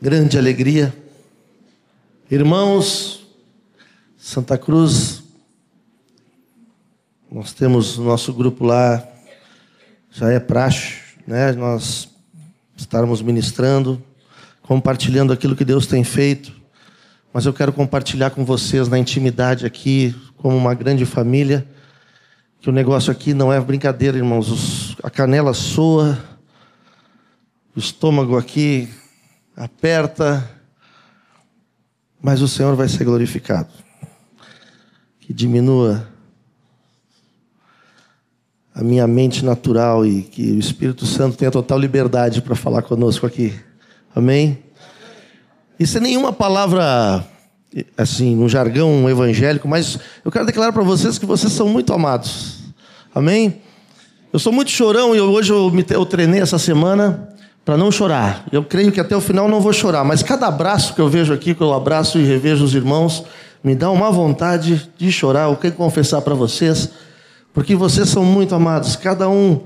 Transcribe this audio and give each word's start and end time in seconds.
grande 0.00 0.38
alegria. 0.38 0.94
Irmãos, 2.30 3.26
Santa 4.16 4.56
Cruz, 4.56 5.24
nós 7.30 7.52
temos 7.52 7.98
o 7.98 8.04
nosso 8.04 8.32
grupo 8.32 8.64
lá, 8.64 9.04
já 10.12 10.30
é 10.30 10.38
praxe, 10.38 10.94
né? 11.26 11.50
Nós 11.52 12.08
estarmos 12.76 13.20
ministrando, 13.20 14.00
compartilhando 14.62 15.32
aquilo 15.32 15.56
que 15.56 15.64
Deus 15.64 15.88
tem 15.88 16.04
feito. 16.04 16.52
Mas 17.32 17.44
eu 17.44 17.52
quero 17.52 17.72
compartilhar 17.72 18.30
com 18.30 18.44
vocês 18.44 18.86
na 18.86 19.00
intimidade 19.00 19.66
aqui, 19.66 20.14
como 20.36 20.56
uma 20.56 20.74
grande 20.74 21.04
família, 21.04 21.66
que 22.60 22.70
o 22.70 22.72
negócio 22.72 23.10
aqui 23.10 23.34
não 23.34 23.52
é 23.52 23.60
brincadeira, 23.60 24.16
irmãos. 24.16 24.48
Os, 24.48 24.96
a 25.02 25.10
canela 25.10 25.52
soa, 25.52 26.16
o 27.74 27.80
estômago 27.80 28.38
aqui 28.38 28.88
aperta, 29.58 30.48
mas 32.22 32.40
o 32.40 32.46
Senhor 32.46 32.76
vai 32.76 32.88
ser 32.88 33.04
glorificado. 33.04 33.68
Que 35.18 35.34
diminua 35.34 36.06
a 38.72 38.82
minha 38.82 39.06
mente 39.08 39.44
natural 39.44 40.06
e 40.06 40.22
que 40.22 40.52
o 40.52 40.58
Espírito 40.58 41.04
Santo 41.04 41.36
tenha 41.36 41.50
total 41.50 41.78
liberdade 41.78 42.40
para 42.40 42.54
falar 42.54 42.82
conosco 42.82 43.26
aqui. 43.26 43.52
Amém? 44.14 44.62
Isso 45.78 45.98
é 45.98 46.00
nenhuma 46.00 46.32
palavra 46.32 47.26
assim, 47.96 48.36
no 48.36 48.48
jargão 48.48 49.10
evangélico, 49.10 49.66
mas 49.66 49.98
eu 50.24 50.30
quero 50.30 50.46
declarar 50.46 50.72
para 50.72 50.82
vocês 50.84 51.18
que 51.18 51.26
vocês 51.26 51.52
são 51.52 51.68
muito 51.68 51.92
amados. 51.92 52.60
Amém? 53.12 53.60
Eu 54.32 54.38
sou 54.38 54.52
muito 54.52 54.70
chorão 54.70 55.14
e 55.14 55.20
hoje 55.20 55.52
eu, 55.52 55.70
me, 55.70 55.84
eu 55.90 56.06
treinei 56.06 56.40
essa 56.40 56.58
semana 56.58 57.36
para 57.68 57.76
não 57.76 57.92
chorar. 57.92 58.46
Eu 58.50 58.64
creio 58.64 58.90
que 58.90 58.98
até 58.98 59.14
o 59.14 59.20
final 59.20 59.46
não 59.46 59.60
vou 59.60 59.74
chorar, 59.74 60.02
mas 60.02 60.22
cada 60.22 60.46
abraço 60.46 60.94
que 60.94 61.00
eu 61.02 61.06
vejo 61.06 61.34
aqui, 61.34 61.54
que 61.54 61.60
eu 61.60 61.74
abraço 61.74 62.18
e 62.18 62.24
revejo 62.24 62.64
os 62.64 62.74
irmãos, 62.74 63.24
me 63.62 63.74
dá 63.74 63.90
uma 63.90 64.10
vontade 64.10 64.90
de 64.96 65.12
chorar. 65.12 65.50
Eu 65.50 65.56
quero 65.56 65.74
confessar 65.74 66.22
para 66.22 66.34
vocês, 66.34 66.88
porque 67.52 67.76
vocês 67.76 68.08
são 68.08 68.24
muito 68.24 68.54
amados. 68.54 68.96
Cada 68.96 69.28
um 69.28 69.64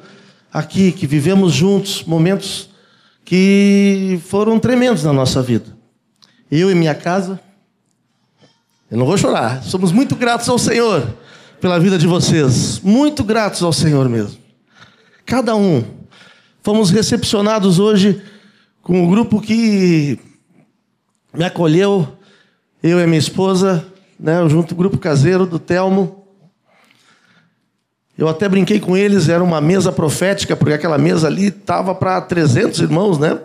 aqui 0.52 0.90
que 0.90 1.06
vivemos 1.06 1.52
juntos 1.52 2.02
momentos 2.02 2.70
que 3.24 4.20
foram 4.26 4.58
tremendos 4.58 5.04
na 5.04 5.12
nossa 5.12 5.40
vida. 5.40 5.66
Eu 6.50 6.72
e 6.72 6.74
minha 6.74 6.96
casa, 6.96 7.38
eu 8.90 8.98
não 8.98 9.06
vou 9.06 9.16
chorar. 9.16 9.62
Somos 9.62 9.92
muito 9.92 10.16
gratos 10.16 10.48
ao 10.48 10.58
Senhor 10.58 11.06
pela 11.60 11.78
vida 11.78 11.96
de 11.96 12.08
vocês. 12.08 12.80
Muito 12.82 13.22
gratos 13.22 13.62
ao 13.62 13.72
Senhor 13.72 14.08
mesmo. 14.08 14.38
Cada 15.24 15.54
um 15.54 16.01
Fomos 16.62 16.90
recepcionados 16.90 17.80
hoje 17.80 18.22
com 18.82 19.02
um 19.02 19.10
grupo 19.10 19.40
que 19.40 20.16
me 21.34 21.42
acolheu, 21.44 22.06
eu 22.80 23.00
e 23.00 23.06
minha 23.06 23.18
esposa, 23.18 23.84
né, 24.18 24.48
junto 24.48 24.70
o 24.70 24.76
grupo 24.76 24.96
caseiro 24.96 25.44
do 25.44 25.58
Telmo. 25.58 26.24
Eu 28.16 28.28
até 28.28 28.48
brinquei 28.48 28.78
com 28.78 28.96
eles, 28.96 29.28
era 29.28 29.42
uma 29.42 29.60
mesa 29.60 29.90
profética, 29.90 30.54
porque 30.54 30.74
aquela 30.74 30.98
mesa 30.98 31.26
ali 31.26 31.46
estava 31.46 31.96
para 31.96 32.20
300 32.20 32.78
irmãos, 32.78 33.18
né? 33.18 33.40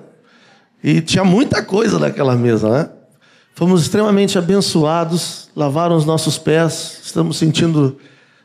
E 0.84 1.02
tinha 1.02 1.24
muita 1.24 1.64
coisa 1.64 1.98
naquela 1.98 2.36
mesa, 2.36 2.70
né? 2.70 2.90
Fomos 3.56 3.82
extremamente 3.82 4.38
abençoados, 4.38 5.50
lavaram 5.56 5.96
os 5.96 6.06
nossos 6.06 6.38
pés, 6.38 7.00
estamos 7.04 7.38
sentindo. 7.38 7.98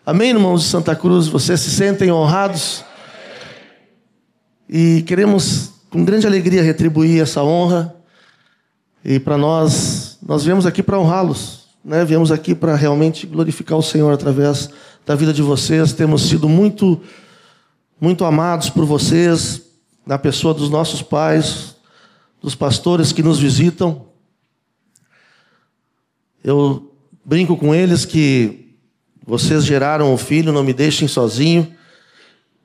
Amém, 0.06 0.30
irmãos 0.30 0.62
de 0.62 0.68
Santa 0.68 0.96
Cruz? 0.96 1.28
Vocês 1.28 1.60
se 1.60 1.70
sentem 1.70 2.10
honrados? 2.10 2.82
E 4.74 5.02
queremos, 5.02 5.70
com 5.90 6.02
grande 6.02 6.26
alegria, 6.26 6.62
retribuir 6.62 7.20
essa 7.20 7.42
honra. 7.42 7.94
E 9.04 9.20
para 9.20 9.36
nós, 9.36 10.16
nós 10.22 10.44
viemos 10.44 10.64
aqui 10.64 10.82
para 10.82 10.98
honrá-los. 10.98 11.66
Né? 11.84 12.02
Viemos 12.06 12.32
aqui 12.32 12.54
para 12.54 12.74
realmente 12.74 13.26
glorificar 13.26 13.76
o 13.76 13.82
Senhor 13.82 14.10
através 14.10 14.70
da 15.04 15.14
vida 15.14 15.30
de 15.30 15.42
vocês. 15.42 15.92
Temos 15.92 16.22
sido 16.22 16.48
muito, 16.48 17.02
muito 18.00 18.24
amados 18.24 18.70
por 18.70 18.86
vocês, 18.86 19.60
na 20.06 20.18
pessoa 20.18 20.54
dos 20.54 20.70
nossos 20.70 21.02
pais, 21.02 21.76
dos 22.40 22.54
pastores 22.54 23.12
que 23.12 23.22
nos 23.22 23.38
visitam. 23.38 24.06
Eu 26.42 26.94
brinco 27.22 27.58
com 27.58 27.74
eles 27.74 28.06
que 28.06 28.74
vocês 29.26 29.66
geraram 29.66 30.14
o 30.14 30.16
filho, 30.16 30.50
não 30.50 30.64
me 30.64 30.72
deixem 30.72 31.06
sozinho. 31.06 31.76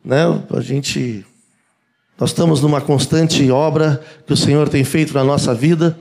Né? 0.05 0.23
A 0.55 0.61
gente 0.61 1.25
nós 2.19 2.31
estamos 2.31 2.61
numa 2.61 2.81
constante 2.81 3.49
obra 3.51 4.03
que 4.25 4.33
o 4.33 4.37
Senhor 4.37 4.67
tem 4.69 4.83
feito 4.83 5.13
na 5.13 5.23
nossa 5.23 5.53
vida. 5.53 5.97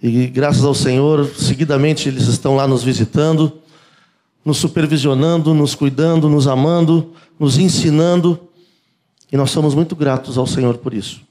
E 0.00 0.28
graças 0.28 0.62
ao 0.62 0.74
Senhor, 0.74 1.26
seguidamente 1.34 2.08
eles 2.08 2.28
estão 2.28 2.54
lá 2.54 2.68
nos 2.68 2.84
visitando, 2.84 3.60
nos 4.44 4.58
supervisionando, 4.58 5.52
nos 5.52 5.74
cuidando, 5.74 6.28
nos 6.28 6.46
amando, 6.46 7.12
nos 7.40 7.58
ensinando. 7.58 8.38
E 9.32 9.36
nós 9.36 9.50
somos 9.50 9.74
muito 9.74 9.96
gratos 9.96 10.38
ao 10.38 10.46
Senhor 10.46 10.78
por 10.78 10.94
isso. 10.94 11.22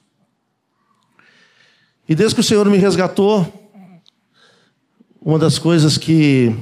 E 2.08 2.14
desde 2.14 2.36
que 2.36 2.42
o 2.42 2.44
Senhor 2.44 2.70
me 2.70 2.78
resgatou, 2.78 3.48
uma 5.22 5.40
das 5.40 5.58
coisas 5.58 5.98
que 5.98 6.54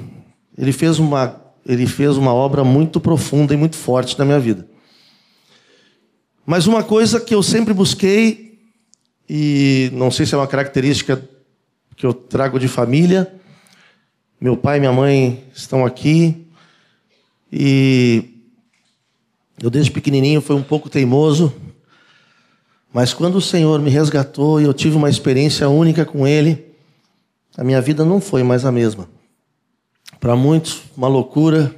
ele 0.56 0.72
fez 0.72 1.00
uma 1.00 1.42
ele 1.66 1.88
fez 1.88 2.18
uma 2.18 2.34
obra 2.34 2.62
muito 2.64 3.00
profunda 3.00 3.54
e 3.54 3.58
muito 3.58 3.78
forte 3.78 4.20
na 4.20 4.26
minha 4.26 4.40
vida. 4.40 4.68
Mas 6.46 6.68
uma 6.68 6.84
coisa 6.84 7.20
que 7.20 7.34
eu 7.34 7.42
sempre 7.42 7.74
busquei, 7.74 8.60
e 9.30 9.90
não 9.94 10.12
sei 10.12 10.26
se 10.26 10.36
é 10.36 10.38
uma 10.38 10.48
característica 10.48 11.28
que 11.96 12.06
eu 12.06 12.14
trago 12.14 12.60
de 12.60 12.68
família, 12.68 13.34
meu 14.40 14.58
pai 14.58 14.78
e 14.78 14.80
minha 14.82 14.92
mãe 14.92 15.44
estão 15.56 15.86
aqui, 15.86 16.46
e 17.52 18.42
eu 19.62 19.70
desde 19.70 19.92
pequenininho 19.92 20.42
fui 20.42 20.56
um 20.56 20.64
pouco 20.64 20.90
teimoso, 20.90 21.54
mas 22.92 23.14
quando 23.14 23.36
o 23.36 23.42
Senhor 23.42 23.80
me 23.80 23.90
resgatou 23.90 24.60
e 24.60 24.66
eu 24.66 24.74
tive 24.74 24.98
uma 24.98 25.10
experiência 25.10 25.70
única 25.70 26.06
com 26.06 26.28
Ele, 26.28 26.74
a 27.58 27.64
minha 27.64 27.80
vida 27.80 28.04
não 28.04 28.20
foi 28.20 28.44
mais 28.44 28.66
a 28.66 28.72
mesma. 28.72 29.08
Para 30.20 30.36
muitos, 30.36 30.82
uma 30.96 31.08
loucura. 31.08 31.74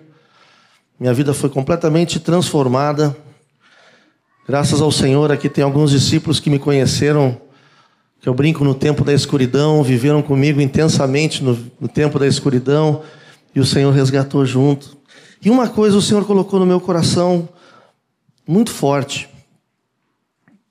Minha 0.99 1.13
vida 1.13 1.33
foi 1.33 1.49
completamente 1.49 2.19
transformada. 2.19 3.15
Graças 4.47 4.79
ao 4.79 4.91
Senhor, 4.91 5.31
aqui 5.31 5.49
tem 5.49 5.63
alguns 5.63 5.89
discípulos 5.89 6.39
que 6.39 6.51
me 6.51 6.59
conheceram, 6.59 7.41
que 8.21 8.29
eu 8.29 8.33
brinco 8.35 8.63
no 8.63 8.75
tempo 8.75 9.03
da 9.03 9.11
escuridão, 9.11 9.81
viveram 9.81 10.21
comigo 10.21 10.61
intensamente 10.61 11.43
no, 11.43 11.57
no 11.79 11.87
tempo 11.87 12.19
da 12.19 12.27
escuridão, 12.27 13.01
e 13.55 13.59
o 13.59 13.65
Senhor 13.65 13.91
resgatou 13.91 14.45
junto. 14.45 14.95
E 15.43 15.49
uma 15.49 15.67
coisa 15.67 15.97
o 15.97 16.01
Senhor 16.01 16.23
colocou 16.25 16.59
no 16.59 16.65
meu 16.65 16.79
coração 16.79 17.49
muito 18.47 18.69
forte, 18.69 19.27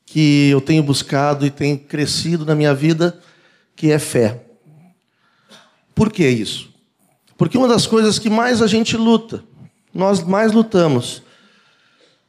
que 0.06 0.50
eu 0.50 0.60
tenho 0.60 0.84
buscado 0.84 1.44
e 1.44 1.50
tem 1.50 1.76
crescido 1.76 2.46
na 2.46 2.54
minha 2.54 2.72
vida, 2.72 3.18
que 3.74 3.90
é 3.90 3.98
fé. 3.98 4.40
Por 5.96 6.12
que 6.12 6.28
isso? 6.28 6.70
Porque 7.36 7.58
uma 7.58 7.66
das 7.66 7.88
coisas 7.88 8.20
que 8.20 8.30
mais 8.30 8.62
a 8.62 8.68
gente 8.68 8.96
luta, 8.96 9.42
nós 9.92 10.22
mais 10.22 10.52
lutamos, 10.52 11.23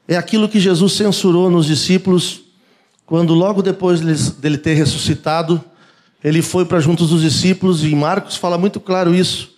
é 0.08 0.16
aquilo 0.16 0.48
que 0.48 0.60
Jesus 0.60 0.94
censurou 0.94 1.50
nos 1.50 1.66
discípulos, 1.66 2.42
quando 3.06 3.34
logo 3.34 3.62
depois 3.62 4.02
dele 4.32 4.58
ter 4.58 4.74
ressuscitado, 4.74 5.64
ele 6.24 6.42
foi 6.42 6.66
para 6.66 6.80
juntos 6.80 7.10
dos 7.10 7.22
discípulos, 7.22 7.84
e 7.84 7.96
Marcos 7.96 8.36
fala 8.36 8.58
muito 8.58 8.80
claro 8.80 9.14
isso, 9.14 9.54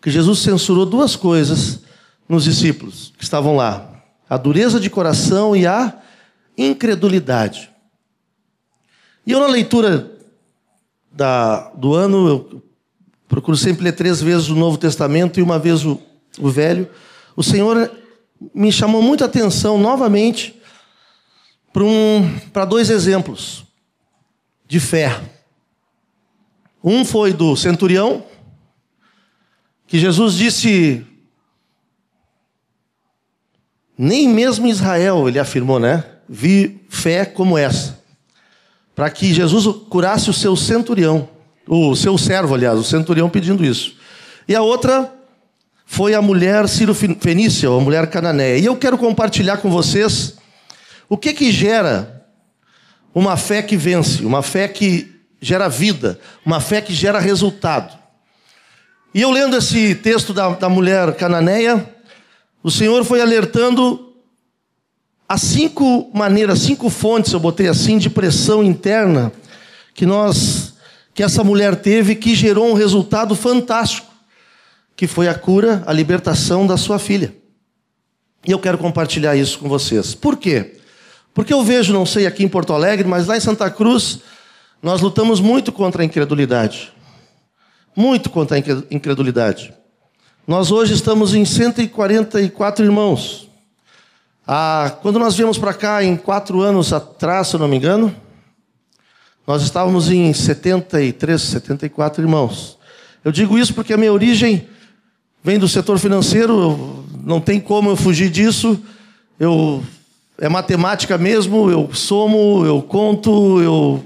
que 0.00 0.10
Jesus 0.10 0.40
censurou 0.40 0.84
duas 0.86 1.16
coisas 1.16 1.80
nos 2.28 2.44
discípulos 2.44 3.12
que 3.16 3.24
estavam 3.24 3.56
lá: 3.56 3.90
a 4.28 4.36
dureza 4.36 4.78
de 4.78 4.88
coração 4.88 5.54
e 5.54 5.66
a 5.66 5.98
incredulidade. 6.56 7.70
E 9.26 9.32
eu, 9.32 9.40
na 9.40 9.46
leitura 9.46 10.10
da, 11.12 11.70
do 11.70 11.94
ano, 11.94 12.28
eu 12.28 12.62
procuro 13.28 13.56
sempre 13.56 13.84
ler 13.84 13.92
três 13.92 14.20
vezes 14.20 14.48
o 14.48 14.54
Novo 14.54 14.76
Testamento 14.76 15.38
e 15.38 15.42
uma 15.42 15.58
vez 15.58 15.84
o, 15.84 16.00
o 16.38 16.48
Velho. 16.50 16.88
O 17.36 17.42
Senhor 17.42 17.90
me 18.54 18.72
chamou 18.72 19.02
muita 19.02 19.26
atenção 19.26 19.78
novamente 19.78 20.58
para 21.72 21.84
um, 21.84 22.66
dois 22.68 22.90
exemplos 22.90 23.64
de 24.66 24.80
fé. 24.80 25.20
Um 26.82 27.04
foi 27.04 27.32
do 27.32 27.54
centurião, 27.56 28.24
que 29.86 29.98
Jesus 29.98 30.34
disse, 30.34 31.04
nem 33.98 34.28
mesmo 34.28 34.66
Israel, 34.66 35.28
ele 35.28 35.38
afirmou, 35.38 35.78
né? 35.78 36.04
Vi 36.28 36.80
fé 36.88 37.24
como 37.24 37.58
essa. 37.58 38.00
Para 38.94 39.10
que 39.10 39.34
Jesus 39.34 39.66
curasse 39.88 40.30
o 40.30 40.32
seu 40.34 40.56
centurião, 40.56 41.28
o 41.66 41.94
seu 41.94 42.16
servo, 42.16 42.54
aliás, 42.54 42.78
o 42.78 42.84
centurião 42.84 43.28
pedindo 43.28 43.64
isso. 43.64 43.96
E 44.48 44.54
a 44.54 44.62
outra 44.62 45.19
foi 45.92 46.14
a 46.14 46.22
mulher 46.22 46.68
Ciro 46.68 46.94
Fenícia, 46.94 47.68
a 47.68 47.80
mulher 47.80 48.08
cananeia. 48.08 48.56
E 48.58 48.64
eu 48.64 48.76
quero 48.76 48.96
compartilhar 48.96 49.56
com 49.56 49.68
vocês 49.68 50.36
o 51.08 51.18
que 51.18 51.32
que 51.32 51.50
gera 51.50 52.24
uma 53.12 53.36
fé 53.36 53.60
que 53.60 53.76
vence, 53.76 54.24
uma 54.24 54.40
fé 54.40 54.68
que 54.68 55.12
gera 55.40 55.68
vida, 55.68 56.20
uma 56.46 56.60
fé 56.60 56.80
que 56.80 56.94
gera 56.94 57.18
resultado. 57.18 57.98
E 59.12 59.20
eu 59.20 59.32
lendo 59.32 59.56
esse 59.56 59.96
texto 59.96 60.32
da, 60.32 60.50
da 60.50 60.68
mulher 60.68 61.12
cananeia, 61.16 61.84
o 62.62 62.70
Senhor 62.70 63.04
foi 63.04 63.20
alertando 63.20 64.14
as 65.28 65.40
cinco 65.40 66.08
maneiras, 66.14 66.60
cinco 66.60 66.88
fontes, 66.88 67.32
eu 67.32 67.40
botei 67.40 67.66
assim, 67.66 67.98
de 67.98 68.08
pressão 68.08 68.62
interna 68.62 69.32
que 69.92 70.06
nós, 70.06 70.74
que 71.12 71.22
essa 71.24 71.42
mulher 71.42 71.74
teve, 71.74 72.14
que 72.14 72.36
gerou 72.36 72.70
um 72.70 72.74
resultado 72.74 73.34
fantástico, 73.34 74.09
que 75.00 75.06
foi 75.06 75.28
a 75.28 75.34
cura, 75.34 75.82
a 75.86 75.94
libertação 75.94 76.66
da 76.66 76.76
sua 76.76 76.98
filha. 76.98 77.34
E 78.46 78.50
eu 78.50 78.58
quero 78.58 78.76
compartilhar 78.76 79.34
isso 79.34 79.58
com 79.58 79.66
vocês. 79.66 80.14
Por 80.14 80.36
quê? 80.36 80.76
Porque 81.32 81.54
eu 81.54 81.64
vejo, 81.64 81.90
não 81.90 82.04
sei 82.04 82.26
aqui 82.26 82.44
em 82.44 82.48
Porto 82.48 82.74
Alegre, 82.74 83.08
mas 83.08 83.26
lá 83.26 83.34
em 83.34 83.40
Santa 83.40 83.70
Cruz, 83.70 84.18
nós 84.82 85.00
lutamos 85.00 85.40
muito 85.40 85.72
contra 85.72 86.02
a 86.02 86.04
incredulidade. 86.04 86.92
Muito 87.96 88.28
contra 88.28 88.58
a 88.58 88.60
incredulidade. 88.90 89.72
Nós 90.46 90.70
hoje 90.70 90.92
estamos 90.92 91.32
em 91.32 91.46
144 91.46 92.84
irmãos. 92.84 93.48
Ah, 94.46 94.98
quando 95.00 95.18
nós 95.18 95.34
viemos 95.34 95.56
para 95.56 95.72
cá, 95.72 96.04
em 96.04 96.14
quatro 96.14 96.60
anos 96.60 96.92
atrás, 96.92 97.48
se 97.48 97.56
eu 97.56 97.60
não 97.60 97.68
me 97.68 97.78
engano, 97.78 98.14
nós 99.46 99.62
estávamos 99.62 100.10
em 100.10 100.30
73, 100.30 101.40
74 101.40 102.22
irmãos. 102.22 102.78
Eu 103.24 103.32
digo 103.32 103.56
isso 103.56 103.72
porque 103.72 103.94
a 103.94 103.96
minha 103.96 104.12
origem 104.12 104.68
vem 105.42 105.58
do 105.58 105.68
setor 105.68 105.98
financeiro, 105.98 107.04
não 107.24 107.40
tem 107.40 107.60
como 107.60 107.90
eu 107.90 107.96
fugir 107.96 108.30
disso. 108.30 108.80
Eu 109.38 109.82
é 110.38 110.48
matemática 110.48 111.18
mesmo, 111.18 111.70
eu 111.70 111.90
somo, 111.92 112.64
eu 112.64 112.80
conto, 112.80 113.60
eu 113.60 114.04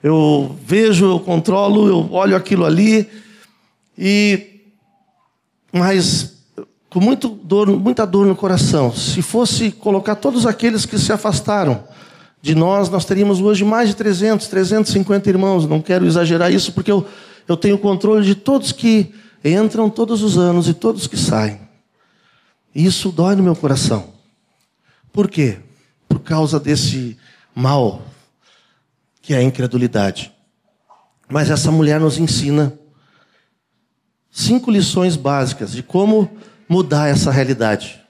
eu 0.00 0.56
vejo, 0.64 1.06
eu 1.06 1.20
controlo, 1.20 1.88
eu 1.88 2.12
olho 2.12 2.36
aquilo 2.36 2.64
ali 2.64 3.08
e 3.98 4.60
mas 5.72 6.38
com 6.88 7.00
muito 7.00 7.28
dor, 7.28 7.68
muita 7.68 8.06
dor 8.06 8.26
no 8.26 8.34
coração. 8.34 8.94
Se 8.94 9.20
fosse 9.20 9.70
colocar 9.70 10.14
todos 10.14 10.46
aqueles 10.46 10.86
que 10.86 10.98
se 10.98 11.12
afastaram 11.12 11.84
de 12.40 12.54
nós, 12.54 12.88
nós 12.88 13.04
teríamos 13.04 13.40
hoje 13.40 13.64
mais 13.64 13.88
de 13.88 13.96
300, 13.96 14.46
350 14.46 15.28
irmãos. 15.28 15.66
Não 15.66 15.82
quero 15.82 16.06
exagerar 16.06 16.52
isso 16.52 16.72
porque 16.72 16.90
eu, 16.90 17.04
eu 17.46 17.56
tenho 17.56 17.76
controle 17.76 18.24
de 18.24 18.34
todos 18.34 18.72
que 18.72 19.12
entram 19.52 19.88
todos 19.90 20.22
os 20.22 20.36
anos 20.36 20.68
e 20.68 20.74
todos 20.74 21.06
que 21.06 21.16
saem. 21.16 21.60
Isso 22.74 23.10
dói 23.10 23.34
no 23.34 23.42
meu 23.42 23.56
coração. 23.56 24.12
Por 25.12 25.28
quê? 25.28 25.58
Por 26.08 26.20
causa 26.20 26.60
desse 26.60 27.16
mal 27.54 28.02
que 29.20 29.34
é 29.34 29.38
a 29.38 29.42
incredulidade. 29.42 30.32
Mas 31.28 31.50
essa 31.50 31.70
mulher 31.70 32.00
nos 32.00 32.18
ensina 32.18 32.72
cinco 34.30 34.70
lições 34.70 35.16
básicas 35.16 35.72
de 35.72 35.82
como 35.82 36.30
mudar 36.68 37.08
essa 37.08 37.30
realidade, 37.30 38.00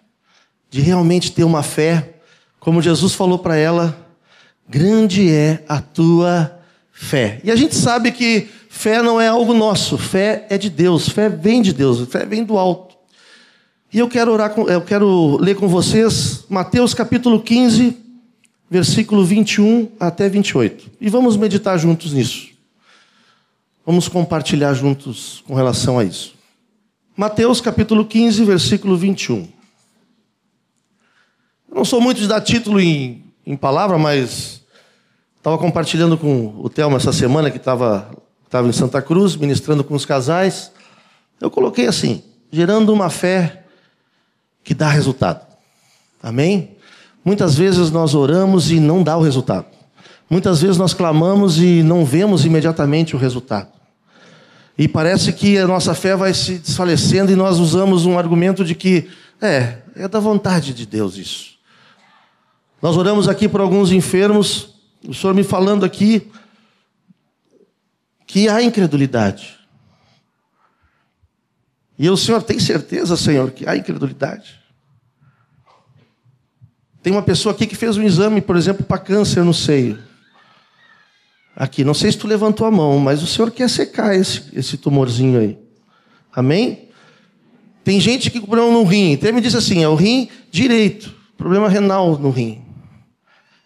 de 0.70 0.80
realmente 0.80 1.32
ter 1.32 1.44
uma 1.44 1.62
fé, 1.62 2.20
como 2.60 2.82
Jesus 2.82 3.14
falou 3.14 3.38
para 3.38 3.56
ela, 3.56 4.06
grande 4.68 5.30
é 5.30 5.64
a 5.68 5.80
tua 5.80 6.60
fé. 6.92 7.40
E 7.42 7.50
a 7.50 7.56
gente 7.56 7.74
sabe 7.74 8.12
que 8.12 8.50
fé 8.68 9.02
não 9.02 9.20
é 9.20 9.28
algo 9.28 9.54
nosso, 9.54 9.98
fé 9.98 10.46
é 10.50 10.58
de 10.58 10.70
Deus, 10.70 11.08
fé 11.08 11.28
vem 11.28 11.62
de 11.62 11.72
Deus, 11.72 12.08
fé 12.08 12.24
vem 12.24 12.44
do 12.44 12.58
alto. 12.58 12.96
E 13.92 13.98
eu 13.98 14.08
quero 14.08 14.32
orar 14.32 14.50
com, 14.50 14.68
eu 14.68 14.82
quero 14.82 15.38
ler 15.40 15.56
com 15.56 15.66
vocês 15.66 16.44
Mateus 16.48 16.92
capítulo 16.92 17.40
15, 17.40 17.96
versículo 18.70 19.24
21 19.24 19.88
até 19.98 20.28
28. 20.28 20.90
E 21.00 21.08
vamos 21.08 21.36
meditar 21.36 21.78
juntos 21.78 22.12
nisso. 22.12 22.48
Vamos 23.86 24.06
compartilhar 24.06 24.74
juntos 24.74 25.42
com 25.46 25.54
relação 25.54 25.98
a 25.98 26.04
isso. 26.04 26.34
Mateus 27.16 27.60
capítulo 27.60 28.04
15, 28.04 28.44
versículo 28.44 28.96
21. 28.96 29.48
Eu 31.70 31.74
não 31.74 31.84
sou 31.84 32.00
muito 32.00 32.20
de 32.20 32.28
dar 32.28 32.42
título 32.42 32.78
em, 32.78 33.24
em 33.46 33.56
palavra, 33.56 33.96
mas 33.96 34.62
estava 35.38 35.56
compartilhando 35.56 36.18
com 36.18 36.54
o 36.58 36.68
Thelma 36.68 36.98
essa 36.98 37.12
semana 37.12 37.50
que 37.50 37.56
estava 37.56 38.10
estava 38.48 38.66
em 38.66 38.72
Santa 38.72 39.02
Cruz, 39.02 39.36
ministrando 39.36 39.84
com 39.84 39.94
os 39.94 40.06
casais. 40.06 40.72
Eu 41.40 41.50
coloquei 41.50 41.86
assim: 41.86 42.22
gerando 42.50 42.92
uma 42.92 43.10
fé 43.10 43.64
que 44.64 44.74
dá 44.74 44.88
resultado. 44.88 45.46
Amém? 46.22 46.76
Muitas 47.24 47.56
vezes 47.56 47.90
nós 47.90 48.14
oramos 48.14 48.70
e 48.70 48.80
não 48.80 49.02
dá 49.02 49.16
o 49.16 49.22
resultado. 49.22 49.66
Muitas 50.30 50.60
vezes 50.62 50.78
nós 50.78 50.94
clamamos 50.94 51.58
e 51.58 51.82
não 51.82 52.04
vemos 52.04 52.44
imediatamente 52.44 53.14
o 53.14 53.18
resultado. 53.18 53.68
E 54.76 54.88
parece 54.88 55.32
que 55.32 55.58
a 55.58 55.66
nossa 55.66 55.94
fé 55.94 56.16
vai 56.16 56.32
se 56.32 56.58
desfalecendo 56.58 57.30
e 57.30 57.36
nós 57.36 57.58
usamos 57.58 58.06
um 58.06 58.18
argumento 58.18 58.64
de 58.64 58.74
que 58.74 59.08
é, 59.40 59.78
é 59.94 60.08
da 60.08 60.20
vontade 60.20 60.72
de 60.72 60.86
Deus 60.86 61.16
isso. 61.16 61.58
Nós 62.80 62.96
oramos 62.96 63.28
aqui 63.28 63.48
por 63.48 63.60
alguns 63.60 63.90
enfermos, 63.90 64.74
o 65.06 65.12
Senhor 65.12 65.34
me 65.34 65.42
falando 65.42 65.84
aqui 65.84 66.30
que 68.28 68.46
há 68.46 68.62
incredulidade. 68.62 69.58
E 71.98 72.04
eu, 72.06 72.16
Senhor, 72.16 72.42
tem 72.42 72.60
certeza, 72.60 73.16
Senhor, 73.16 73.50
que 73.50 73.66
há 73.66 73.74
incredulidade? 73.74 74.60
Tem 77.02 77.10
uma 77.12 77.22
pessoa 77.22 77.54
aqui 77.54 77.66
que 77.66 77.74
fez 77.74 77.96
um 77.96 78.02
exame, 78.02 78.42
por 78.42 78.54
exemplo, 78.54 78.84
para 78.84 78.98
câncer 78.98 79.42
no 79.42 79.54
seio. 79.54 79.98
Aqui, 81.56 81.82
não 81.82 81.94
sei 81.94 82.12
se 82.12 82.18
tu 82.18 82.26
levantou 82.26 82.66
a 82.66 82.70
mão, 82.70 82.98
mas 82.98 83.22
o 83.22 83.26
Senhor 83.26 83.50
quer 83.50 83.68
secar 83.68 84.14
esse, 84.14 84.44
esse 84.52 84.76
tumorzinho 84.76 85.40
aí. 85.40 85.58
Amém? 86.30 86.90
Tem 87.82 87.98
gente 87.98 88.30
que 88.30 88.38
com 88.38 88.46
problema 88.46 88.70
no 88.70 88.84
rim. 88.84 89.14
Até 89.14 89.32
me 89.32 89.40
disse 89.40 89.56
assim: 89.56 89.82
é 89.82 89.88
o 89.88 89.94
rim 89.94 90.28
direito, 90.50 91.16
problema 91.36 91.68
renal 91.68 92.18
no 92.18 92.28
rim. 92.30 92.62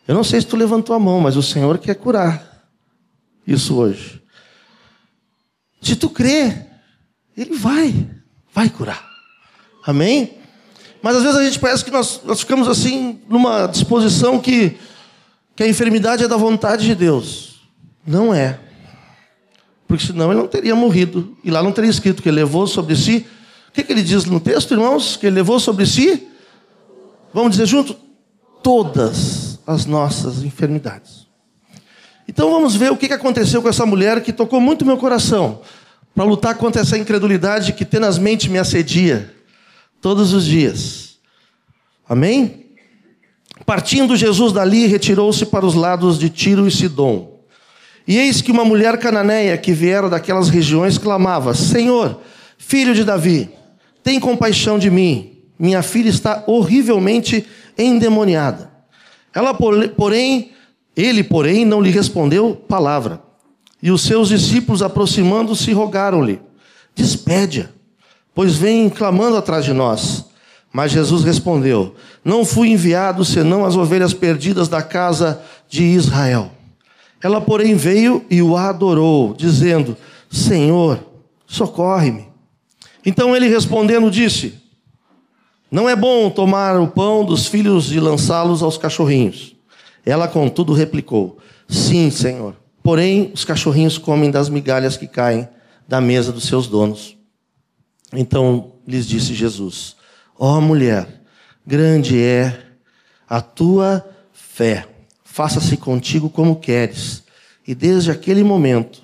Eu 0.06 0.14
não 0.14 0.22
sei 0.22 0.40
se 0.40 0.46
tu 0.46 0.56
levantou 0.56 0.94
a 0.94 1.00
mão, 1.00 1.20
mas 1.20 1.36
o 1.36 1.42
Senhor 1.42 1.78
quer 1.78 1.96
curar 1.96 2.64
isso 3.44 3.76
hoje. 3.76 4.21
Se 5.82 5.96
tu 5.96 6.08
crê, 6.08 6.66
Ele 7.36 7.56
vai, 7.56 8.08
vai 8.54 8.70
curar. 8.70 9.04
Amém? 9.84 10.38
Mas 11.02 11.16
às 11.16 11.24
vezes 11.24 11.36
a 11.36 11.44
gente 11.44 11.58
parece 11.58 11.84
que 11.84 11.90
nós, 11.90 12.20
nós 12.24 12.40
ficamos 12.40 12.68
assim, 12.68 13.20
numa 13.28 13.66
disposição 13.66 14.38
que, 14.38 14.78
que 15.56 15.64
a 15.64 15.68
enfermidade 15.68 16.22
é 16.22 16.28
da 16.28 16.36
vontade 16.36 16.86
de 16.86 16.94
Deus. 16.94 17.60
Não 18.06 18.32
é. 18.32 18.60
Porque 19.88 20.06
senão 20.06 20.30
ele 20.30 20.40
não 20.40 20.46
teria 20.46 20.76
morrido. 20.76 21.36
E 21.42 21.50
lá 21.50 21.60
não 21.62 21.72
teria 21.72 21.90
escrito 21.90 22.22
que 22.22 22.28
ele 22.28 22.36
levou 22.36 22.68
sobre 22.68 22.94
si. 22.94 23.26
O 23.68 23.72
que, 23.72 23.82
que 23.82 23.92
ele 23.92 24.02
diz 24.02 24.24
no 24.24 24.38
texto, 24.38 24.72
irmãos? 24.72 25.16
Que 25.16 25.26
ele 25.26 25.36
levou 25.36 25.58
sobre 25.58 25.84
si, 25.84 26.28
vamos 27.34 27.52
dizer 27.52 27.66
junto, 27.66 27.96
todas 28.62 29.58
as 29.66 29.84
nossas 29.86 30.44
enfermidades. 30.44 31.26
Então 32.32 32.50
vamos 32.50 32.74
ver 32.74 32.90
o 32.90 32.96
que 32.96 33.12
aconteceu 33.12 33.60
com 33.60 33.68
essa 33.68 33.84
mulher 33.84 34.22
que 34.22 34.32
tocou 34.32 34.58
muito 34.58 34.86
meu 34.86 34.96
coração 34.96 35.60
para 36.14 36.24
lutar 36.24 36.54
contra 36.54 36.80
essa 36.80 36.96
incredulidade 36.96 37.74
que 37.74 37.84
tenazmente 37.84 38.48
me 38.48 38.58
assedia 38.58 39.34
todos 40.00 40.32
os 40.32 40.46
dias. 40.46 41.18
Amém? 42.08 42.70
Partindo 43.66 44.16
Jesus 44.16 44.50
dali, 44.50 44.86
retirou-se 44.86 45.44
para 45.44 45.66
os 45.66 45.74
lados 45.74 46.18
de 46.18 46.30
Tiro 46.30 46.66
e 46.66 46.70
Sidom. 46.70 47.38
E 48.08 48.16
eis 48.16 48.40
que 48.40 48.50
uma 48.50 48.64
mulher 48.64 48.98
cananeia 48.98 49.58
que 49.58 49.74
viera 49.74 50.08
daquelas 50.08 50.48
regiões 50.48 50.96
clamava: 50.96 51.52
Senhor, 51.52 52.22
filho 52.56 52.94
de 52.94 53.04
Davi, 53.04 53.50
tem 54.02 54.18
compaixão 54.18 54.78
de 54.78 54.90
mim. 54.90 55.36
Minha 55.58 55.82
filha 55.82 56.08
está 56.08 56.44
horrivelmente 56.46 57.44
endemoniada. 57.76 58.72
Ela, 59.34 59.52
porém, 59.52 60.51
ele, 60.96 61.22
porém, 61.22 61.64
não 61.64 61.80
lhe 61.80 61.90
respondeu 61.90 62.54
palavra. 62.54 63.22
E 63.82 63.90
os 63.90 64.02
seus 64.02 64.28
discípulos, 64.28 64.82
aproximando-se, 64.82 65.72
rogaram-lhe: 65.72 66.40
Despede-a 66.94 67.68
pois 68.34 68.56
vem 68.56 68.88
clamando 68.88 69.36
atrás 69.36 69.64
de 69.64 69.72
nós. 69.72 70.24
Mas 70.72 70.92
Jesus 70.92 71.22
respondeu: 71.22 71.94
Não 72.24 72.44
fui 72.44 72.70
enviado 72.70 73.24
senão 73.24 73.64
as 73.64 73.76
ovelhas 73.76 74.14
perdidas 74.14 74.68
da 74.68 74.82
casa 74.82 75.42
de 75.68 75.82
Israel. 75.84 76.50
Ela, 77.22 77.40
porém, 77.40 77.74
veio 77.74 78.24
e 78.30 78.40
o 78.40 78.56
adorou, 78.56 79.34
dizendo: 79.34 79.96
Senhor, 80.30 80.98
socorre-me. 81.46 82.28
Então 83.04 83.36
ele 83.36 83.48
respondendo 83.48 84.10
disse: 84.10 84.54
Não 85.70 85.88
é 85.88 85.94
bom 85.94 86.30
tomar 86.30 86.80
o 86.80 86.88
pão 86.88 87.24
dos 87.24 87.46
filhos 87.46 87.92
e 87.92 88.00
lançá-los 88.00 88.62
aos 88.62 88.78
cachorrinhos. 88.78 89.54
Ela, 90.04 90.28
contudo, 90.28 90.72
replicou: 90.72 91.38
Sim, 91.68 92.10
Senhor. 92.10 92.56
Porém, 92.82 93.30
os 93.32 93.44
cachorrinhos 93.44 93.96
comem 93.96 94.30
das 94.30 94.48
migalhas 94.48 94.96
que 94.96 95.06
caem 95.06 95.48
da 95.86 96.00
mesa 96.00 96.32
dos 96.32 96.44
seus 96.44 96.66
donos. 96.66 97.16
Então 98.12 98.72
lhes 98.86 99.06
disse 99.06 99.34
Jesus: 99.34 99.96
Ó 100.38 100.58
oh, 100.58 100.60
mulher, 100.60 101.22
grande 101.66 102.20
é 102.20 102.60
a 103.28 103.40
tua 103.40 104.04
fé, 104.32 104.86
faça-se 105.24 105.76
contigo 105.76 106.28
como 106.28 106.56
queres. 106.56 107.22
e 107.66 107.74
desde 107.74 108.10
aquele 108.10 108.42
momento 108.42 109.02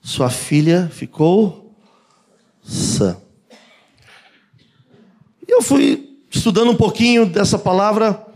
sua 0.00 0.30
filha 0.30 0.88
ficou 0.90 1.76
sã. 2.62 3.16
Eu 5.46 5.60
fui 5.60 6.18
estudando 6.30 6.70
um 6.70 6.76
pouquinho 6.76 7.26
dessa 7.26 7.58
palavra 7.58 8.26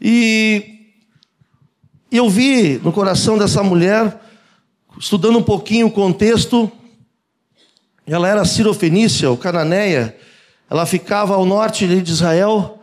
e 0.00 0.79
eu 2.18 2.28
vi 2.28 2.78
no 2.82 2.92
coração 2.92 3.38
dessa 3.38 3.62
mulher, 3.62 4.20
estudando 4.98 5.38
um 5.38 5.42
pouquinho 5.42 5.86
o 5.86 5.90
contexto, 5.90 6.70
ela 8.06 8.28
era 8.28 8.44
cirofenícia, 8.44 9.30
ou 9.30 9.36
cananeia, 9.36 10.16
ela 10.68 10.84
ficava 10.86 11.34
ao 11.34 11.44
norte 11.44 11.86
de 11.86 12.10
Israel. 12.10 12.82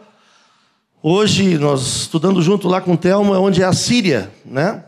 Hoje, 1.04 1.58
nós 1.58 2.02
estudando 2.02 2.42
junto 2.42 2.68
lá 2.68 2.80
com 2.80 2.94
é 2.94 3.16
onde 3.40 3.62
é 3.62 3.66
a 3.66 3.74
Síria, 3.74 4.32
né? 4.46 4.84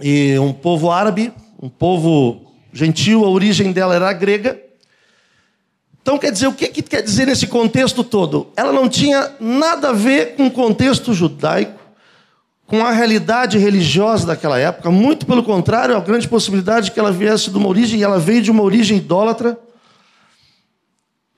E 0.00 0.38
um 0.38 0.52
povo 0.52 0.90
árabe, 0.90 1.32
um 1.62 1.68
povo 1.68 2.52
gentil, 2.72 3.24
a 3.24 3.28
origem 3.28 3.72
dela 3.72 3.94
era 3.94 4.12
grega. 4.12 4.60
Então, 6.02 6.18
quer 6.18 6.32
dizer, 6.32 6.46
o 6.46 6.52
que, 6.52 6.68
que 6.68 6.82
quer 6.82 7.02
dizer 7.02 7.26
nesse 7.26 7.46
contexto 7.46 8.02
todo? 8.02 8.48
Ela 8.56 8.72
não 8.72 8.88
tinha 8.88 9.32
nada 9.38 9.90
a 9.90 9.92
ver 9.92 10.34
com 10.34 10.46
o 10.46 10.50
contexto 10.50 11.12
judaico, 11.12 11.79
com 12.70 12.86
a 12.86 12.92
realidade 12.92 13.58
religiosa 13.58 14.24
daquela 14.24 14.56
época. 14.56 14.92
Muito 14.92 15.26
pelo 15.26 15.42
contrário, 15.42 15.96
a 15.96 16.00
grande 16.00 16.28
possibilidade 16.28 16.92
que 16.92 17.00
ela 17.00 17.10
viesse 17.10 17.50
de 17.50 17.56
uma 17.56 17.66
origem, 17.66 17.98
e 17.98 18.04
ela 18.04 18.20
veio 18.20 18.40
de 18.40 18.48
uma 18.48 18.62
origem 18.62 18.96
idólatra. 18.96 19.58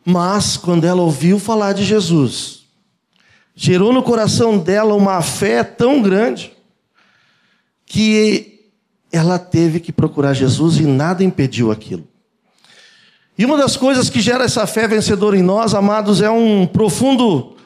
Mas, 0.04 0.58
quando 0.58 0.84
ela 0.84 1.00
ouviu 1.00 1.38
falar 1.38 1.72
de 1.72 1.84
Jesus, 1.84 2.64
gerou 3.54 3.94
no 3.94 4.02
coração 4.02 4.58
dela 4.58 4.94
uma 4.94 5.22
fé 5.22 5.64
tão 5.64 6.02
grande, 6.02 6.52
que 7.86 8.68
ela 9.10 9.38
teve 9.38 9.80
que 9.80 9.90
procurar 9.90 10.34
Jesus 10.34 10.76
e 10.76 10.82
nada 10.82 11.24
impediu 11.24 11.72
aquilo. 11.72 12.06
E 13.38 13.46
uma 13.46 13.56
das 13.56 13.74
coisas 13.74 14.10
que 14.10 14.20
gera 14.20 14.44
essa 14.44 14.66
fé 14.66 14.86
vencedora 14.86 15.34
em 15.34 15.42
nós, 15.42 15.74
amados, 15.74 16.20
é 16.20 16.28
um 16.28 16.66
profundo 16.66 17.56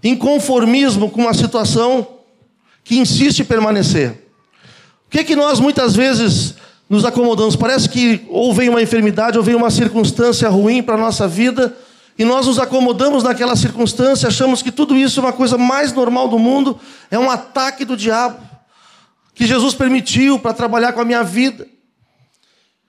inconformismo 0.00 1.10
com 1.10 1.22
uma 1.22 1.34
situação 1.34 2.15
que 2.86 2.96
insiste 2.96 3.40
em 3.40 3.44
permanecer. 3.44 4.12
O 5.08 5.10
que 5.10 5.18
é 5.18 5.24
que 5.24 5.34
nós 5.34 5.58
muitas 5.58 5.96
vezes 5.96 6.54
nos 6.88 7.04
acomodamos? 7.04 7.56
Parece 7.56 7.88
que 7.88 8.24
ou 8.28 8.54
vem 8.54 8.68
uma 8.68 8.80
enfermidade 8.80 9.36
ou 9.36 9.42
vem 9.42 9.56
uma 9.56 9.70
circunstância 9.70 10.48
ruim 10.48 10.84
para 10.84 10.94
a 10.94 10.98
nossa 10.98 11.26
vida 11.26 11.76
e 12.16 12.24
nós 12.24 12.46
nos 12.46 12.60
acomodamos 12.60 13.24
naquela 13.24 13.56
circunstância, 13.56 14.28
achamos 14.28 14.62
que 14.62 14.70
tudo 14.70 14.96
isso 14.96 15.18
é 15.18 15.22
uma 15.24 15.32
coisa 15.32 15.58
mais 15.58 15.92
normal 15.92 16.28
do 16.28 16.38
mundo, 16.38 16.78
é 17.10 17.18
um 17.18 17.28
ataque 17.28 17.84
do 17.84 17.96
diabo 17.96 18.38
que 19.34 19.46
Jesus 19.46 19.74
permitiu 19.74 20.38
para 20.38 20.54
trabalhar 20.54 20.92
com 20.92 21.00
a 21.00 21.04
minha 21.04 21.24
vida. 21.24 21.66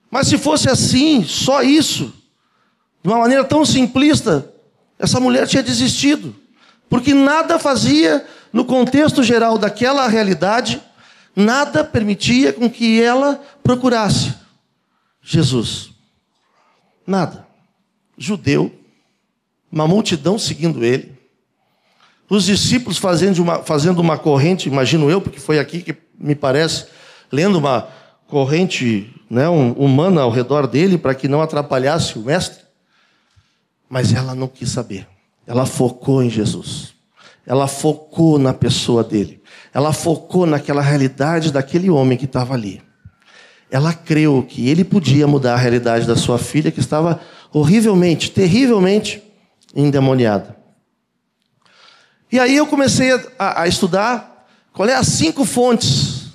Mas 0.08 0.28
se 0.28 0.38
fosse 0.38 0.70
assim, 0.70 1.24
só 1.24 1.60
isso, 1.60 2.14
de 3.02 3.10
uma 3.10 3.18
maneira 3.18 3.44
tão 3.44 3.66
simplista, 3.66 4.48
essa 4.96 5.18
mulher 5.18 5.46
tinha 5.48 5.62
desistido, 5.62 6.34
porque 6.88 7.12
nada 7.12 7.58
fazia 7.58 8.24
no 8.52 8.64
contexto 8.64 9.22
geral 9.22 9.58
daquela 9.58 10.08
realidade, 10.08 10.80
nada 11.34 11.84
permitia 11.84 12.52
com 12.52 12.68
que 12.68 13.02
ela 13.02 13.42
procurasse 13.62 14.34
Jesus. 15.22 15.90
Nada. 17.06 17.46
Judeu, 18.16 18.74
uma 19.70 19.86
multidão 19.86 20.38
seguindo 20.38 20.84
ele, 20.84 21.16
os 22.28 22.44
discípulos 22.44 22.98
fazendo 22.98 23.38
uma, 23.38 23.62
fazendo 23.62 24.00
uma 24.00 24.18
corrente, 24.18 24.68
imagino 24.68 25.10
eu, 25.10 25.20
porque 25.20 25.38
foi 25.38 25.58
aqui 25.58 25.82
que 25.82 25.96
me 26.18 26.34
parece, 26.34 26.86
lendo 27.32 27.56
uma 27.56 27.88
corrente 28.26 29.14
né, 29.30 29.48
um, 29.48 29.72
humana 29.72 30.22
ao 30.22 30.30
redor 30.30 30.66
dele 30.66 30.98
para 30.98 31.14
que 31.14 31.28
não 31.28 31.40
atrapalhasse 31.40 32.18
o 32.18 32.22
mestre. 32.22 32.64
Mas 33.88 34.12
ela 34.12 34.34
não 34.34 34.46
quis 34.46 34.70
saber. 34.70 35.06
Ela 35.46 35.64
focou 35.64 36.22
em 36.22 36.28
Jesus. 36.28 36.94
Ela 37.48 37.66
focou 37.66 38.38
na 38.38 38.52
pessoa 38.52 39.02
dele. 39.02 39.42
Ela 39.72 39.90
focou 39.94 40.44
naquela 40.44 40.82
realidade 40.82 41.50
daquele 41.50 41.88
homem 41.88 42.18
que 42.18 42.26
estava 42.26 42.52
ali. 42.52 42.82
Ela 43.70 43.94
creu 43.94 44.44
que 44.46 44.68
ele 44.68 44.84
podia 44.84 45.26
mudar 45.26 45.54
a 45.54 45.56
realidade 45.56 46.06
da 46.06 46.14
sua 46.14 46.38
filha, 46.38 46.70
que 46.70 46.78
estava 46.78 47.20
horrivelmente, 47.50 48.30
terrivelmente 48.30 49.22
endemoniada. 49.74 50.58
E 52.30 52.38
aí 52.38 52.54
eu 52.54 52.66
comecei 52.66 53.12
a, 53.38 53.62
a 53.62 53.66
estudar 53.66 54.46
qual 54.74 54.86
é 54.86 54.94
as 54.94 55.06
cinco 55.06 55.46
fontes 55.46 56.26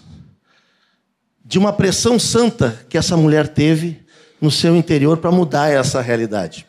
de 1.45 1.59
uma 1.59 1.71
pressão 1.71 2.17
santa 2.17 2.83
que 2.89 2.97
essa 2.97 3.15
mulher 3.15 3.49
teve 3.49 4.03
no 4.41 4.49
seu 4.49 4.75
interior 4.75 5.17
para 5.17 5.31
mudar 5.31 5.69
essa 5.69 6.01
realidade. 6.01 6.65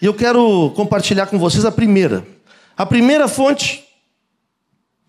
E 0.00 0.06
eu 0.06 0.14
quero 0.14 0.70
compartilhar 0.74 1.26
com 1.26 1.38
vocês 1.38 1.66
a 1.66 1.70
primeira. 1.70 2.37
A 2.78 2.86
primeira 2.86 3.26
fonte 3.26 3.84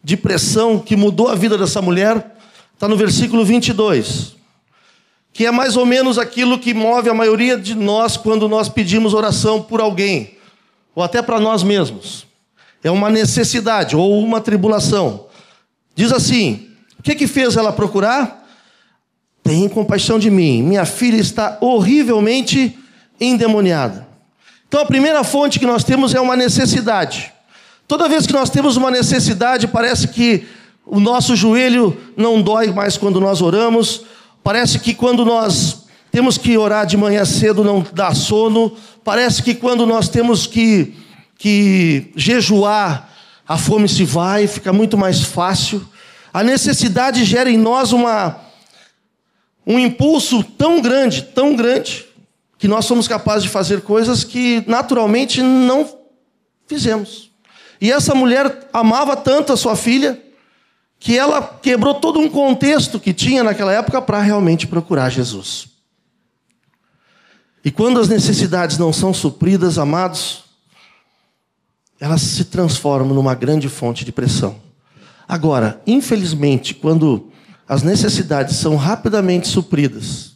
de 0.03 0.17
pressão 0.17 0.79
que 0.79 0.95
mudou 0.95 1.27
a 1.27 1.35
vida 1.35 1.55
dessa 1.55 1.79
mulher 1.79 2.35
está 2.73 2.87
no 2.87 2.97
versículo 2.97 3.45
22, 3.45 4.35
que 5.31 5.45
é 5.45 5.51
mais 5.51 5.77
ou 5.77 5.85
menos 5.85 6.17
aquilo 6.17 6.57
que 6.57 6.73
move 6.73 7.11
a 7.11 7.13
maioria 7.13 7.55
de 7.55 7.75
nós 7.75 8.17
quando 8.17 8.49
nós 8.49 8.67
pedimos 8.69 9.13
oração 9.13 9.61
por 9.61 9.79
alguém, 9.79 10.35
ou 10.95 11.03
até 11.03 11.21
para 11.21 11.39
nós 11.39 11.61
mesmos. 11.61 12.25
É 12.83 12.89
uma 12.89 13.07
necessidade 13.07 13.95
ou 13.95 14.19
uma 14.19 14.41
tribulação. 14.41 15.27
Diz 15.93 16.11
assim: 16.11 16.71
o 16.97 17.03
que 17.03 17.13
que 17.13 17.27
fez 17.27 17.55
ela 17.55 17.71
procurar? 17.71 18.49
Tem 19.43 19.69
compaixão 19.69 20.17
de 20.17 20.31
mim, 20.31 20.63
minha 20.63 20.85
filha 20.85 21.21
está 21.21 21.59
horrivelmente 21.61 22.75
endemoniada. 23.21 24.07
Então 24.67 24.81
a 24.81 24.85
primeira 24.87 25.23
fonte 25.23 25.59
que 25.59 25.67
nós 25.67 25.83
temos 25.83 26.15
é 26.15 26.19
uma 26.19 26.35
necessidade. 26.35 27.31
Toda 27.89 28.07
vez 28.07 28.27
que 28.27 28.33
nós 28.33 28.51
temos 28.51 28.77
uma 28.77 28.91
necessidade, 28.91 29.67
parece 29.67 30.09
que 30.09 30.45
o 30.85 30.99
nosso 30.99 31.35
joelho 31.35 31.97
não 32.15 32.39
dói 32.39 32.67
mais 32.71 32.95
quando 32.95 33.19
nós 33.19 33.41
oramos, 33.41 34.03
parece 34.43 34.77
que 34.77 34.93
quando 34.93 35.25
nós 35.25 35.85
temos 36.11 36.37
que 36.37 36.55
orar 36.55 36.85
de 36.85 36.95
manhã 36.95 37.25
cedo 37.25 37.63
não 37.63 37.83
dá 37.91 38.13
sono, 38.13 38.77
parece 39.03 39.41
que 39.41 39.55
quando 39.55 39.87
nós 39.87 40.07
temos 40.07 40.45
que, 40.45 40.93
que 41.35 42.11
jejuar, 42.15 43.09
a 43.47 43.57
fome 43.57 43.89
se 43.89 44.05
vai, 44.05 44.45
fica 44.45 44.71
muito 44.71 44.95
mais 44.95 45.23
fácil. 45.23 45.83
A 46.31 46.43
necessidade 46.43 47.25
gera 47.25 47.49
em 47.49 47.57
nós 47.57 47.91
uma, 47.91 48.39
um 49.65 49.79
impulso 49.79 50.43
tão 50.43 50.79
grande, 50.79 51.23
tão 51.23 51.55
grande, 51.55 52.05
que 52.59 52.67
nós 52.67 52.85
somos 52.85 53.07
capazes 53.07 53.45
de 53.45 53.49
fazer 53.49 53.81
coisas 53.81 54.23
que 54.23 54.63
naturalmente 54.67 55.41
não 55.41 55.89
fizemos. 56.67 57.28
E 57.81 57.91
essa 57.91 58.13
mulher 58.13 58.69
amava 58.73 59.15
tanto 59.15 59.53
a 59.53 59.57
sua 59.57 59.75
filha 59.75 60.21
que 60.99 61.17
ela 61.17 61.41
quebrou 61.61 61.93
todo 61.95 62.19
um 62.19 62.29
contexto 62.29 62.99
que 62.99 63.13
tinha 63.13 63.43
naquela 63.43 63.71
época 63.71 64.01
para 64.01 64.21
realmente 64.21 64.67
procurar 64.67 65.09
Jesus. 65.09 65.69
E 67.63 67.71
quando 67.71 67.99
as 67.99 68.09
necessidades 68.09 68.77
não 68.77 68.91
são 68.91 69.13
supridas, 69.13 69.77
amados, 69.77 70.43
elas 71.99 72.21
se 72.21 72.45
transformam 72.45 73.13
numa 73.13 73.35
grande 73.35 73.69
fonte 73.69 74.03
de 74.03 74.11
pressão. 74.11 74.57
Agora, 75.27 75.81
infelizmente, 75.85 76.73
quando 76.73 77.31
as 77.67 77.83
necessidades 77.83 78.55
são 78.55 78.75
rapidamente 78.75 79.47
supridas, 79.47 80.31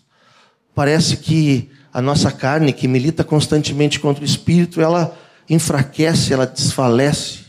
parece 0.76 1.18
que 1.18 1.70
a 1.92 2.02
nossa 2.02 2.32
carne, 2.32 2.74
que 2.74 2.88
milita 2.88 3.24
constantemente 3.24 4.00
contra 4.00 4.24
o 4.24 4.26
espírito, 4.26 4.82
ela 4.82 5.18
enfraquece, 5.50 6.34
ela 6.34 6.46
desfalece, 6.46 7.40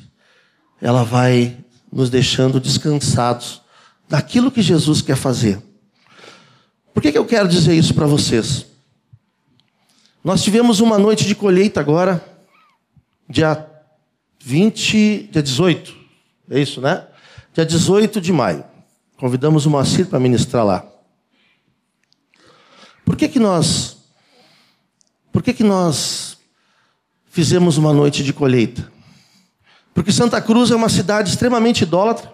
ela 0.80 1.04
vai 1.04 1.56
nos 1.92 2.10
deixando 2.10 2.60
descansados 2.60 3.62
daquilo 4.08 4.50
que 4.50 4.62
Jesus 4.62 5.00
quer 5.00 5.16
fazer. 5.16 5.62
Por 6.92 7.02
que, 7.02 7.12
que 7.12 7.18
eu 7.18 7.24
quero 7.24 7.48
dizer 7.48 7.74
isso 7.74 7.94
para 7.94 8.06
vocês? 8.06 8.66
Nós 10.22 10.42
tivemos 10.42 10.80
uma 10.80 10.98
noite 10.98 11.24
de 11.24 11.34
colheita 11.34 11.80
agora, 11.80 12.24
dia 13.28 13.66
20, 14.40 15.28
dia 15.32 15.42
18, 15.42 15.94
é 16.50 16.60
isso, 16.60 16.80
né? 16.80 17.06
Dia 17.52 17.64
18 17.64 18.20
de 18.20 18.32
maio. 18.32 18.64
Convidamos 19.16 19.64
o 19.64 19.70
Moacir 19.70 20.06
para 20.06 20.18
ministrar 20.18 20.64
lá. 20.64 20.86
Por 23.04 23.16
que 23.16 23.28
que 23.28 23.38
nós 23.38 23.96
Por 25.32 25.42
que 25.42 25.52
que 25.52 25.64
nós 25.64 26.33
fizemos 27.34 27.76
uma 27.76 27.92
noite 27.92 28.22
de 28.22 28.32
colheita. 28.32 28.88
Porque 29.92 30.12
Santa 30.12 30.40
Cruz 30.40 30.70
é 30.70 30.76
uma 30.76 30.88
cidade 30.88 31.30
extremamente 31.30 31.82
idólatra, 31.82 32.32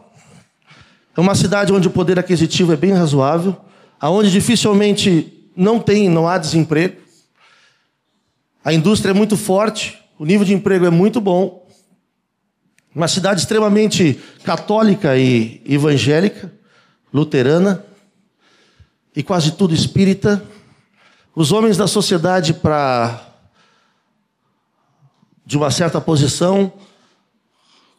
é 1.17 1.19
uma 1.19 1.35
cidade 1.35 1.73
onde 1.73 1.89
o 1.89 1.91
poder 1.91 2.19
aquisitivo 2.19 2.75
é 2.75 2.77
bem 2.77 2.93
razoável, 2.93 3.57
aonde 3.99 4.31
dificilmente 4.31 5.49
não 5.57 5.81
tem, 5.81 6.07
não 6.07 6.29
há 6.29 6.37
desemprego. 6.37 7.01
A 8.63 8.75
indústria 8.75 9.13
é 9.13 9.15
muito 9.15 9.39
forte, 9.39 9.99
o 10.19 10.27
nível 10.27 10.45
de 10.45 10.53
emprego 10.53 10.85
é 10.85 10.91
muito 10.91 11.19
bom. 11.19 11.67
Uma 12.95 13.09
cidade 13.09 13.41
extremamente 13.41 14.21
católica 14.45 15.17
e 15.17 15.63
evangélica, 15.65 16.53
luterana. 17.11 17.83
e 19.17 19.23
quase 19.23 19.53
tudo 19.53 19.75
espírita. 19.75 20.43
Os 21.35 21.53
homens 21.53 21.79
da 21.79 21.87
sociedade, 21.87 22.53
para 22.53 23.30
de 25.51 25.57
uma 25.57 25.69
certa 25.69 26.01
posição, 26.01 26.73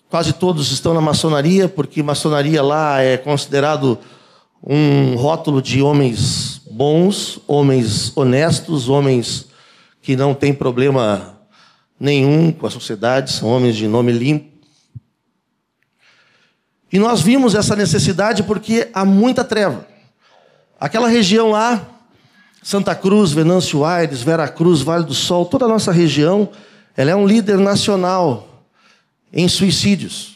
quase 0.10 0.32
todos 0.32 0.72
estão 0.72 0.94
na 0.94 1.02
maçonaria, 1.02 1.68
porque 1.68 2.02
maçonaria 2.02 2.64
lá 2.64 3.02
é 3.02 3.18
considerado 3.18 4.00
um 4.66 5.18
rótulo 5.18 5.62
de 5.62 5.82
homens 5.82 6.62
bons, 6.72 7.42
homens 7.46 8.16
honestos, 8.16 8.88
homens 8.88 9.48
que 10.02 10.16
não 10.16 10.34
têm 10.34 10.54
problema 10.54 11.42
nenhum 12.00 12.54
com 12.54 12.66
a 12.66 12.70
sociedade, 12.72 13.34
são 13.34 13.50
homens 13.50 13.76
de 13.76 13.86
nome 13.86 14.14
limpo. 14.14 14.50
E 16.90 16.98
nós 16.98 17.20
vimos 17.20 17.54
essa 17.54 17.76
necessidade 17.76 18.44
porque 18.44 18.90
há 18.94 19.04
muita 19.04 19.44
treva. 19.44 19.86
Aquela 20.80 21.10
região 21.10 21.52
lá, 21.52 21.86
Santa 22.64 22.96
Cruz, 22.96 23.34
Venâncio 23.34 23.84
Aires, 23.84 24.22
Vera 24.22 24.48
Cruz, 24.48 24.82
Vale 24.82 25.04
do 25.04 25.14
Sol, 25.14 25.46
toda 25.46 25.66
a 25.66 25.68
nossa 25.68 25.92
região, 25.92 26.50
ela 26.96 27.12
é 27.12 27.16
um 27.16 27.26
líder 27.26 27.58
nacional 27.58 28.66
em 29.32 29.48
suicídios, 29.48 30.36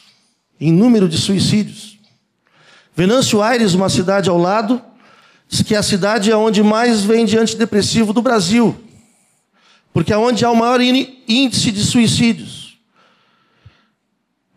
em 0.60 0.72
número 0.72 1.08
de 1.08 1.18
suicídios. 1.18 1.98
Venâncio 2.94 3.42
Aires, 3.42 3.74
uma 3.74 3.88
cidade 3.88 4.30
ao 4.30 4.38
lado, 4.38 4.80
diz 5.46 5.62
que 5.62 5.74
é 5.74 5.78
a 5.78 5.82
cidade 5.82 6.30
é 6.30 6.36
onde 6.36 6.62
mais 6.62 7.02
vende 7.02 7.38
antidepressivo 7.38 8.12
do 8.12 8.22
Brasil, 8.22 8.74
porque 9.92 10.12
é 10.12 10.18
onde 10.18 10.44
há 10.44 10.50
o 10.50 10.56
maior 10.56 10.80
índice 10.80 11.70
de 11.70 11.84
suicídios. 11.84 12.78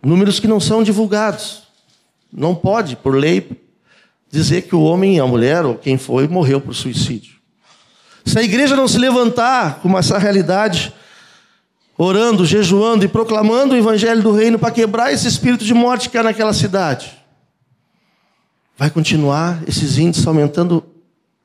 Números 0.01 0.39
que 0.39 0.47
não 0.47 0.59
são 0.59 0.81
divulgados. 0.81 1.63
Não 2.31 2.55
pode, 2.55 2.95
por 2.95 3.15
lei, 3.15 3.49
dizer 4.31 4.61
que 4.63 4.75
o 4.75 4.81
homem, 4.81 5.19
a 5.19 5.27
mulher 5.27 5.65
ou 5.65 5.75
quem 5.75 5.97
foi 5.97 6.27
morreu 6.27 6.61
por 6.61 6.73
suicídio. 6.73 7.35
Se 8.25 8.37
a 8.37 8.43
igreja 8.43 8.75
não 8.75 8.87
se 8.87 8.97
levantar 8.97 9.79
com 9.79 9.97
essa 9.97 10.17
realidade, 10.17 10.93
orando, 12.01 12.45
jejuando 12.45 13.03
e 13.03 13.09
proclamando 13.09 13.73
o 13.73 13.77
evangelho 13.77 14.23
do 14.23 14.31
reino 14.31 14.57
para 14.57 14.71
quebrar 14.71 15.11
esse 15.11 15.27
espírito 15.27 15.65
de 15.65 15.73
morte 15.73 16.09
que 16.09 16.17
há 16.17 16.23
naquela 16.23 16.53
cidade, 16.53 17.11
vai 18.77 18.89
continuar 18.89 19.61
esses 19.67 19.97
índices 19.97 20.25
aumentando 20.25 20.81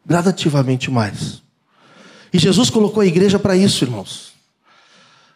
gradativamente 0.07 0.93
mais. 0.93 1.43
E 2.33 2.39
Jesus 2.39 2.71
colocou 2.71 3.01
a 3.01 3.07
igreja 3.07 3.37
para 3.37 3.57
isso, 3.57 3.83
irmãos. 3.83 4.33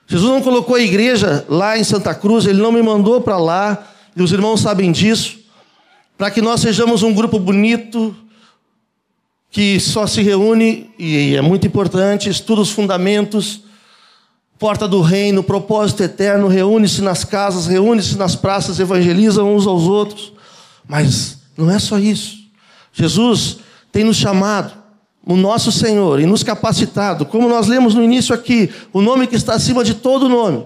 Jesus 0.06 0.30
não 0.30 0.40
colocou 0.40 0.76
a 0.76 0.80
igreja 0.80 1.44
lá 1.48 1.76
em 1.76 1.82
Santa 1.82 2.14
Cruz, 2.14 2.46
ele 2.46 2.62
não 2.62 2.70
me 2.70 2.80
mandou 2.80 3.20
para 3.20 3.38
lá, 3.38 3.88
e 4.14 4.22
os 4.22 4.30
irmãos 4.30 4.60
sabem 4.60 4.92
disso 4.92 5.40
para 6.16 6.30
que 6.30 6.40
nós 6.40 6.60
sejamos 6.60 7.02
um 7.02 7.12
grupo 7.12 7.40
bonito, 7.40 8.14
que 9.50 9.80
só 9.80 10.06
se 10.06 10.22
reúne, 10.22 10.90
e 10.96 11.34
é 11.34 11.40
muito 11.40 11.66
importante, 11.66 12.28
estuda 12.28 12.60
os 12.60 12.70
fundamentos, 12.70 13.62
porta 14.58 14.88
do 14.88 15.00
reino, 15.00 15.42
propósito 15.42 16.02
eterno, 16.02 16.48
reúne-se 16.48 17.00
nas 17.00 17.24
casas, 17.24 17.66
reúne-se 17.66 18.16
nas 18.16 18.34
praças, 18.34 18.80
evangeliza 18.80 19.44
uns 19.44 19.66
aos 19.66 19.84
outros. 19.84 20.32
Mas 20.86 21.38
não 21.56 21.70
é 21.70 21.78
só 21.78 21.98
isso. 21.98 22.38
Jesus 22.92 23.58
tem 23.92 24.04
nos 24.04 24.16
chamado, 24.16 24.72
o 25.24 25.36
nosso 25.36 25.70
Senhor, 25.70 26.20
e 26.20 26.26
nos 26.26 26.42
capacitado, 26.42 27.24
como 27.26 27.48
nós 27.48 27.66
lemos 27.66 27.94
no 27.94 28.02
início 28.02 28.34
aqui, 28.34 28.70
o 28.92 29.00
nome 29.00 29.26
que 29.26 29.36
está 29.36 29.54
acima 29.54 29.84
de 29.84 29.94
todo 29.94 30.28
nome 30.28 30.64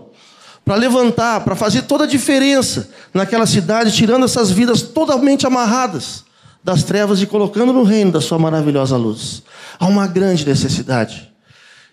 para 0.64 0.76
levantar, 0.76 1.40
para 1.40 1.56
fazer 1.56 1.82
toda 1.82 2.04
a 2.04 2.06
diferença 2.06 2.88
naquela 3.12 3.46
cidade, 3.46 3.92
tirando 3.92 4.25
essas 4.25 4.50
vidas 4.50 4.82
totalmente 4.82 5.46
amarradas 5.46 6.25
das 6.62 6.84
trevas 6.84 7.20
e 7.20 7.26
colocando 7.26 7.72
no 7.72 7.82
reino 7.82 8.12
da 8.12 8.20
sua 8.20 8.38
maravilhosa 8.38 8.96
luz. 8.96 9.42
Há 9.78 9.87
uma 9.87 10.06
grande 10.06 10.46
necessidade. 10.46 11.32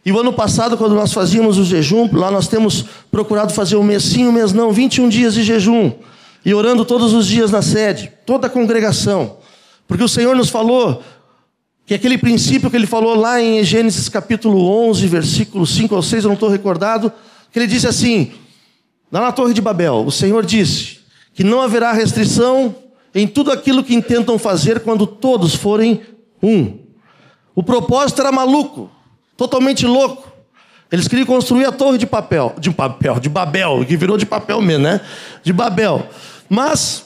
E 0.06 0.12
o 0.12 0.20
ano 0.20 0.32
passado, 0.32 0.78
quando 0.78 0.96
nós 0.96 1.12
fazíamos 1.12 1.58
o 1.58 1.66
jejum, 1.66 2.10
lá 2.14 2.32
nós 2.32 2.48
temos 2.48 2.86
procurado 3.12 3.54
fazer 3.54 3.76
um 3.76 3.84
mês 3.84 4.04
sim, 4.04 4.26
um 4.26 4.32
mês 4.32 4.54
não, 4.54 4.72
21 4.72 5.10
dias 5.10 5.34
de 5.34 5.44
jejum. 5.44 5.92
E 6.46 6.54
orando 6.54 6.86
todos 6.86 7.14
os 7.14 7.28
dias 7.28 7.52
na 7.52 7.62
sede, 7.62 8.12
toda 8.26 8.48
a 8.48 8.50
congregação. 8.50 9.38
Porque 9.88 10.04
o 10.04 10.08
Senhor 10.08 10.36
nos 10.36 10.50
falou 10.50 11.04
que 11.86 11.94
aquele 11.94 12.18
princípio 12.18 12.70
que 12.70 12.76
ele 12.76 12.88
falou 12.88 13.16
lá 13.16 13.42
em 13.42 13.64
Gênesis 13.64 14.08
capítulo 14.08 14.64
11, 14.90 15.06
versículo 15.08 15.66
5 15.66 15.96
ou 15.96 16.02
6, 16.02 16.24
eu 16.24 16.28
não 16.30 16.36
estou 16.36 16.50
recordado, 16.50 17.12
que 17.52 17.60
ele 17.60 17.68
disse 17.68 17.88
assim: 17.88 18.32
Lá 19.12 19.22
na 19.22 19.32
Torre 19.32 19.54
de 19.54 19.62
Babel, 19.62 20.06
o 20.06 20.12
Senhor 20.12 20.46
disse 20.46 21.00
que 21.34 21.44
não 21.44 21.62
haverá 21.62 21.92
restrição 21.92 22.76
em 23.14 23.28
tudo 23.28 23.52
aquilo 23.52 23.84
que 23.84 23.96
intentam 23.96 24.38
fazer 24.38 24.82
quando 24.82 25.08
todos 25.08 25.56
forem 25.56 26.02
um. 26.42 26.78
O 27.56 27.64
propósito 27.64 28.22
era 28.22 28.32
maluco, 28.32 28.90
totalmente 29.40 29.86
louco. 29.86 30.30
Eles 30.92 31.08
queriam 31.08 31.26
construir 31.26 31.64
a 31.64 31.72
torre 31.72 31.98
de 31.98 32.06
papel, 32.06 32.54
de 32.60 32.70
papel, 32.72 33.20
de 33.22 33.30
Babel, 33.30 33.86
que 33.86 33.96
virou 33.96 34.18
de 34.18 34.26
papel 34.26 34.62
mesmo, 34.62 34.84
né? 34.84 35.00
De 35.42 35.54
Babel. 35.54 36.06
Mas 36.50 37.06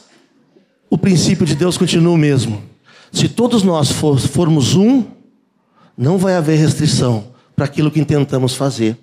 o 0.89 0.97
princípio 0.97 1.45
de 1.45 1.55
Deus 1.55 1.77
continua 1.77 2.13
o 2.13 2.17
mesmo. 2.17 2.63
Se 3.11 3.29
todos 3.29 3.61
nós 3.61 3.91
for, 3.91 4.19
formos 4.19 4.73
um, 4.73 5.05
não 5.95 6.17
vai 6.17 6.35
haver 6.35 6.57
restrição 6.57 7.27
para 7.55 7.65
aquilo 7.65 7.91
que 7.91 7.99
intentamos 7.99 8.55
fazer. 8.55 8.97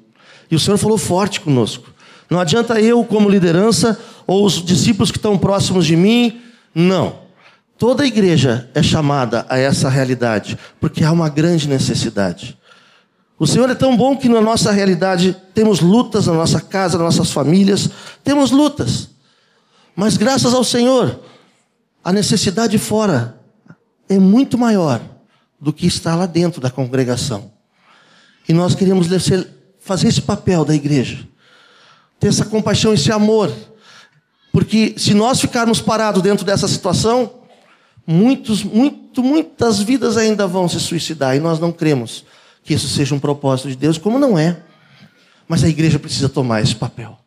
E 0.51 0.57
o 0.57 0.59
Senhor 0.59 0.77
falou 0.77 0.99
forte 0.99 1.41
conosco. 1.41 1.89
Não 2.29 2.41
adianta 2.41 2.81
eu, 2.81 3.05
como 3.05 3.29
liderança, 3.29 3.97
ou 4.27 4.45
os 4.45 4.65
discípulos 4.65 5.13
que 5.13 5.19
estão 5.19 5.39
próximos 5.39 5.87
de 5.87 5.95
mim, 5.95 6.41
não. 6.75 7.21
Toda 7.79 8.03
a 8.03 8.07
igreja 8.07 8.69
é 8.75 8.83
chamada 8.83 9.47
a 9.49 9.57
essa 9.57 9.89
realidade, 9.89 10.59
porque 10.81 11.05
há 11.05 11.13
uma 11.13 11.29
grande 11.29 11.69
necessidade. 11.69 12.59
O 13.41 13.47
Senhor 13.47 13.71
é 13.71 13.75
tão 13.75 13.97
bom 13.97 14.15
que 14.19 14.29
na 14.29 14.43
nossa 14.43 14.71
realidade 14.71 15.35
temos 15.55 15.81
lutas 15.81 16.27
na 16.27 16.35
nossa 16.35 16.61
casa, 16.61 16.99
nas 16.99 17.17
nossas 17.17 17.33
famílias, 17.33 17.89
temos 18.23 18.51
lutas. 18.51 19.09
Mas 19.97 20.19
graças 20.19 20.53
ao 20.53 20.63
Senhor, 20.63 21.19
a 22.05 22.13
necessidade 22.13 22.77
fora 22.77 23.41
é 24.11 24.19
muito 24.19 24.59
maior 24.59 25.01
do 25.59 25.73
que 25.73 25.87
está 25.87 26.15
lá 26.15 26.27
dentro 26.27 26.61
da 26.61 26.71
congregação. 26.71 27.51
E 28.47 28.53
nós 28.53 28.75
queremos 28.75 29.07
fazer 29.81 30.09
esse 30.09 30.21
papel 30.21 30.63
da 30.63 30.75
igreja 30.75 31.27
ter 32.19 32.29
essa 32.29 32.45
compaixão, 32.45 32.93
esse 32.93 33.11
amor. 33.11 33.51
Porque 34.53 34.97
se 34.99 35.15
nós 35.15 35.41
ficarmos 35.41 35.81
parados 35.81 36.21
dentro 36.21 36.45
dessa 36.45 36.69
situação, 36.69 37.33
muitos, 38.07 38.63
muito, 38.63 39.23
muitas 39.23 39.81
vidas 39.81 40.19
ainda 40.19 40.47
vão 40.47 40.69
se 40.69 40.79
suicidar 40.79 41.35
e 41.35 41.41
nós 41.41 41.59
não 41.59 41.73
cremos 41.73 42.29
que 42.63 42.75
isso 42.75 42.89
seja 42.89 43.15
um 43.15 43.21
propósito 43.21 43.69
de 43.69 43.77
Deus, 43.77 43.99
como 43.99 44.19
não 44.19 44.39
é. 44.39 44.63
Mas 45.49 45.65
a 45.65 45.69
igreja 45.69 45.99
precisa 45.99 46.29
tomar 46.29 46.63
esse 46.63 46.75
papel. 46.75 47.19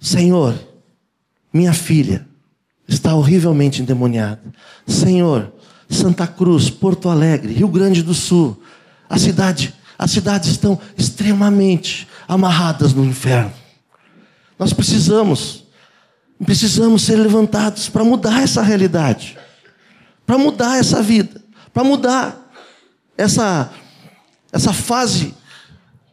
Senhor, 0.00 0.54
minha 1.52 1.72
filha 1.72 2.26
está 2.86 3.14
horrivelmente 3.14 3.80
endemoniada. 3.80 4.42
Senhor, 4.86 5.52
Santa 5.88 6.26
Cruz, 6.26 6.68
Porto 6.68 7.08
Alegre, 7.08 7.52
Rio 7.52 7.68
Grande 7.68 8.02
do 8.02 8.12
Sul, 8.12 8.60
a 9.08 9.18
cidade, 9.18 9.74
as 9.98 10.10
cidades 10.10 10.50
estão 10.50 10.78
extremamente 10.98 12.08
amarradas 12.26 12.92
no 12.92 13.04
inferno. 13.04 13.52
Nós 14.58 14.72
precisamos, 14.72 15.64
precisamos 16.44 17.02
ser 17.02 17.16
levantados 17.16 17.88
para 17.88 18.04
mudar 18.04 18.42
essa 18.42 18.62
realidade, 18.62 19.38
para 20.26 20.38
mudar 20.38 20.78
essa 20.78 21.02
vida, 21.02 21.40
para 21.72 21.84
mudar 21.84 22.43
essa, 23.16 23.72
essa 24.52 24.72
fase. 24.72 25.34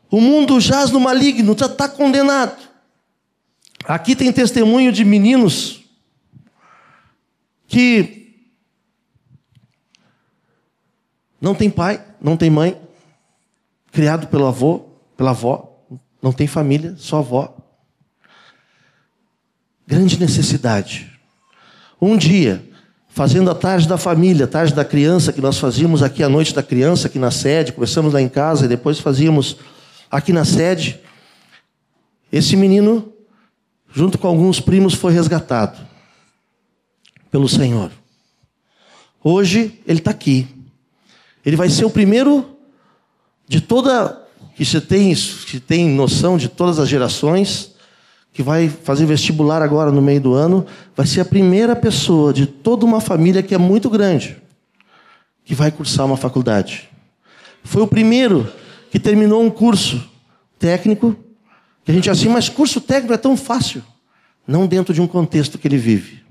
O 0.09 0.19
mundo 0.19 0.59
jaz 0.59 0.91
no 0.91 0.99
maligno, 0.99 1.55
já 1.57 1.65
está 1.65 1.87
condenado. 1.87 2.69
Aqui 3.85 4.15
tem 4.15 4.31
testemunho 4.31 4.91
de 4.91 5.03
meninos 5.03 5.81
que 7.67 8.35
não 11.39 11.55
tem 11.55 11.69
pai, 11.69 12.05
não 12.21 12.37
tem 12.37 12.49
mãe, 12.49 12.79
criado 13.91 14.27
pelo 14.27 14.45
avô, 14.45 14.85
pela 15.17 15.31
avó, 15.31 15.83
não 16.21 16.31
tem 16.31 16.45
família, 16.45 16.95
só 16.97 17.19
avó. 17.19 17.57
Grande 19.87 20.19
necessidade. 20.19 21.11
Um 21.99 22.15
dia, 22.15 22.70
fazendo 23.13 23.51
a 23.51 23.55
tarde 23.55 23.87
da 23.87 23.97
família, 23.97 24.45
a 24.45 24.47
tarde 24.47 24.73
da 24.73 24.85
criança, 24.85 25.33
que 25.33 25.41
nós 25.41 25.57
fazíamos 25.57 26.01
aqui 26.01 26.23
a 26.23 26.29
noite 26.29 26.55
da 26.55 26.63
criança, 26.63 27.07
aqui 27.07 27.19
na 27.19 27.29
sede, 27.29 27.73
começamos 27.73 28.13
lá 28.13 28.21
em 28.21 28.29
casa 28.29 28.65
e 28.65 28.69
depois 28.69 28.99
fazíamos 28.99 29.57
aqui 30.09 30.31
na 30.31 30.45
sede. 30.45 30.99
Esse 32.31 32.55
menino, 32.55 33.11
junto 33.93 34.17
com 34.17 34.27
alguns 34.27 34.59
primos, 34.59 34.93
foi 34.93 35.11
resgatado 35.11 35.79
pelo 37.29 37.47
Senhor. 37.47 37.91
Hoje 39.23 39.79
ele 39.85 39.99
está 39.99 40.11
aqui. 40.11 40.47
Ele 41.45 41.55
vai 41.55 41.69
ser 41.69 41.85
o 41.85 41.89
primeiro 41.89 42.57
de 43.47 43.59
toda 43.59 44.25
que 44.55 44.63
você 44.63 44.79
tem, 44.79 45.13
que 45.13 45.59
tem 45.59 45.89
noção 45.89 46.37
de 46.37 46.47
todas 46.47 46.79
as 46.79 46.87
gerações, 46.87 47.70
que 48.41 48.43
vai 48.43 48.69
fazer 48.69 49.05
vestibular 49.05 49.61
agora 49.61 49.91
no 49.91 50.01
meio 50.01 50.19
do 50.19 50.33
ano, 50.33 50.65
vai 50.95 51.05
ser 51.05 51.21
a 51.21 51.25
primeira 51.25 51.75
pessoa 51.75 52.33
de 52.33 52.47
toda 52.47 52.83
uma 52.83 52.99
família 52.99 53.43
que 53.43 53.53
é 53.53 53.57
muito 53.57 53.87
grande, 53.87 54.35
que 55.45 55.53
vai 55.53 55.71
cursar 55.71 56.07
uma 56.07 56.17
faculdade. 56.17 56.89
Foi 57.63 57.83
o 57.83 57.87
primeiro 57.87 58.51
que 58.89 58.99
terminou 58.99 59.43
um 59.43 59.49
curso 59.51 60.03
técnico, 60.57 61.15
que 61.85 61.91
a 61.91 61.93
gente 61.93 62.09
assim, 62.09 62.29
mas 62.29 62.49
curso 62.49 62.81
técnico 62.81 63.13
é 63.13 63.17
tão 63.17 63.37
fácil. 63.37 63.83
Não 64.47 64.65
dentro 64.65 64.91
de 64.91 64.99
um 64.99 65.07
contexto 65.07 65.59
que 65.59 65.67
ele 65.67 65.77
vive. 65.77 66.23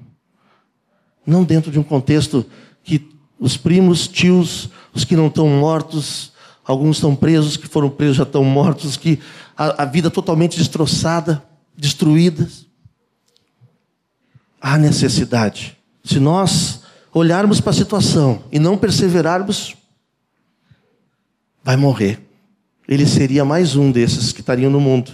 Não 1.24 1.44
dentro 1.44 1.70
de 1.70 1.78
um 1.78 1.84
contexto 1.84 2.44
que 2.82 3.08
os 3.38 3.56
primos, 3.56 4.08
tios, 4.08 4.68
os 4.92 5.04
que 5.04 5.14
não 5.14 5.28
estão 5.28 5.46
mortos, 5.46 6.32
alguns 6.64 6.96
estão 6.96 7.14
presos, 7.14 7.56
que 7.56 7.68
foram 7.68 7.88
presos 7.88 8.16
já 8.16 8.24
estão 8.24 8.42
mortos, 8.42 8.96
que 8.96 9.20
a, 9.56 9.84
a 9.84 9.84
vida 9.84 10.10
totalmente 10.10 10.58
destroçada, 10.58 11.48
destruída. 11.76 12.48
Há 14.60 14.76
necessidade. 14.76 15.76
Se 16.04 16.18
nós 16.18 16.82
olharmos 17.12 17.60
para 17.60 17.70
a 17.70 17.74
situação 17.74 18.44
e 18.52 18.58
não 18.58 18.76
perseverarmos, 18.76 19.76
vai 21.62 21.76
morrer. 21.76 22.20
Ele 22.88 23.06
seria 23.06 23.44
mais 23.44 23.76
um 23.76 23.90
desses 23.90 24.32
que 24.32 24.40
estariam 24.40 24.70
no 24.70 24.80
mundo. 24.80 25.12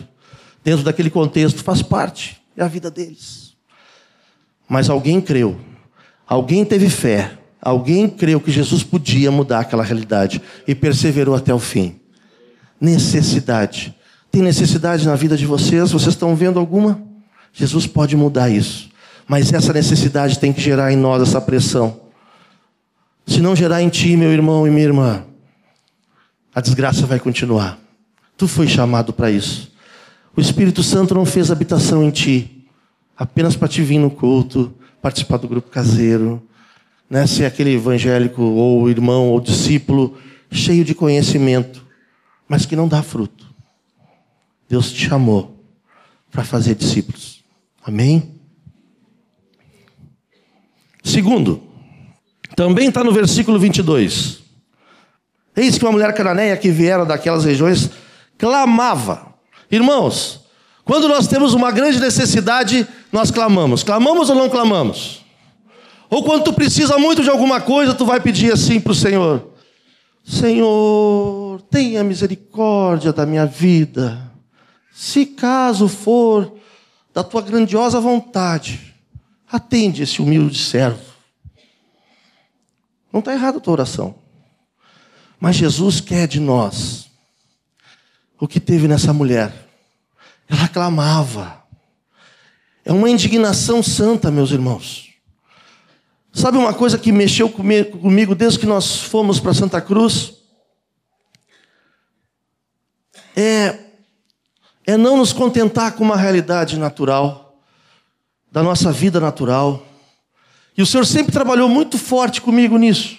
Dentro 0.65 0.85
daquele 0.85 1.11
contexto, 1.11 1.63
faz 1.63 1.83
parte, 1.83 2.43
é 2.57 2.63
a 2.63 2.69
vida 2.69 2.91
deles. 2.91 3.55
Mas 4.69 4.91
alguém 4.91 5.21
creu, 5.21 5.61
alguém 6.27 6.65
teve 6.65 6.89
fé, 6.91 7.39
alguém 7.61 8.09
creu 8.09 8.41
que 8.41 8.51
Jesus 8.51 8.83
podia 8.83 9.31
mudar 9.31 9.61
aquela 9.61 9.85
realidade 9.85 10.43
e 10.67 10.75
perseverou 10.75 11.35
até 11.35 11.55
o 11.55 11.59
fim. 11.59 12.01
Necessidade. 12.81 13.95
Tem 14.37 14.43
necessidade 14.43 15.07
na 15.07 15.17
vida 15.17 15.35
de 15.35 15.47
vocês? 15.47 15.93
Vocês 15.93 16.13
estão 16.13 16.37
vendo 16.37 16.59
alguma? 16.59 17.01
Jesus 17.55 17.87
pode 17.87 18.15
mudar 18.15 18.51
isso. 18.51 18.91
Mas 19.27 19.51
essa 19.51 19.73
necessidade 19.73 20.39
tem 20.39 20.53
que 20.53 20.61
gerar 20.61 20.93
em 20.93 20.97
nós 20.97 21.23
essa 21.23 21.41
pressão. 21.41 21.99
Se 23.27 23.41
não 23.41 23.57
gerar 23.57 23.81
em 23.81 23.89
ti, 23.89 24.15
meu 24.15 24.31
irmão 24.31 24.67
e 24.67 24.71
minha 24.71 24.85
irmã, 24.85 25.25
a 26.55 26.61
desgraça 26.61 27.07
vai 27.07 27.19
continuar. 27.19 27.79
Tu 28.37 28.47
foi 28.47 28.69
chamado 28.69 29.11
para 29.11 29.31
isso. 29.31 29.73
O 30.37 30.41
Espírito 30.43 30.83
Santo 30.83 31.15
não 31.15 31.25
fez 31.25 31.51
habitação 31.51 32.05
em 32.05 32.11
ti, 32.11 32.69
apenas 33.17 33.57
para 33.57 33.69
te 33.69 33.81
vir 33.81 33.99
no 33.99 34.11
culto, 34.11 34.71
participar 35.01 35.39
do 35.39 35.49
grupo 35.49 35.71
caseiro, 35.71 36.43
né? 37.09 37.27
ser 37.27 37.47
aquele 37.47 37.73
evangélico 37.73 38.43
ou 38.43 38.91
irmão 38.91 39.31
ou 39.31 39.41
discípulo 39.41 40.19
cheio 40.51 40.85
de 40.85 40.95
conhecimento, 40.95 41.87
mas 42.47 42.67
que 42.67 42.77
não 42.77 42.87
dá 42.87 43.03
fruto. 43.03 43.46
Deus 44.69 44.93
te 44.93 45.09
chamou 45.09 45.65
para 46.31 46.45
fazer 46.45 46.75
discípulos. 46.75 47.43
Amém? 47.85 48.35
Segundo, 51.03 51.63
também 52.57 52.89
está 52.89 53.05
no 53.05 53.13
versículo 53.13 53.59
22. 53.59 54.41
Eis 55.57 55.79
que 55.79 55.85
uma 55.85 55.93
mulher 55.93 56.13
cananeia 56.15 56.57
que 56.57 56.71
viera 56.71 57.05
daquelas 57.07 57.45
regiões 57.45 57.91
clamava. 58.37 59.35
Irmãos, 59.71 60.41
quando 60.85 61.09
nós 61.09 61.27
temos 61.27 61.55
uma 61.55 61.71
grande 61.71 61.99
necessidade, 61.99 62.87
nós 63.13 63.31
clamamos. 63.31 63.83
Clamamos 63.83 64.29
ou 64.31 64.37
não 64.37 64.49
clamamos? 64.49 65.25
Ou 66.11 66.23
quando 66.23 66.45
tu 66.45 66.53
precisa 66.53 66.99
muito 66.99 67.23
de 67.23 67.31
alguma 67.31 67.61
coisa, 67.61 67.95
tu 67.95 68.05
vai 68.05 68.21
pedir 68.21 68.53
assim 68.53 68.81
para 68.81 68.93
o 68.93 68.95
Senhor: 68.95 69.51
Senhor, 70.25 71.61
tenha 71.71 72.05
misericórdia 72.05 73.13
da 73.13 73.25
minha 73.25 73.47
vida. 73.47 74.26
Se 74.97 75.27
caso 75.27 75.89
for 75.89 76.59
da 77.13 77.23
tua 77.23 77.43
grandiosa 77.43 78.01
vontade, 78.01 78.95
atende 79.47 80.03
esse 80.03 80.23
humilde 80.23 80.59
servo. 80.59 81.05
Não 83.13 83.21
está 83.21 83.35
errada 83.35 83.59
a 83.59 83.61
tua 83.61 83.75
oração. 83.75 84.15
Mas 85.39 85.57
Jesus 85.57 86.01
quer 86.01 86.27
de 86.27 86.41
nós 86.41 87.11
o 88.41 88.49
que 88.49 88.59
teve 88.59 88.89
nessa 88.89 89.13
mulher. 89.13 89.69
Ela 90.49 90.67
clamava. 90.67 91.63
É 92.83 92.91
uma 92.91 93.11
indignação 93.11 93.83
santa, 93.83 94.31
meus 94.31 94.51
irmãos. 94.51 95.11
Sabe 96.33 96.57
uma 96.57 96.73
coisa 96.73 96.97
que 96.97 97.13
mexeu 97.13 97.51
comigo 97.51 98.35
desde 98.35 98.59
que 98.59 98.67
nós 98.67 98.99
fomos 98.99 99.39
para 99.39 99.53
Santa 99.53 99.79
Cruz? 99.79 100.33
É, 103.37 103.86
é 104.87 104.97
não 104.97 105.17
nos 105.17 105.33
contentar 105.33 105.93
com 105.93 106.05
uma 106.05 106.17
realidade 106.17 106.79
natural, 106.79 107.59
da 108.51 108.63
nossa 108.63 108.93
vida 108.93 109.19
natural. 109.19 109.85
E 110.79 110.81
o 110.81 110.87
Senhor 110.87 111.05
sempre 111.05 111.33
trabalhou 111.33 111.69
muito 111.69 111.99
forte 111.99 112.41
comigo 112.41 112.79
nisso. 112.79 113.19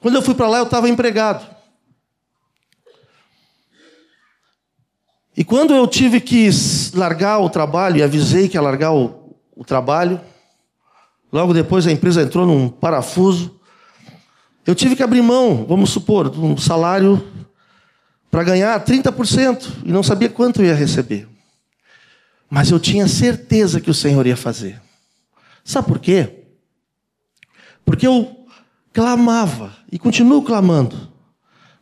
Quando 0.00 0.14
eu 0.14 0.22
fui 0.22 0.34
para 0.34 0.48
lá, 0.48 0.58
eu 0.58 0.64
estava 0.64 0.88
empregado. 0.88 1.46
E 5.36 5.44
quando 5.44 5.74
eu 5.74 5.86
tive 5.86 6.20
que 6.20 6.48
largar 6.94 7.38
o 7.38 7.50
trabalho, 7.50 7.98
e 7.98 8.02
avisei 8.02 8.48
que 8.48 8.56
ia 8.56 8.62
largar 8.62 8.92
o, 8.92 9.36
o 9.54 9.64
trabalho, 9.64 10.20
logo 11.30 11.52
depois 11.52 11.86
a 11.86 11.92
empresa 11.92 12.22
entrou 12.22 12.46
num 12.46 12.68
parafuso, 12.68 13.60
eu 14.66 14.74
tive 14.74 14.96
que 14.96 15.02
abrir 15.02 15.22
mão, 15.22 15.64
vamos 15.68 15.90
supor, 15.90 16.30
de 16.30 16.38
um 16.38 16.56
salário 16.56 17.22
para 18.30 18.44
ganhar 18.44 18.78
30% 18.84 19.68
e 19.84 19.90
não 19.90 20.02
sabia 20.02 20.28
quanto 20.28 20.62
ia 20.62 20.74
receber. 20.74 21.28
Mas 22.48 22.70
eu 22.70 22.78
tinha 22.78 23.08
certeza 23.08 23.80
que 23.80 23.90
o 23.90 23.94
Senhor 23.94 24.26
ia 24.26 24.36
fazer. 24.36 24.80
Sabe 25.64 25.88
por 25.88 25.98
quê? 25.98 26.44
Porque 27.84 28.06
eu 28.06 28.46
clamava 28.92 29.76
e 29.90 29.98
continuo 29.98 30.42
clamando, 30.42 31.10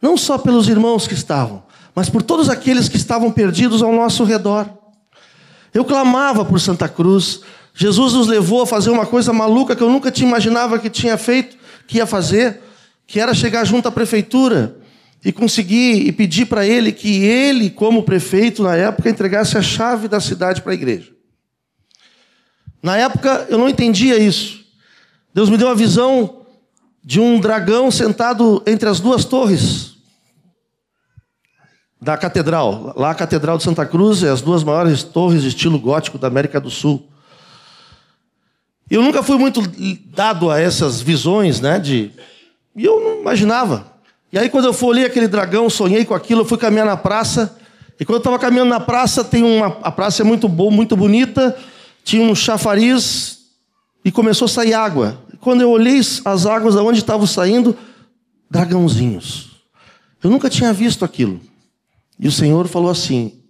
não 0.00 0.16
só 0.16 0.38
pelos 0.38 0.68
irmãos 0.68 1.06
que 1.06 1.14
estavam, 1.14 1.62
mas 1.94 2.08
por 2.08 2.22
todos 2.22 2.48
aqueles 2.48 2.88
que 2.88 2.96
estavam 2.96 3.30
perdidos 3.30 3.82
ao 3.82 3.92
nosso 3.92 4.24
redor. 4.24 4.68
Eu 5.72 5.84
clamava 5.84 6.44
por 6.44 6.60
Santa 6.60 6.88
Cruz. 6.88 7.40
Jesus 7.74 8.14
nos 8.14 8.26
levou 8.26 8.62
a 8.62 8.66
fazer 8.66 8.90
uma 8.90 9.06
coisa 9.06 9.32
maluca 9.32 9.76
que 9.76 9.82
eu 9.82 9.90
nunca 9.90 10.10
te 10.10 10.22
imaginava 10.22 10.78
que 10.78 10.88
tinha 10.88 11.16
feito, 11.18 11.56
que 11.86 11.98
ia 11.98 12.06
fazer, 12.06 12.62
que 13.06 13.20
era 13.20 13.34
chegar 13.34 13.64
junto 13.64 13.88
à 13.88 13.92
prefeitura 13.92 14.76
e 15.24 15.32
conseguir 15.32 16.06
e 16.06 16.12
pedir 16.12 16.46
para 16.46 16.66
ele 16.66 16.92
que 16.92 17.24
ele, 17.24 17.70
como 17.70 18.02
prefeito 18.02 18.62
na 18.62 18.76
época, 18.76 19.10
entregasse 19.10 19.58
a 19.58 19.62
chave 19.62 20.08
da 20.08 20.20
cidade 20.20 20.62
para 20.62 20.72
a 20.72 20.74
igreja. 20.74 21.12
Na 22.82 22.96
época 22.96 23.46
eu 23.50 23.58
não 23.58 23.68
entendia 23.68 24.18
isso. 24.18 24.64
Deus 25.34 25.50
me 25.50 25.56
deu 25.56 25.68
a 25.68 25.74
visão 25.74 26.46
de 27.02 27.20
um 27.20 27.40
dragão 27.40 27.90
sentado 27.90 28.62
entre 28.66 28.88
as 28.88 29.00
duas 29.00 29.24
torres 29.24 29.96
da 32.00 32.16
catedral. 32.16 32.94
Lá 32.96 33.10
a 33.10 33.14
Catedral 33.14 33.58
de 33.58 33.64
Santa 33.64 33.84
Cruz 33.84 34.22
é 34.22 34.30
as 34.30 34.40
duas 34.40 34.62
maiores 34.62 35.02
torres 35.02 35.42
de 35.42 35.48
estilo 35.48 35.78
gótico 35.78 36.18
da 36.18 36.28
América 36.28 36.60
do 36.60 36.70
Sul. 36.70 37.08
Eu 38.90 39.02
nunca 39.02 39.22
fui 39.22 39.36
muito 39.36 39.60
dado 40.06 40.50
a 40.50 40.60
essas 40.60 41.00
visões, 41.00 41.60
né? 41.60 41.78
De... 41.78 42.10
E 42.74 42.84
eu 42.84 43.00
não 43.00 43.20
imaginava. 43.20 43.97
E 44.32 44.38
aí, 44.38 44.48
quando 44.48 44.66
eu 44.66 44.72
fui 44.72 44.90
ali 44.90 45.04
aquele 45.04 45.26
dragão, 45.26 45.70
sonhei 45.70 46.04
com 46.04 46.14
aquilo, 46.14 46.42
eu 46.42 46.44
fui 46.44 46.58
caminhar 46.58 46.86
na 46.86 46.96
praça. 46.96 47.58
E 47.98 48.04
quando 48.04 48.16
eu 48.16 48.18
estava 48.18 48.38
caminhando 48.38 48.68
na 48.68 48.80
praça, 48.80 49.24
tem 49.24 49.42
uma... 49.42 49.78
a 49.82 49.90
praça 49.90 50.22
é 50.22 50.24
muito 50.24 50.48
boa, 50.48 50.70
muito 50.70 50.96
bonita. 50.96 51.56
Tinha 52.04 52.22
um 52.22 52.34
chafariz 52.34 53.38
e 54.04 54.12
começou 54.12 54.46
a 54.46 54.48
sair 54.48 54.74
água. 54.74 55.22
Quando 55.40 55.62
eu 55.62 55.70
olhei 55.70 56.00
as 56.24 56.46
águas 56.46 56.74
de 56.74 56.80
onde 56.80 56.98
estavam 56.98 57.26
saindo, 57.26 57.76
dragãozinhos. 58.50 59.62
Eu 60.22 60.30
nunca 60.30 60.50
tinha 60.50 60.72
visto 60.72 61.04
aquilo. 61.04 61.40
E 62.18 62.26
o 62.26 62.32
Senhor 62.32 62.66
falou 62.68 62.90
assim: 62.90 63.40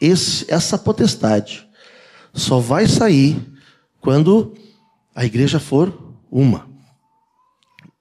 esse, 0.00 0.44
essa 0.48 0.78
potestade 0.78 1.66
só 2.32 2.58
vai 2.58 2.86
sair 2.86 3.36
quando 4.00 4.54
a 5.14 5.24
igreja 5.24 5.60
for 5.60 5.92
uma. 6.30 6.69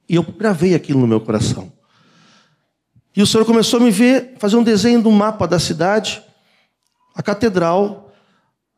E 0.09 0.15
eu 0.15 0.23
gravei 0.23 0.73
aquilo 0.73 0.99
no 0.99 1.07
meu 1.07 1.21
coração. 1.21 1.71
E 3.15 3.21
o 3.21 3.27
Senhor 3.27 3.45
começou 3.45 3.79
a 3.79 3.83
me 3.83 3.91
ver, 3.91 4.33
fazer 4.39 4.55
um 4.55 4.63
desenho 4.63 5.01
do 5.01 5.11
mapa 5.11 5.47
da 5.47 5.59
cidade, 5.59 6.21
a 7.15 7.21
catedral, 7.21 8.11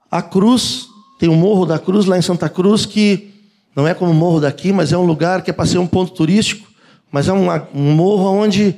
a 0.09 0.21
cruz 0.21 0.87
tem 1.19 1.29
o 1.29 1.35
Morro 1.35 1.65
da 1.65 1.77
Cruz 1.77 2.05
lá 2.05 2.17
em 2.17 2.21
Santa 2.21 2.49
Cruz, 2.49 2.85
que 2.85 3.31
não 3.75 3.87
é 3.87 3.93
como 3.93 4.11
o 4.11 4.15
morro 4.15 4.39
daqui, 4.39 4.73
mas 4.73 4.91
é 4.91 4.97
um 4.97 5.05
lugar 5.05 5.43
que 5.43 5.51
é 5.51 5.53
para 5.53 5.65
ser 5.65 5.77
um 5.77 5.87
ponto 5.87 6.11
turístico, 6.13 6.67
mas 7.11 7.27
é 7.27 7.33
um, 7.33 7.45
morro 7.73 8.25
onde 8.31 8.75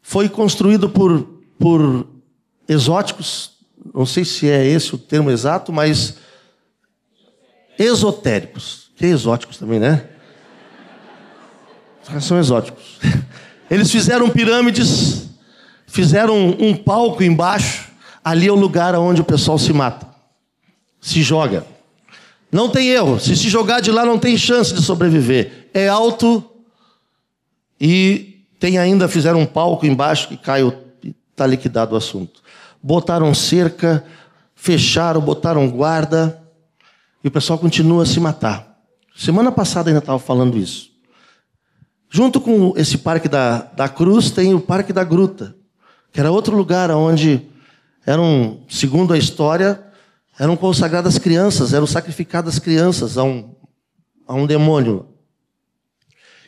foi 0.00 0.28
construído 0.28 0.88
por, 0.88 1.42
por 1.58 2.06
exóticos, 2.68 3.52
não 3.92 4.06
sei 4.06 4.24
se 4.24 4.48
é 4.48 4.64
esse 4.64 4.94
o 4.94 4.98
termo 4.98 5.30
exato, 5.30 5.72
mas 5.72 6.16
esotéricos, 7.78 8.90
que 8.96 9.04
é 9.04 9.08
exóticos 9.08 9.58
também, 9.58 9.80
né? 9.80 10.08
São 12.20 12.38
exóticos. 12.38 12.98
Eles 13.70 13.90
fizeram 13.90 14.28
pirâmides, 14.28 15.28
fizeram 15.86 16.56
um, 16.58 16.76
palco 16.76 17.22
embaixo, 17.22 17.90
ali 18.24 18.46
é 18.46 18.52
o 18.52 18.56
lugar 18.56 18.94
onde 18.94 19.20
o 19.20 19.24
pessoal 19.24 19.58
se 19.58 19.72
mata 19.72 20.14
se 21.04 21.22
joga. 21.22 21.66
Não 22.50 22.70
tem 22.70 22.88
erro. 22.88 23.20
Se 23.20 23.36
se 23.36 23.50
jogar 23.50 23.80
de 23.80 23.90
lá, 23.90 24.06
não 24.06 24.18
tem 24.18 24.38
chance 24.38 24.72
de 24.72 24.82
sobreviver. 24.82 25.68
É 25.74 25.86
alto 25.86 26.42
E 27.78 28.46
tem 28.58 28.78
ainda, 28.78 29.06
fizeram 29.06 29.40
um 29.40 29.46
palco 29.46 29.84
embaixo 29.84 30.28
que 30.28 30.38
caiu, 30.38 30.72
está 31.30 31.46
liquidado 31.46 31.94
o 31.94 31.98
assunto. 31.98 32.40
Botaram 32.82 33.34
cerca, 33.34 34.02
fecharam, 34.54 35.20
botaram 35.20 35.68
guarda, 35.68 36.40
e 37.22 37.28
o 37.28 37.30
pessoal 37.30 37.58
continua 37.58 38.04
a 38.04 38.06
se 38.06 38.18
matar. 38.20 38.78
Semana 39.14 39.52
passada 39.52 39.90
ainda 39.90 39.98
estava 39.98 40.18
falando 40.18 40.56
isso. 40.56 40.90
Junto 42.16 42.40
com 42.40 42.74
esse 42.76 42.98
Parque 42.98 43.28
da, 43.28 43.62
da 43.74 43.88
Cruz 43.88 44.30
tem 44.30 44.54
o 44.54 44.60
Parque 44.60 44.92
da 44.92 45.02
Gruta, 45.02 45.56
que 46.12 46.20
era 46.20 46.30
outro 46.30 46.56
lugar 46.56 46.88
onde 46.92 47.42
eram, 48.06 48.60
segundo 48.68 49.12
a 49.12 49.18
história, 49.18 49.84
eram 50.38 50.56
consagradas 50.56 51.18
crianças, 51.18 51.74
eram 51.74 51.88
sacrificadas 51.88 52.60
crianças 52.60 53.18
a 53.18 53.24
um, 53.24 53.52
a 54.28 54.34
um 54.34 54.46
demônio. 54.46 55.08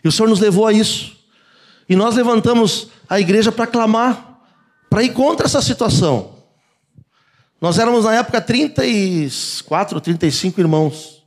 E 0.05 0.07
o 0.07 0.12
Senhor 0.12 0.29
nos 0.29 0.38
levou 0.38 0.68
a 0.68 0.72
isso. 0.72 1.16
E 1.88 1.96
nós 1.96 2.14
levantamos 2.14 2.90
a 3.09 3.18
igreja 3.18 3.50
para 3.50 3.66
clamar, 3.66 4.38
para 4.88 5.02
ir 5.02 5.12
contra 5.14 5.46
essa 5.46 5.61
situação. 5.61 6.37
Nós 7.61 7.76
éramos 7.81 8.05
na 8.05 8.14
época 8.14 8.40
34, 8.40 10.00
35 10.00 10.61
irmãos. 10.61 11.24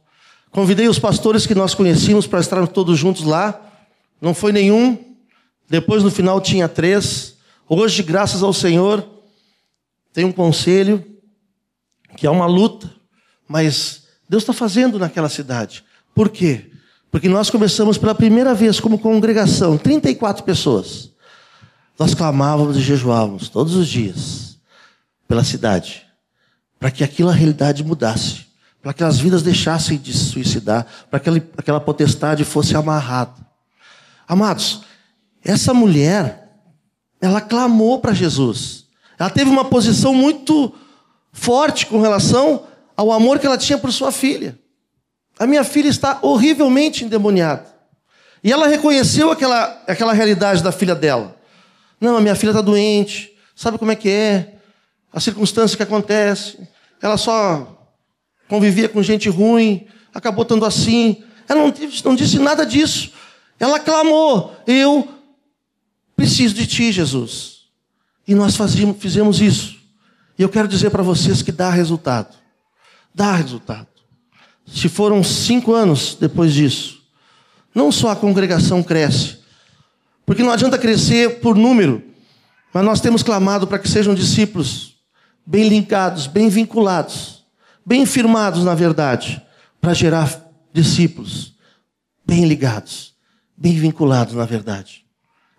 Convidei 0.49 0.88
os 0.88 0.97
pastores 0.97 1.45
que 1.45 1.54
nós 1.54 1.75
conhecíamos 1.75 2.25
para 2.25 2.39
estarmos 2.39 2.69
todos 2.69 2.97
juntos 2.97 3.25
lá. 3.25 3.65
Não 4.21 4.34
foi 4.34 4.51
nenhum. 4.51 5.15
Depois 5.69 6.03
no 6.03 6.12
final 6.12 6.41
tinha 6.41 6.67
três. 6.67 7.38
Hoje, 7.67 8.03
graças 8.03 8.41
ao 8.43 8.53
Senhor, 8.53 9.08
tem 10.13 10.25
um 10.25 10.32
conselho 10.32 11.05
que 12.17 12.25
é 12.25 12.29
uma 12.29 12.45
luta, 12.45 12.93
mas 13.47 14.03
Deus 14.27 14.43
está 14.43 14.51
fazendo 14.51 14.99
naquela 14.99 15.29
cidade. 15.29 15.84
Por 16.13 16.29
quê? 16.29 16.71
Porque 17.12 17.29
nós 17.29 17.49
começamos 17.49 17.97
pela 17.97 18.13
primeira 18.13 18.53
vez 18.53 18.79
como 18.79 18.99
congregação, 18.99 19.77
34 19.77 20.43
pessoas. 20.43 21.12
Nós 21.97 22.13
clamávamos 22.13 22.77
e 22.77 22.82
jejuávamos 22.82 23.49
todos 23.49 23.75
os 23.75 23.88
dias 23.88 24.58
pela 25.27 25.43
cidade, 25.43 26.05
para 26.79 26.89
que 26.89 27.03
aquela 27.03 27.34
realidade 27.34 27.84
mudasse, 27.84 28.45
para 28.82 28.93
que 28.93 29.03
as 29.03 29.19
vidas 29.19 29.43
deixassem 29.43 29.97
de 29.97 30.12
se 30.12 30.25
suicidar, 30.25 30.88
para 31.10 31.19
que 31.19 31.29
aquela 31.58 31.79
potestade 31.79 32.43
fosse 32.43 32.75
amarrada. 32.75 33.48
Amados, 34.30 34.82
essa 35.44 35.74
mulher, 35.74 36.52
ela 37.20 37.42
clamou 37.42 37.98
para 37.98 38.13
Jesus. 38.13 38.86
Ela 39.18 39.32
teve 39.32 39.50
uma 39.50 39.65
posição 39.65 40.13
muito 40.13 40.72
forte 41.34 41.88
com 41.88 42.00
relação 42.00 42.68
ao 42.96 43.12
amor 43.12 43.39
que 43.39 43.48
ela 43.48 43.58
tinha 43.58 43.80
por 43.80 43.92
sua 43.92 44.12
filha. 44.12 44.56
A 45.39 45.48
minha 45.48 45.63
filha 45.63 45.89
está 45.89 46.20
horrivelmente 46.22 47.04
endemoniada. 47.04 47.65
E 48.44 48.52
ela 48.52 48.68
reconheceu 48.68 49.32
aquela, 49.32 49.82
aquela 49.88 50.13
realidade 50.13 50.62
da 50.62 50.72
filha 50.72 50.94
dela. 50.94 51.36
Não, 52.00 52.15
a 52.15 52.22
minha 52.22 52.36
filha 52.36 52.52
está 52.52 52.62
doente, 52.62 53.36
sabe 53.56 53.80
como 53.80 53.92
é 53.92 53.96
que 53.96 54.10
é, 54.10 54.58
a 55.12 55.20
circunstância 55.20 55.76
que 55.76 55.82
acontece. 55.82 56.60
Ela 57.02 57.18
só 57.18 57.89
convivia 58.48 58.88
com 58.88 59.02
gente 59.02 59.28
ruim, 59.28 59.88
acabou 60.13 60.44
estando 60.44 60.65
assim. 60.65 61.24
Ela 61.48 61.62
não, 61.62 61.74
não 62.06 62.15
disse 62.15 62.38
nada 62.38 62.63
disso. 62.63 63.18
Ela 63.60 63.80
clamou: 63.80 64.56
Eu 64.65 65.08
preciso 66.15 66.56
de 66.56 66.65
ti, 66.65 66.91
Jesus. 66.91 67.60
E 68.28 68.34
nós 68.34 68.56
fazíamos, 68.56 68.98
fizemos 69.00 69.41
isso. 69.41 69.78
E 70.38 70.41
eu 70.41 70.50
quero 70.50 70.67
dizer 70.67 70.89
para 70.89 71.04
vocês 71.04 71.41
que 71.41 71.52
dá 71.52 71.69
resultado. 71.69 72.36
Dá 73.13 73.34
resultado. 73.34 73.88
Se 74.65 74.88
foram 74.88 75.24
cinco 75.24 75.74
anos 75.74 76.15
depois 76.19 76.54
disso, 76.54 77.02
não 77.74 77.91
só 77.91 78.12
a 78.12 78.15
congregação 78.15 78.84
cresce, 78.84 79.39
porque 80.26 80.43
não 80.43 80.52
adianta 80.52 80.78
crescer 80.78 81.39
por 81.39 81.56
número, 81.56 82.04
mas 82.74 82.86
nós 82.86 83.02
temos 83.02 83.24
clamado 83.24 83.65
para 83.65 83.80
que 83.80 83.89
sejam 83.89 84.13
discípulos 84.13 84.95
bem 85.45 85.67
linkados, 85.67 86.28
bem 86.28 86.50
vinculados, 86.50 87.43
bem 87.84 88.06
firmados 88.06 88.63
na 88.63 88.76
verdade, 88.76 89.41
para 89.82 89.93
gerar 89.93 90.45
discípulos 90.72 91.56
bem 92.24 92.45
ligados, 92.45 93.15
bem 93.60 93.74
vinculados 93.74 94.34
na 94.34 94.45
verdade. 94.45 95.06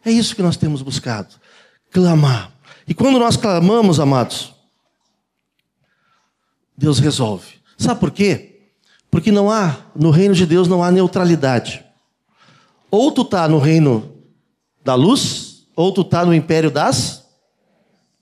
É 0.04 0.10
isso 0.10 0.34
que 0.34 0.42
nós 0.42 0.56
temos 0.56 0.80
buscado, 0.80 1.34
clamar. 1.90 2.50
E 2.88 2.94
quando 2.94 3.18
nós 3.18 3.36
clamamos, 3.36 4.00
amados, 4.00 4.54
Deus 6.76 6.98
resolve. 6.98 7.60
Sabe 7.76 8.00
por 8.00 8.10
quê? 8.10 8.70
Porque 9.10 9.30
não 9.30 9.50
há, 9.50 9.76
no 9.94 10.10
reino 10.10 10.34
de 10.34 10.46
Deus 10.46 10.66
não 10.66 10.82
há 10.82 10.90
neutralidade. 10.90 11.84
Ou 12.90 13.12
tu 13.12 13.22
está 13.22 13.46
no 13.46 13.58
reino 13.58 14.16
da 14.82 14.94
luz, 14.94 15.66
ou 15.76 15.92
tu 15.92 16.00
está 16.00 16.24
no 16.24 16.34
império 16.34 16.70
das 16.70 17.28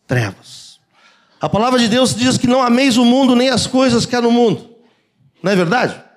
trevas. 0.07 0.81
A 1.41 1.49
palavra 1.49 1.79
de 1.79 1.87
Deus 1.87 2.15
diz 2.15 2.37
que 2.37 2.49
não 2.49 2.61
ameis 2.61 2.97
o 2.97 3.05
mundo 3.05 3.37
nem 3.37 3.49
as 3.49 3.67
coisas 3.67 4.05
que 4.05 4.17
há 4.17 4.21
no 4.21 4.33
mundo. 4.33 4.77
Não 5.41 5.53
é 5.53 5.57
verdade? 5.57 6.08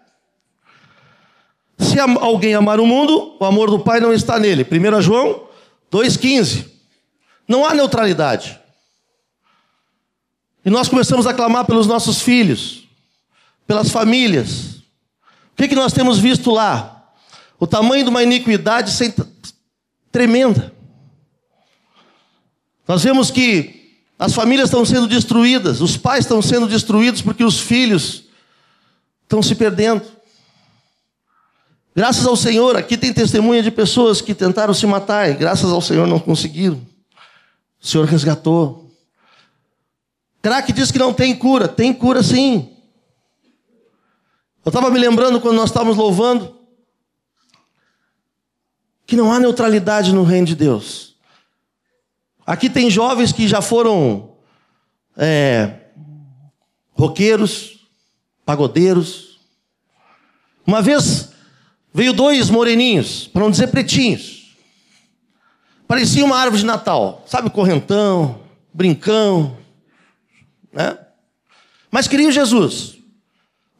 Se 1.81 1.99
alguém 1.99 2.53
amar 2.53 2.79
o 2.79 2.85
mundo, 2.85 3.35
o 3.39 3.45
amor 3.45 3.69
do 3.69 3.79
Pai 3.79 3.99
não 3.99 4.13
está 4.13 4.39
nele. 4.39 4.63
1 4.63 5.01
João 5.01 5.47
2,15. 5.91 6.65
Não 7.47 7.65
há 7.65 7.73
neutralidade. 7.73 8.59
E 10.63 10.69
nós 10.69 10.87
começamos 10.87 11.25
a 11.25 11.33
clamar 11.33 11.65
pelos 11.65 11.87
nossos 11.87 12.21
filhos, 12.21 12.87
pelas 13.65 13.89
famílias. 13.89 14.75
O 15.53 15.55
que, 15.57 15.67
que 15.67 15.75
nós 15.75 15.91
temos 15.91 16.19
visto 16.19 16.51
lá? 16.51 17.11
O 17.59 17.65
tamanho 17.65 18.03
de 18.03 18.09
uma 18.09 18.23
iniquidade 18.23 18.91
sem... 18.91 19.13
tremenda. 20.11 20.71
Nós 22.87 23.03
vemos 23.03 23.31
que 23.31 23.97
as 24.19 24.33
famílias 24.33 24.69
estão 24.69 24.85
sendo 24.85 25.07
destruídas, 25.07 25.81
os 25.81 25.97
pais 25.97 26.25
estão 26.25 26.41
sendo 26.43 26.67
destruídos 26.67 27.23
porque 27.23 27.43
os 27.43 27.59
filhos 27.59 28.25
estão 29.23 29.41
se 29.41 29.55
perdendo. 29.55 30.03
Graças 31.93 32.25
ao 32.25 32.37
Senhor, 32.37 32.77
aqui 32.77 32.97
tem 32.97 33.13
testemunha 33.13 33.61
de 33.61 33.69
pessoas 33.69 34.21
que 34.21 34.33
tentaram 34.33 34.73
se 34.73 34.85
matar 34.87 35.29
e 35.29 35.33
graças 35.33 35.69
ao 35.69 35.81
Senhor 35.81 36.07
não 36.07 36.19
conseguiram. 36.19 36.81
O 37.81 37.85
Senhor 37.85 38.05
resgatou. 38.05 38.89
Crack 40.41 40.71
diz 40.71 40.91
que 40.91 40.97
não 40.97 41.13
tem 41.13 41.35
cura. 41.35 41.67
Tem 41.67 41.93
cura 41.93 42.23
sim. 42.23 42.75
Eu 44.63 44.69
estava 44.69 44.89
me 44.89 44.99
lembrando 44.99 45.41
quando 45.41 45.57
nós 45.57 45.69
estávamos 45.69 45.97
louvando 45.97 46.55
que 49.05 49.17
não 49.17 49.33
há 49.33 49.39
neutralidade 49.39 50.13
no 50.13 50.23
reino 50.23 50.47
de 50.47 50.55
Deus. 50.55 51.17
Aqui 52.45 52.69
tem 52.69 52.89
jovens 52.89 53.33
que 53.33 53.47
já 53.47 53.61
foram 53.61 54.35
é, 55.17 55.87
roqueiros, 56.93 57.87
pagodeiros. 58.45 59.41
Uma 60.65 60.81
vez 60.81 61.30
veio 61.93 62.13
dois 62.13 62.49
moreninhos, 62.49 63.27
para 63.27 63.41
não 63.41 63.51
dizer 63.51 63.67
pretinhos. 63.67 64.55
Parecia 65.87 66.23
uma 66.23 66.37
árvore 66.37 66.61
de 66.61 66.65
Natal, 66.65 67.23
sabe, 67.27 67.49
correntão, 67.49 68.39
brincão 68.73 69.57
né? 70.71 70.97
Mas 71.89 72.07
queriam 72.07 72.31
Jesus. 72.31 72.97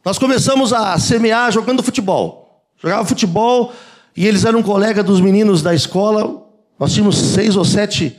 Nós 0.04 0.18
começamos 0.18 0.72
a 0.72 0.98
semear 0.98 1.50
jogando 1.50 1.82
futebol. 1.82 2.64
Jogava 2.78 3.04
futebol 3.04 3.72
e 4.16 4.26
eles 4.26 4.44
eram 4.44 4.62
colega 4.62 5.02
dos 5.02 5.20
meninos 5.20 5.62
da 5.62 5.74
escola. 5.74 6.44
Nós 6.78 6.92
tínhamos 6.92 7.16
seis 7.16 7.56
ou 7.56 7.64
sete 7.64 8.18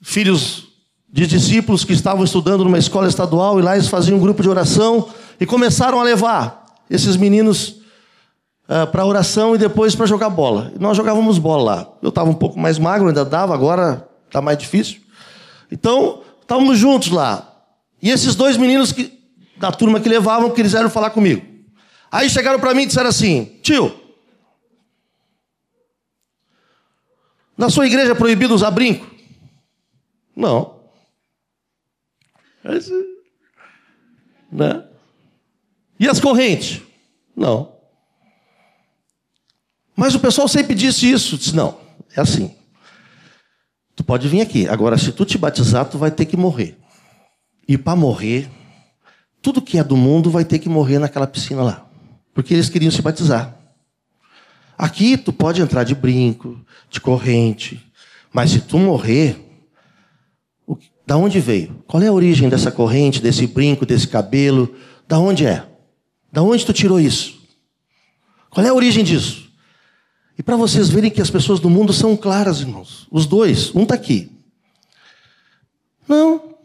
filhos 0.00 0.68
de 1.12 1.26
discípulos 1.26 1.84
que 1.84 1.92
estavam 1.92 2.24
estudando 2.24 2.64
numa 2.64 2.78
escola 2.78 3.08
estadual 3.08 3.58
e 3.58 3.62
lá 3.62 3.76
eles 3.76 3.88
faziam 3.88 4.16
um 4.16 4.20
grupo 4.20 4.42
de 4.42 4.48
oração 4.48 5.10
e 5.38 5.44
começaram 5.44 6.00
a 6.00 6.02
levar 6.02 6.64
esses 6.88 7.16
meninos 7.16 7.81
ah, 8.74 8.86
para 8.86 9.04
oração 9.04 9.54
e 9.54 9.58
depois 9.58 9.94
para 9.94 10.06
jogar 10.06 10.30
bola. 10.30 10.72
Nós 10.80 10.96
jogávamos 10.96 11.36
bola 11.36 11.62
lá. 11.62 11.92
Eu 12.00 12.08
estava 12.08 12.30
um 12.30 12.34
pouco 12.34 12.58
mais 12.58 12.78
magro, 12.78 13.06
ainda 13.06 13.22
dava, 13.22 13.52
agora 13.52 14.08
está 14.26 14.40
mais 14.40 14.56
difícil. 14.56 15.02
Então, 15.70 16.22
estávamos 16.40 16.78
juntos 16.78 17.10
lá. 17.10 17.66
E 18.00 18.08
esses 18.08 18.34
dois 18.34 18.56
meninos 18.56 18.90
que, 18.90 19.12
da 19.58 19.70
turma 19.70 20.00
que 20.00 20.08
levavam 20.08 20.50
quiseram 20.50 20.88
falar 20.88 21.10
comigo. 21.10 21.46
Aí 22.10 22.30
chegaram 22.30 22.58
para 22.58 22.72
mim 22.72 22.84
e 22.84 22.86
disseram 22.86 23.10
assim: 23.10 23.58
Tio, 23.62 23.94
na 27.54 27.68
sua 27.68 27.86
igreja 27.86 28.12
é 28.12 28.14
proibido 28.14 28.54
usar 28.54 28.70
brinco? 28.70 29.06
Não. 30.34 30.80
Né? 34.50 34.82
E 36.00 36.08
as 36.08 36.18
correntes? 36.18 36.80
Não. 37.36 37.71
Mas 39.96 40.14
o 40.14 40.20
pessoal 40.20 40.48
sempre 40.48 40.74
disse 40.74 41.10
isso. 41.10 41.38
Não, 41.54 41.78
é 42.16 42.20
assim. 42.20 42.54
Tu 43.94 44.02
pode 44.02 44.28
vir 44.28 44.40
aqui. 44.40 44.68
Agora, 44.68 44.96
se 44.96 45.12
tu 45.12 45.24
te 45.24 45.36
batizar, 45.36 45.84
tu 45.84 45.98
vai 45.98 46.10
ter 46.10 46.24
que 46.24 46.36
morrer. 46.36 46.78
E 47.68 47.76
para 47.76 47.96
morrer, 47.96 48.50
tudo 49.40 49.62
que 49.62 49.78
é 49.78 49.84
do 49.84 49.96
mundo 49.96 50.30
vai 50.30 50.44
ter 50.44 50.58
que 50.58 50.68
morrer 50.68 50.98
naquela 50.98 51.26
piscina 51.26 51.62
lá. 51.62 51.86
Porque 52.32 52.54
eles 52.54 52.68
queriam 52.68 52.90
se 52.90 53.02
batizar. 53.02 53.56
Aqui 54.78 55.16
tu 55.16 55.32
pode 55.32 55.60
entrar 55.60 55.84
de 55.84 55.94
brinco, 55.94 56.58
de 56.90 57.00
corrente, 57.00 57.80
mas 58.32 58.50
se 58.50 58.60
tu 58.60 58.78
morrer, 58.78 59.38
da 61.06 61.16
onde 61.16 61.38
veio? 61.40 61.84
Qual 61.86 62.02
é 62.02 62.08
a 62.08 62.12
origem 62.12 62.48
dessa 62.48 62.72
corrente, 62.72 63.20
desse 63.20 63.46
brinco, 63.46 63.84
desse 63.84 64.08
cabelo? 64.08 64.74
Da 65.06 65.18
onde 65.18 65.44
é? 65.44 65.66
Da 66.32 66.42
onde 66.42 66.64
tu 66.64 66.72
tirou 66.72 66.98
isso? 66.98 67.40
Qual 68.50 68.64
é 68.64 68.70
a 68.70 68.74
origem 68.74 69.04
disso? 69.04 69.41
E 70.42 70.44
para 70.44 70.56
vocês 70.56 70.88
verem 70.88 71.08
que 71.08 71.22
as 71.22 71.30
pessoas 71.30 71.60
do 71.60 71.70
mundo 71.70 71.92
são 71.92 72.16
claras, 72.16 72.58
irmãos. 72.58 73.06
Os 73.12 73.26
dois, 73.26 73.72
um 73.76 73.84
está 73.84 73.94
aqui. 73.94 74.28
Não, 76.08 76.56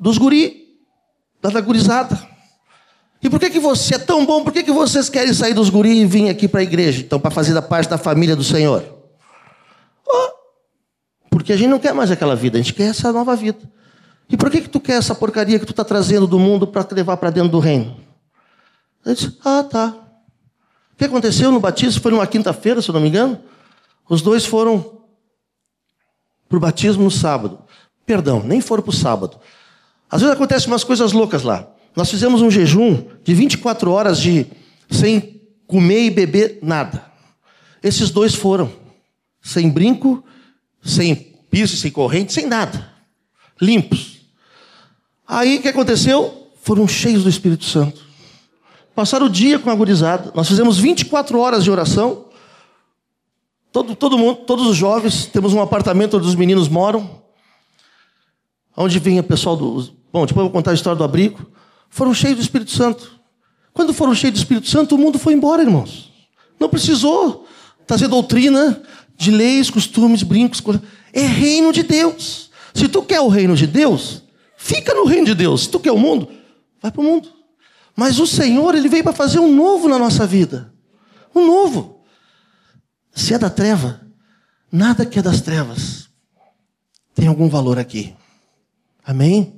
dos 0.00 0.16
guri, 0.16 0.78
da 1.38 1.60
gurizada. 1.60 2.18
E 3.22 3.28
por 3.28 3.38
que, 3.38 3.50
que 3.50 3.60
você 3.60 3.96
é 3.96 3.98
tão 3.98 4.24
bom? 4.24 4.42
Por 4.42 4.50
que, 4.50 4.62
que 4.62 4.72
vocês 4.72 5.10
querem 5.10 5.34
sair 5.34 5.52
dos 5.52 5.68
guri 5.68 6.00
e 6.00 6.06
vir 6.06 6.30
aqui 6.30 6.48
para 6.48 6.60
a 6.60 6.62
igreja? 6.62 7.02
Então, 7.02 7.20
para 7.20 7.30
fazer 7.30 7.52
da 7.52 7.60
parte 7.60 7.90
da 7.90 7.98
família 7.98 8.34
do 8.34 8.42
Senhor? 8.42 8.82
Oh, 10.06 10.30
porque 11.28 11.52
a 11.52 11.56
gente 11.58 11.68
não 11.68 11.78
quer 11.78 11.92
mais 11.92 12.10
aquela 12.10 12.34
vida, 12.34 12.56
a 12.56 12.62
gente 12.62 12.72
quer 12.72 12.88
essa 12.88 13.12
nova 13.12 13.36
vida. 13.36 13.60
E 14.26 14.38
por 14.38 14.50
que, 14.50 14.62
que 14.62 14.70
tu 14.70 14.80
quer 14.80 14.96
essa 14.96 15.14
porcaria 15.14 15.58
que 15.58 15.66
tu 15.66 15.72
está 15.72 15.84
trazendo 15.84 16.26
do 16.26 16.38
mundo 16.38 16.66
para 16.66 16.88
levar 16.92 17.18
para 17.18 17.28
dentro 17.28 17.50
do 17.50 17.58
reino? 17.58 17.94
Eu 19.04 19.12
disse, 19.12 19.36
ah, 19.44 19.62
tá. 19.62 20.07
O 20.98 21.00
que 21.00 21.04
aconteceu 21.04 21.52
no 21.52 21.60
batismo? 21.60 22.02
Foi 22.02 22.10
numa 22.10 22.26
quinta-feira, 22.26 22.82
se 22.82 22.88
eu 22.88 22.92
não 22.92 23.00
me 23.00 23.08
engano. 23.08 23.40
Os 24.08 24.20
dois 24.20 24.44
foram 24.44 24.98
para 26.48 26.58
o 26.58 26.60
batismo 26.60 27.04
no 27.04 27.10
sábado. 27.10 27.60
Perdão, 28.04 28.42
nem 28.42 28.60
foram 28.60 28.82
para 28.82 28.90
o 28.90 28.92
sábado. 28.92 29.38
Às 30.10 30.22
vezes 30.22 30.34
acontecem 30.34 30.66
umas 30.66 30.82
coisas 30.82 31.12
loucas 31.12 31.44
lá. 31.44 31.68
Nós 31.94 32.10
fizemos 32.10 32.42
um 32.42 32.50
jejum 32.50 33.04
de 33.22 33.32
24 33.32 33.92
horas 33.92 34.18
de 34.18 34.48
sem 34.90 35.40
comer 35.68 36.06
e 36.06 36.10
beber 36.10 36.58
nada. 36.62 37.06
Esses 37.80 38.10
dois 38.10 38.34
foram 38.34 38.68
sem 39.40 39.70
brinco, 39.70 40.24
sem 40.82 41.14
piso, 41.48 41.76
sem 41.76 41.92
corrente, 41.92 42.32
sem 42.32 42.44
nada. 42.44 42.92
Limpos. 43.62 44.18
Aí 45.28 45.58
o 45.58 45.62
que 45.62 45.68
aconteceu? 45.68 46.50
Foram 46.60 46.88
cheios 46.88 47.22
do 47.22 47.30
Espírito 47.30 47.64
Santo. 47.64 48.07
Passaram 48.98 49.26
o 49.26 49.30
dia 49.30 49.60
com 49.60 49.70
a 49.70 49.74
gurizada. 49.76 50.32
Nós 50.34 50.48
fizemos 50.48 50.76
24 50.76 51.38
horas 51.38 51.62
de 51.62 51.70
oração. 51.70 52.24
Todo, 53.70 53.94
todo 53.94 54.18
mundo, 54.18 54.40
todos 54.44 54.66
os 54.66 54.76
jovens, 54.76 55.26
temos 55.26 55.54
um 55.54 55.62
apartamento 55.62 56.16
onde 56.16 56.26
os 56.26 56.34
meninos 56.34 56.68
moram. 56.68 57.08
Onde 58.76 58.98
vinha 58.98 59.20
o 59.20 59.24
pessoal 59.24 59.56
do. 59.56 59.88
Bom, 60.12 60.26
depois 60.26 60.38
eu 60.38 60.42
vou 60.42 60.50
contar 60.50 60.72
a 60.72 60.74
história 60.74 60.96
do 60.96 61.04
abrigo 61.04 61.48
foram 61.88 62.12
cheios 62.12 62.38
do 62.38 62.42
Espírito 62.42 62.72
Santo. 62.72 63.12
Quando 63.72 63.94
foram 63.94 64.12
cheios 64.16 64.34
do 64.34 64.38
Espírito 64.38 64.68
Santo, 64.68 64.96
o 64.96 64.98
mundo 64.98 65.16
foi 65.16 65.32
embora, 65.32 65.62
irmãos. 65.62 66.10
Não 66.58 66.68
precisou 66.68 67.46
trazer 67.86 68.08
doutrina 68.08 68.82
de 69.16 69.30
leis, 69.30 69.70
costumes, 69.70 70.24
brincos. 70.24 70.60
É 71.12 71.20
reino 71.20 71.72
de 71.72 71.84
Deus. 71.84 72.50
Se 72.74 72.88
tu 72.88 73.00
quer 73.04 73.20
o 73.20 73.28
reino 73.28 73.54
de 73.54 73.68
Deus, 73.68 74.24
fica 74.56 74.92
no 74.92 75.04
reino 75.04 75.26
de 75.26 75.36
Deus. 75.36 75.62
Se 75.62 75.68
tu 75.68 75.78
quer 75.78 75.92
o 75.92 75.98
mundo, 75.98 76.28
vai 76.82 76.90
para 76.90 77.00
o 77.00 77.04
mundo. 77.04 77.37
Mas 77.98 78.20
o 78.20 78.26
Senhor, 78.28 78.76
Ele 78.76 78.88
veio 78.88 79.02
para 79.02 79.12
fazer 79.12 79.40
um 79.40 79.52
novo 79.52 79.88
na 79.88 79.98
nossa 79.98 80.24
vida. 80.24 80.72
Um 81.34 81.44
novo. 81.44 82.04
Se 83.12 83.34
é 83.34 83.38
da 83.38 83.50
treva, 83.50 84.00
nada 84.70 85.04
que 85.04 85.18
é 85.18 85.22
das 85.22 85.40
trevas 85.40 86.08
tem 87.12 87.26
algum 87.26 87.48
valor 87.48 87.76
aqui. 87.76 88.14
Amém? 89.04 89.54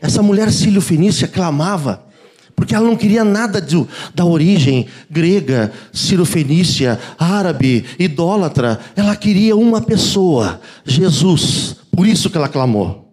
Essa 0.00 0.22
mulher 0.22 0.52
sírio-fenícia 0.52 1.26
clamava, 1.26 2.06
porque 2.54 2.72
ela 2.72 2.86
não 2.86 2.94
queria 2.94 3.24
nada 3.24 3.60
de, 3.60 3.84
da 4.14 4.24
origem 4.24 4.86
grega, 5.10 5.72
sírio-fenícia, 5.92 7.00
árabe, 7.18 7.84
idólatra. 7.98 8.78
Ela 8.94 9.16
queria 9.16 9.56
uma 9.56 9.80
pessoa, 9.80 10.60
Jesus. 10.84 11.74
Por 11.90 12.06
isso 12.06 12.30
que 12.30 12.36
ela 12.36 12.48
clamou. 12.48 13.12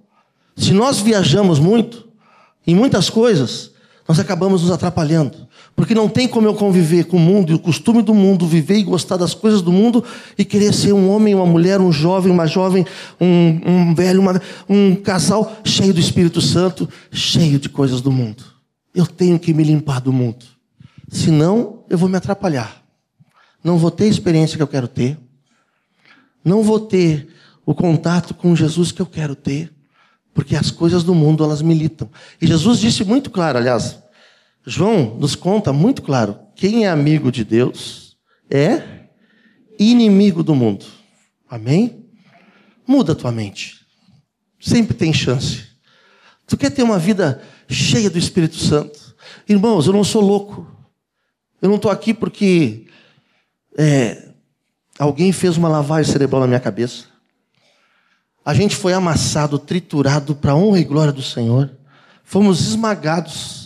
Se 0.56 0.72
nós 0.72 1.00
viajamos 1.00 1.58
muito, 1.58 2.08
em 2.68 2.76
muitas 2.76 3.10
coisas, 3.10 3.72
nós 4.08 4.20
acabamos 4.20 4.62
nos 4.62 4.72
atrapalhando. 4.72 5.48
Porque 5.76 5.94
não 5.94 6.08
tem 6.08 6.28
como 6.28 6.48
eu 6.48 6.56
conviver 6.56 7.06
com 7.06 7.18
o 7.18 7.20
mundo 7.20 7.52
e 7.52 7.56
o 7.56 7.60
costume 7.60 8.02
do 8.02 8.14
mundo, 8.14 8.48
viver 8.48 8.78
e 8.78 8.84
gostar 8.84 9.18
das 9.18 9.34
coisas 9.34 9.62
do 9.62 9.72
mundo 9.72 10.04
e 10.38 10.46
querer 10.46 10.74
ser 10.74 10.94
um 10.94 11.10
homem, 11.10 11.36
uma 11.36 11.46
mulher, 11.46 11.82
um 11.82 11.92
jovem, 11.92 12.32
uma 12.32 12.48
jovem, 12.48 12.86
um, 13.20 13.60
um 13.66 13.94
velho, 13.94 14.22
uma, 14.22 14.42
um 14.68 14.96
casal 14.96 15.58
cheio 15.64 15.94
do 15.94 16.00
Espírito 16.00 16.42
Santo, 16.42 16.90
cheio 17.12 17.60
de 17.60 17.70
coisas 17.70 18.02
do 18.02 18.12
mundo. 18.12 18.44
Eu 18.96 19.06
tenho 19.06 19.38
que 19.38 19.54
me 19.54 19.64
limpar 19.64 20.02
do 20.02 20.12
mundo. 20.12 20.46
Senão, 21.10 21.84
eu 21.90 21.98
vou 21.98 22.10
me 22.10 22.18
atrapalhar. 22.18 22.84
Não 23.64 23.78
vou 23.78 23.92
ter 23.92 24.06
a 24.06 24.08
experiência 24.08 24.58
que 24.58 24.64
eu 24.64 24.68
quero 24.68 24.88
ter. 24.88 25.18
Não 26.44 26.64
vou 26.64 26.80
ter 26.80 27.28
o 27.66 27.76
contato 27.76 28.34
com 28.34 28.56
Jesus 28.56 28.92
que 28.92 29.02
eu 29.02 29.06
quero 29.06 29.36
ter. 29.36 29.72
Porque 30.38 30.56
as 30.56 30.70
coisas 30.70 31.04
do 31.04 31.16
mundo, 31.16 31.44
elas 31.44 31.64
militam. 31.64 32.08
E 32.40 32.46
Jesus 32.46 32.80
disse 32.80 33.04
muito 33.04 33.32
claro, 33.32 33.58
aliás, 33.58 33.98
João 34.64 35.18
nos 35.18 35.34
conta 35.34 35.74
muito 35.74 36.04
claro: 36.04 36.38
quem 36.56 36.86
é 36.86 36.90
amigo 36.90 37.32
de 37.32 37.44
Deus 37.44 38.16
é 38.48 38.84
inimigo 39.80 40.44
do 40.44 40.54
mundo. 40.54 40.86
Amém? 41.50 42.06
Muda 42.86 43.14
a 43.14 43.16
tua 43.16 43.32
mente. 43.32 43.84
Sempre 44.60 44.94
tem 44.94 45.12
chance. 45.12 45.70
Tu 46.46 46.56
quer 46.56 46.70
ter 46.70 46.84
uma 46.84 47.00
vida 47.00 47.42
cheia 47.68 48.08
do 48.08 48.20
Espírito 48.20 48.58
Santo? 48.58 49.16
Irmãos, 49.50 49.88
eu 49.88 49.94
não 49.94 50.04
sou 50.04 50.22
louco. 50.22 50.72
Eu 51.60 51.68
não 51.68 51.78
estou 51.78 51.90
aqui 51.90 52.14
porque 52.14 52.86
é, 53.76 54.30
alguém 55.00 55.32
fez 55.32 55.58
uma 55.58 55.68
lavagem 55.68 56.12
cerebral 56.12 56.42
na 56.42 56.48
minha 56.48 56.60
cabeça. 56.60 57.17
A 58.48 58.54
gente 58.54 58.78
foi 58.78 58.94
amassado, 58.94 59.60
triturado 59.60 60.34
para 60.34 60.54
a 60.54 60.56
honra 60.56 60.80
e 60.80 60.86
glória 60.86 61.12
do 61.12 61.22
Senhor. 61.22 61.70
Fomos 62.24 62.66
esmagados 62.66 63.58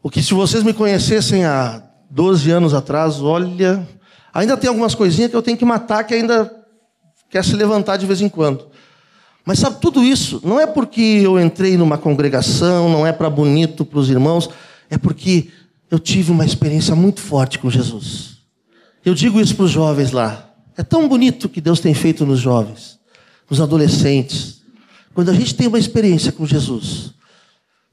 o 0.00 0.08
que 0.08 0.22
se 0.22 0.32
vocês 0.32 0.62
me 0.62 0.72
conhecessem 0.72 1.44
há 1.44 1.82
12 2.08 2.48
anos 2.52 2.72
atrás, 2.72 3.20
olha, 3.20 3.84
ainda 4.32 4.56
tem 4.56 4.68
algumas 4.68 4.94
coisinhas 4.94 5.28
que 5.28 5.36
eu 5.36 5.42
tenho 5.42 5.56
que 5.58 5.64
matar 5.64 6.04
que 6.04 6.14
ainda 6.14 6.48
quer 7.28 7.44
se 7.44 7.56
levantar 7.56 7.96
de 7.96 8.06
vez 8.06 8.20
em 8.20 8.28
quando. 8.28 8.68
Mas 9.44 9.58
sabe, 9.58 9.80
tudo 9.80 10.04
isso 10.04 10.40
não 10.44 10.60
é 10.60 10.68
porque 10.68 11.00
eu 11.00 11.40
entrei 11.40 11.76
numa 11.76 11.98
congregação, 11.98 12.88
não 12.88 13.04
é 13.04 13.10
para 13.10 13.28
bonito 13.28 13.84
para 13.84 13.98
os 13.98 14.08
irmãos, 14.08 14.48
é 14.88 14.96
porque 14.96 15.48
eu 15.90 15.98
tive 15.98 16.30
uma 16.30 16.44
experiência 16.44 16.94
muito 16.94 17.20
forte 17.20 17.58
com 17.58 17.68
Jesus. 17.68 18.36
Eu 19.04 19.16
digo 19.16 19.40
isso 19.40 19.56
para 19.56 19.64
os 19.64 19.72
jovens 19.72 20.12
lá. 20.12 20.48
É 20.76 20.84
tão 20.84 21.08
bonito 21.08 21.48
que 21.48 21.60
Deus 21.60 21.80
tem 21.80 21.92
feito 21.92 22.24
nos 22.24 22.38
jovens, 22.38 22.99
nos 23.50 23.60
adolescentes. 23.60 24.62
Quando 25.12 25.30
a 25.30 25.34
gente 25.34 25.54
tem 25.54 25.66
uma 25.66 25.78
experiência 25.78 26.30
com 26.30 26.46
Jesus, 26.46 27.12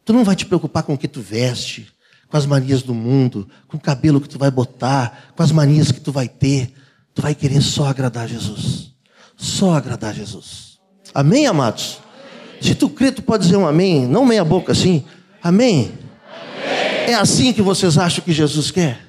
tu 0.05 0.13
não 0.13 0.23
vai 0.23 0.35
te 0.35 0.45
preocupar 0.45 0.83
com 0.83 0.93
o 0.93 0.97
que 0.97 1.07
tu 1.07 1.19
veste, 1.19 1.91
com 2.29 2.37
as 2.37 2.45
manias 2.45 2.83
do 2.83 2.93
mundo, 2.93 3.49
com 3.67 3.75
o 3.75 3.79
cabelo 3.79 4.21
que 4.21 4.29
tu 4.29 4.37
vai 4.37 4.51
botar, 4.51 5.33
com 5.35 5.41
as 5.41 5.51
manias 5.51 5.91
que 5.91 5.99
tu 5.99 6.11
vai 6.11 6.29
ter. 6.29 6.71
Tu 7.15 7.21
vai 7.21 7.33
querer 7.33 7.61
só 7.61 7.87
agradar 7.87 8.27
Jesus. 8.27 8.91
Só 9.35 9.73
agradar 9.73 10.13
Jesus. 10.13 10.77
Amém, 11.13 11.47
amados? 11.47 11.99
Amém. 11.99 12.61
Se 12.61 12.75
tu 12.75 12.89
crê, 12.89 13.11
tu 13.11 13.23
pode 13.23 13.43
dizer 13.43 13.57
um 13.57 13.67
amém, 13.67 14.05
não 14.05 14.25
meia 14.25 14.45
boca 14.45 14.71
assim. 14.71 15.03
Amém? 15.41 15.91
amém? 15.91 17.07
É 17.07 17.13
assim 17.15 17.51
que 17.51 17.61
vocês 17.61 17.97
acham 17.97 18.23
que 18.23 18.31
Jesus 18.31 18.69
quer? 18.69 18.99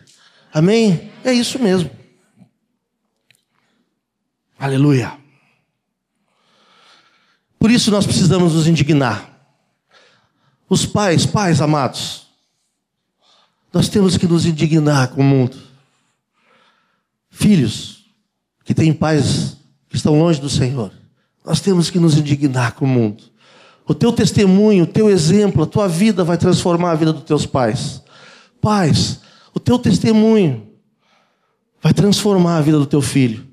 Amém? 0.52 1.10
É 1.22 1.32
isso 1.32 1.58
mesmo. 1.58 1.90
Aleluia. 4.58 5.27
Por 7.58 7.70
isso 7.70 7.90
nós 7.90 8.06
precisamos 8.06 8.54
nos 8.54 8.66
indignar. 8.66 9.36
Os 10.68 10.86
pais, 10.86 11.26
pais 11.26 11.60
amados, 11.60 12.26
nós 13.72 13.88
temos 13.88 14.16
que 14.16 14.26
nos 14.26 14.46
indignar 14.46 15.08
com 15.08 15.20
o 15.20 15.24
mundo. 15.24 15.56
Filhos 17.30 18.04
que 18.64 18.74
têm 18.74 18.92
pais 18.92 19.56
que 19.88 19.96
estão 19.96 20.18
longe 20.18 20.40
do 20.40 20.50
Senhor, 20.50 20.92
nós 21.44 21.60
temos 21.60 21.88
que 21.88 21.98
nos 21.98 22.16
indignar 22.16 22.72
com 22.72 22.84
o 22.84 22.88
mundo. 22.88 23.24
O 23.86 23.94
teu 23.94 24.12
testemunho, 24.12 24.84
o 24.84 24.86
teu 24.86 25.08
exemplo, 25.08 25.62
a 25.62 25.66
tua 25.66 25.88
vida 25.88 26.22
vai 26.22 26.36
transformar 26.36 26.90
a 26.90 26.94
vida 26.94 27.12
dos 27.12 27.24
teus 27.24 27.46
pais. 27.46 28.02
Pais, 28.60 29.20
o 29.54 29.58
teu 29.58 29.78
testemunho 29.78 30.68
vai 31.82 31.94
transformar 31.94 32.58
a 32.58 32.60
vida 32.60 32.78
do 32.78 32.84
teu 32.84 33.00
filho. 33.00 33.46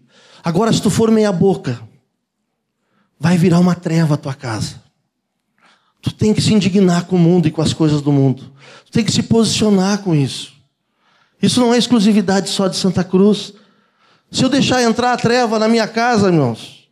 Agora, 0.44 0.74
se 0.74 0.82
tu 0.82 0.90
for 0.90 1.10
meia 1.10 1.32
boca, 1.32 1.82
vai 3.20 3.38
virar 3.38 3.60
uma 3.60 3.76
treva 3.76 4.16
a 4.16 4.18
tua 4.18 4.34
casa. 4.34 4.84
Tu 6.02 6.14
tem 6.14 6.34
que 6.34 6.42
se 6.42 6.54
indignar 6.54 7.06
com 7.06 7.16
o 7.16 7.20
mundo 7.20 7.48
e 7.48 7.52
com 7.52 7.62
as 7.62 7.74
coisas 7.74 8.02
do 8.02 8.12
mundo 8.12 8.56
tem 8.96 9.04
que 9.04 9.12
se 9.12 9.24
posicionar 9.24 9.98
com 9.98 10.16
isso. 10.16 10.54
Isso 11.42 11.60
não 11.60 11.74
é 11.74 11.78
exclusividade 11.78 12.50
só 12.50 12.70
de 12.70 12.78
Santa 12.78 13.04
Cruz. 13.04 13.52
Se 14.32 14.42
eu 14.42 14.48
deixar 14.48 14.82
entrar 14.82 15.12
a 15.12 15.18
treva 15.18 15.60
na 15.60 15.68
minha 15.68 15.86
casa, 15.86 16.28
irmãos, 16.28 16.88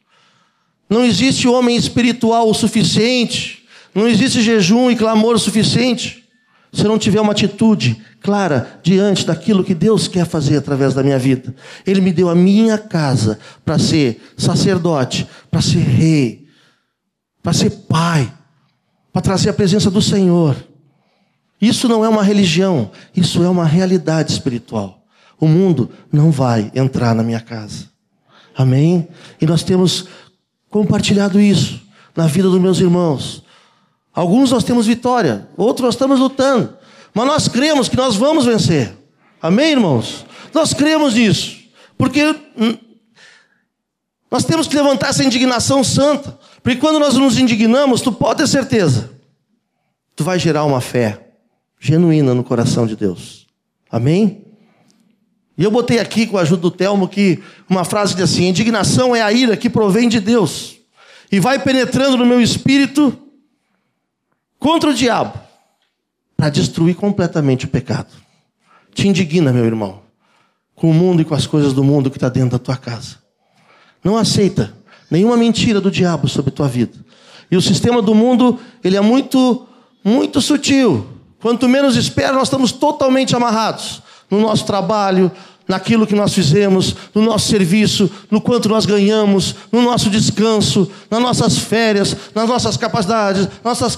não 0.89 1.05
existe 1.05 1.47
homem 1.47 1.77
espiritual 1.77 2.49
o 2.49 2.53
suficiente, 2.53 3.63
não 3.95 4.05
existe 4.05 4.41
jejum 4.41 4.91
e 4.91 4.97
clamor 4.97 5.35
o 5.35 5.39
suficiente, 5.39 6.25
se 6.73 6.83
não 6.83 6.99
tiver 6.99 7.21
uma 7.21 7.31
atitude 7.31 8.03
clara 8.23 8.79
diante 8.81 9.25
daquilo 9.27 9.63
que 9.63 9.75
Deus 9.75 10.07
quer 10.07 10.25
fazer 10.25 10.57
através 10.57 10.93
da 10.93 11.03
minha 11.03 11.19
vida. 11.19 11.53
Ele 11.85 11.99
me 11.99 12.13
deu 12.13 12.29
a 12.29 12.35
minha 12.35 12.77
casa 12.77 13.37
para 13.65 13.77
ser 13.77 14.33
sacerdote, 14.37 15.27
para 15.51 15.61
ser 15.61 15.79
rei, 15.79 16.47
para 17.43 17.51
ser 17.51 17.69
pai, 17.69 18.33
para 19.11 19.21
trazer 19.21 19.49
a 19.49 19.53
presença 19.53 19.91
do 19.91 20.01
Senhor. 20.01 20.55
Isso 21.61 21.87
não 21.87 22.03
é 22.03 22.09
uma 22.09 22.23
religião, 22.23 22.91
isso 23.15 23.43
é 23.43 23.49
uma 23.49 23.65
realidade 23.65 24.31
espiritual. 24.31 25.03
O 25.39 25.47
mundo 25.47 25.89
não 26.11 26.31
vai 26.31 26.71
entrar 26.73 27.13
na 27.13 27.23
minha 27.23 27.41
casa. 27.41 27.89
Amém? 28.55 29.07
E 29.41 29.45
nós 29.45 29.63
temos 29.63 30.07
compartilhado 30.69 31.39
isso 31.39 31.81
na 32.15 32.27
vida 32.27 32.49
dos 32.49 32.61
meus 32.61 32.79
irmãos. 32.79 33.43
Alguns 34.13 34.51
nós 34.51 34.63
temos 34.63 34.85
vitória, 34.85 35.47
outros 35.57 35.85
nós 35.85 35.95
estamos 35.95 36.19
lutando. 36.19 36.82
Mas 37.13 37.27
nós 37.27 37.47
cremos 37.47 37.87
que 37.87 37.95
nós 37.95 38.15
vamos 38.15 38.45
vencer. 38.45 38.93
Amém, 39.41 39.71
irmãos? 39.71 40.25
Nós 40.53 40.73
cremos 40.73 41.13
nisso. 41.13 41.57
Porque 41.97 42.23
hum, 42.57 42.77
nós 44.31 44.43
temos 44.43 44.67
que 44.67 44.75
levantar 44.75 45.09
essa 45.09 45.23
indignação 45.23 45.83
santa. 45.83 46.37
Porque 46.63 46.79
quando 46.79 46.99
nós 46.99 47.15
nos 47.15 47.37
indignamos, 47.37 48.01
tu 48.01 48.11
pode 48.11 48.39
ter 48.39 48.47
certeza, 48.47 49.11
tu 50.15 50.23
vai 50.23 50.39
gerar 50.39 50.63
uma 50.63 50.81
fé 50.81 51.33
genuína 51.79 52.33
no 52.33 52.43
coração 52.43 52.87
de 52.87 52.95
Deus. 52.95 53.45
Amém? 53.91 54.45
E 55.55 55.63
eu 55.63 55.69
botei 55.69 55.99
aqui 55.99 56.25
com 56.25 56.37
a 56.37 56.41
ajuda 56.41 56.63
do 56.63 56.71
Telmo 56.71 57.07
que 57.07 57.43
uma 57.69 57.83
frase 57.83 58.15
diz 58.15 58.23
assim: 58.23 58.47
indignação 58.47 59.15
é 59.15 59.21
a 59.21 59.31
ira 59.31 59.55
que 59.55 59.69
provém 59.69 60.09
de 60.09 60.19
Deus 60.19 60.77
e 61.31 61.39
vai 61.39 61.59
penetrando 61.59 62.17
no 62.17 62.25
meu 62.25 62.41
espírito 62.41 63.15
contra 64.57 64.89
o 64.89 64.93
diabo 64.93 65.37
para 66.43 66.49
destruir 66.49 66.93
completamente 66.93 67.63
o 67.63 67.69
pecado. 67.69 68.09
Te 68.93 69.07
indigna, 69.07 69.53
meu 69.53 69.63
irmão, 69.63 70.01
com 70.75 70.89
o 70.89 70.93
mundo 70.93 71.21
e 71.21 71.25
com 71.25 71.33
as 71.33 71.47
coisas 71.47 71.71
do 71.71 71.85
mundo 71.85 72.11
que 72.11 72.17
está 72.17 72.27
dentro 72.27 72.49
da 72.49 72.59
tua 72.59 72.75
casa. 72.75 73.15
Não 74.03 74.17
aceita 74.17 74.75
nenhuma 75.09 75.37
mentira 75.37 75.79
do 75.79 75.89
diabo 75.89 76.27
sobre 76.27 76.51
tua 76.51 76.67
vida. 76.67 76.97
E 77.49 77.55
o 77.55 77.61
sistema 77.61 78.01
do 78.01 78.13
mundo, 78.13 78.59
ele 78.83 78.97
é 78.97 78.99
muito, 78.99 79.65
muito 80.03 80.41
sutil. 80.41 81.07
Quanto 81.39 81.69
menos 81.69 81.95
espera, 81.95 82.33
nós 82.33 82.49
estamos 82.49 82.73
totalmente 82.73 83.33
amarrados 83.33 84.01
no 84.29 84.41
nosso 84.41 84.65
trabalho, 84.65 85.31
naquilo 85.67 86.05
que 86.05 86.15
nós 86.15 86.33
fizemos, 86.33 86.95
no 87.13 87.21
nosso 87.21 87.47
serviço, 87.47 88.09
no 88.29 88.41
quanto 88.41 88.67
nós 88.67 88.85
ganhamos, 88.85 89.55
no 89.71 89.81
nosso 89.81 90.09
descanso, 90.09 90.91
nas 91.09 91.21
nossas 91.21 91.57
férias, 91.57 92.15
nas 92.35 92.47
nossas 92.47 92.77
capacidades, 92.77 93.47
nossas 93.63 93.97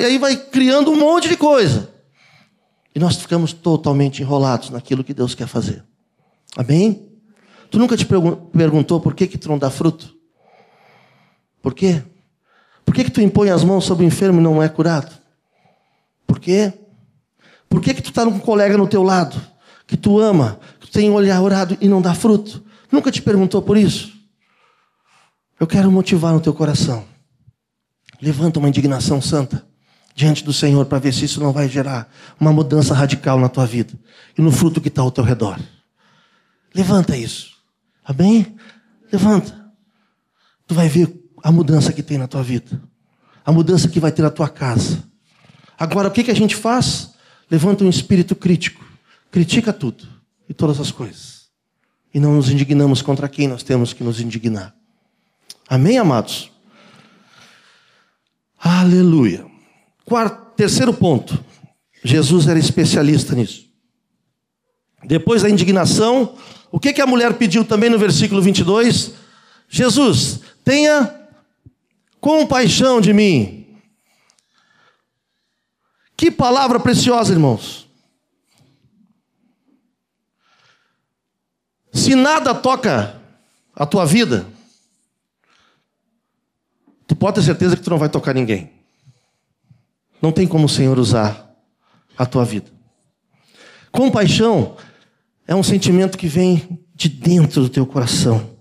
e 0.00 0.04
aí 0.04 0.18
vai 0.18 0.36
criando 0.36 0.90
um 0.90 0.96
monte 0.96 1.28
de 1.28 1.36
coisa. 1.36 1.90
E 2.94 2.98
nós 2.98 3.16
ficamos 3.16 3.52
totalmente 3.52 4.22
enrolados 4.22 4.70
naquilo 4.70 5.04
que 5.04 5.14
Deus 5.14 5.34
quer 5.34 5.46
fazer. 5.46 5.84
Amém? 6.56 7.08
Tu 7.70 7.78
nunca 7.78 7.96
te 7.96 8.06
perguntou 8.06 9.00
por 9.00 9.14
que 9.14 9.26
que 9.26 9.38
tu 9.38 9.48
não 9.48 9.58
dá 9.58 9.70
fruto? 9.70 10.14
Por 11.62 11.74
quê? 11.74 12.02
Por 12.84 12.94
que 12.94 13.04
que 13.04 13.10
tu 13.10 13.20
impõe 13.20 13.48
as 13.48 13.64
mãos 13.64 13.84
sobre 13.84 14.04
o 14.04 14.08
enfermo 14.08 14.40
e 14.40 14.42
não 14.42 14.62
é 14.62 14.68
curado? 14.68 15.10
Por 16.26 16.38
quê? 16.38 16.72
Por 17.68 17.80
que 17.80 17.94
que 17.94 18.02
tu 18.02 18.10
está 18.10 18.24
com 18.24 18.30
um 18.30 18.38
colega 18.38 18.76
no 18.76 18.86
teu 18.86 19.02
lado 19.02 19.51
que 19.92 19.96
tu 19.98 20.18
ama, 20.18 20.58
tem 20.90 21.10
olhar 21.10 21.42
orado 21.42 21.76
e 21.78 21.86
não 21.86 22.00
dá 22.00 22.14
fruto? 22.14 22.64
Nunca 22.90 23.12
te 23.12 23.20
perguntou 23.20 23.60
por 23.60 23.76
isso? 23.76 24.10
Eu 25.60 25.66
quero 25.66 25.92
motivar 25.92 26.32
no 26.32 26.40
teu 26.40 26.54
coração. 26.54 27.04
Levanta 28.20 28.58
uma 28.58 28.70
indignação 28.70 29.20
santa 29.20 29.66
diante 30.14 30.42
do 30.42 30.52
Senhor 30.52 30.86
para 30.86 30.98
ver 30.98 31.12
se 31.12 31.26
isso 31.26 31.42
não 31.42 31.52
vai 31.52 31.68
gerar 31.68 32.10
uma 32.40 32.50
mudança 32.54 32.94
radical 32.94 33.38
na 33.38 33.50
tua 33.50 33.66
vida 33.66 33.92
e 34.36 34.40
no 34.40 34.50
fruto 34.50 34.80
que 34.80 34.88
está 34.88 35.02
ao 35.02 35.10
teu 35.10 35.22
redor. 35.22 35.60
Levanta 36.74 37.14
isso. 37.14 37.50
Amém? 38.02 38.56
Levanta. 39.12 39.72
Tu 40.66 40.74
vai 40.74 40.88
ver 40.88 41.14
a 41.42 41.52
mudança 41.52 41.92
que 41.92 42.02
tem 42.02 42.16
na 42.16 42.26
tua 42.26 42.42
vida. 42.42 42.80
A 43.44 43.52
mudança 43.52 43.90
que 43.90 44.00
vai 44.00 44.10
ter 44.10 44.22
na 44.22 44.30
tua 44.30 44.48
casa. 44.48 45.04
Agora, 45.78 46.08
o 46.08 46.10
que, 46.10 46.24
que 46.24 46.30
a 46.30 46.36
gente 46.36 46.56
faz? 46.56 47.10
Levanta 47.50 47.84
um 47.84 47.90
espírito 47.90 48.34
crítico. 48.34 48.81
Critica 49.32 49.72
tudo 49.72 50.06
e 50.46 50.52
todas 50.52 50.78
as 50.78 50.92
coisas. 50.92 51.48
E 52.12 52.20
não 52.20 52.34
nos 52.34 52.50
indignamos 52.50 53.00
contra 53.00 53.30
quem 53.30 53.48
nós 53.48 53.62
temos 53.62 53.94
que 53.94 54.04
nos 54.04 54.20
indignar. 54.20 54.74
Amém, 55.66 55.96
amados? 55.96 56.52
Aleluia. 58.58 59.46
Quarto, 60.04 60.54
terceiro 60.54 60.92
ponto. 60.92 61.42
Jesus 62.04 62.46
era 62.46 62.58
especialista 62.58 63.34
nisso. 63.34 63.66
Depois 65.02 65.40
da 65.40 65.48
indignação, 65.48 66.36
o 66.70 66.78
que, 66.78 66.92
que 66.92 67.00
a 67.00 67.06
mulher 67.06 67.32
pediu 67.38 67.64
também 67.64 67.88
no 67.88 67.98
versículo 67.98 68.42
22? 68.42 69.12
Jesus, 69.66 70.40
tenha 70.62 71.10
compaixão 72.20 73.00
de 73.00 73.14
mim. 73.14 73.78
Que 76.14 76.30
palavra 76.30 76.78
preciosa, 76.78 77.32
irmãos. 77.32 77.81
Se 82.12 82.16
nada 82.16 82.54
toca 82.54 83.18
a 83.74 83.86
tua 83.86 84.04
vida, 84.04 84.46
tu 87.06 87.16
pode 87.16 87.36
ter 87.36 87.42
certeza 87.42 87.74
que 87.74 87.82
tu 87.82 87.88
não 87.88 87.96
vai 87.96 88.10
tocar 88.10 88.34
ninguém. 88.34 88.70
Não 90.20 90.30
tem 90.30 90.46
como 90.46 90.66
o 90.66 90.68
Senhor 90.68 90.98
usar 90.98 91.50
a 92.14 92.26
tua 92.26 92.44
vida. 92.44 92.70
Compaixão 93.90 94.76
é 95.48 95.54
um 95.54 95.62
sentimento 95.62 96.18
que 96.18 96.28
vem 96.28 96.84
de 96.94 97.08
dentro 97.08 97.62
do 97.62 97.70
teu 97.70 97.86
coração, 97.86 98.58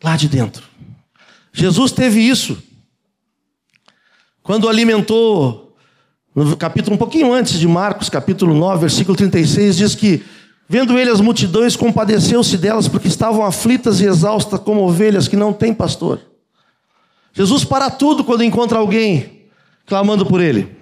lá 0.00 0.16
de 0.16 0.28
dentro. 0.28 0.62
Jesus 1.52 1.90
teve 1.90 2.20
isso 2.20 2.62
quando 4.44 4.68
alimentou, 4.68 5.76
no 6.32 6.56
capítulo 6.56 6.94
um 6.94 6.98
pouquinho 6.98 7.32
antes 7.32 7.58
de 7.58 7.66
Marcos, 7.66 8.08
capítulo 8.08 8.54
9, 8.54 8.82
versículo 8.82 9.16
36, 9.16 9.76
diz 9.76 9.94
que 9.96 10.24
Vendo 10.68 10.98
ele 10.98 11.10
as 11.10 11.20
multidões, 11.20 11.76
compadeceu-se 11.76 12.58
delas, 12.58 12.88
porque 12.88 13.06
estavam 13.06 13.44
aflitas 13.44 14.00
e 14.00 14.04
exaustas 14.04 14.60
como 14.60 14.82
ovelhas 14.82 15.28
que 15.28 15.36
não 15.36 15.52
têm 15.52 15.72
pastor. 15.72 16.20
Jesus 17.32 17.64
para 17.64 17.90
tudo 17.90 18.24
quando 18.24 18.42
encontra 18.42 18.78
alguém 18.78 19.42
clamando 19.86 20.26
por 20.26 20.40
ele. 20.40 20.74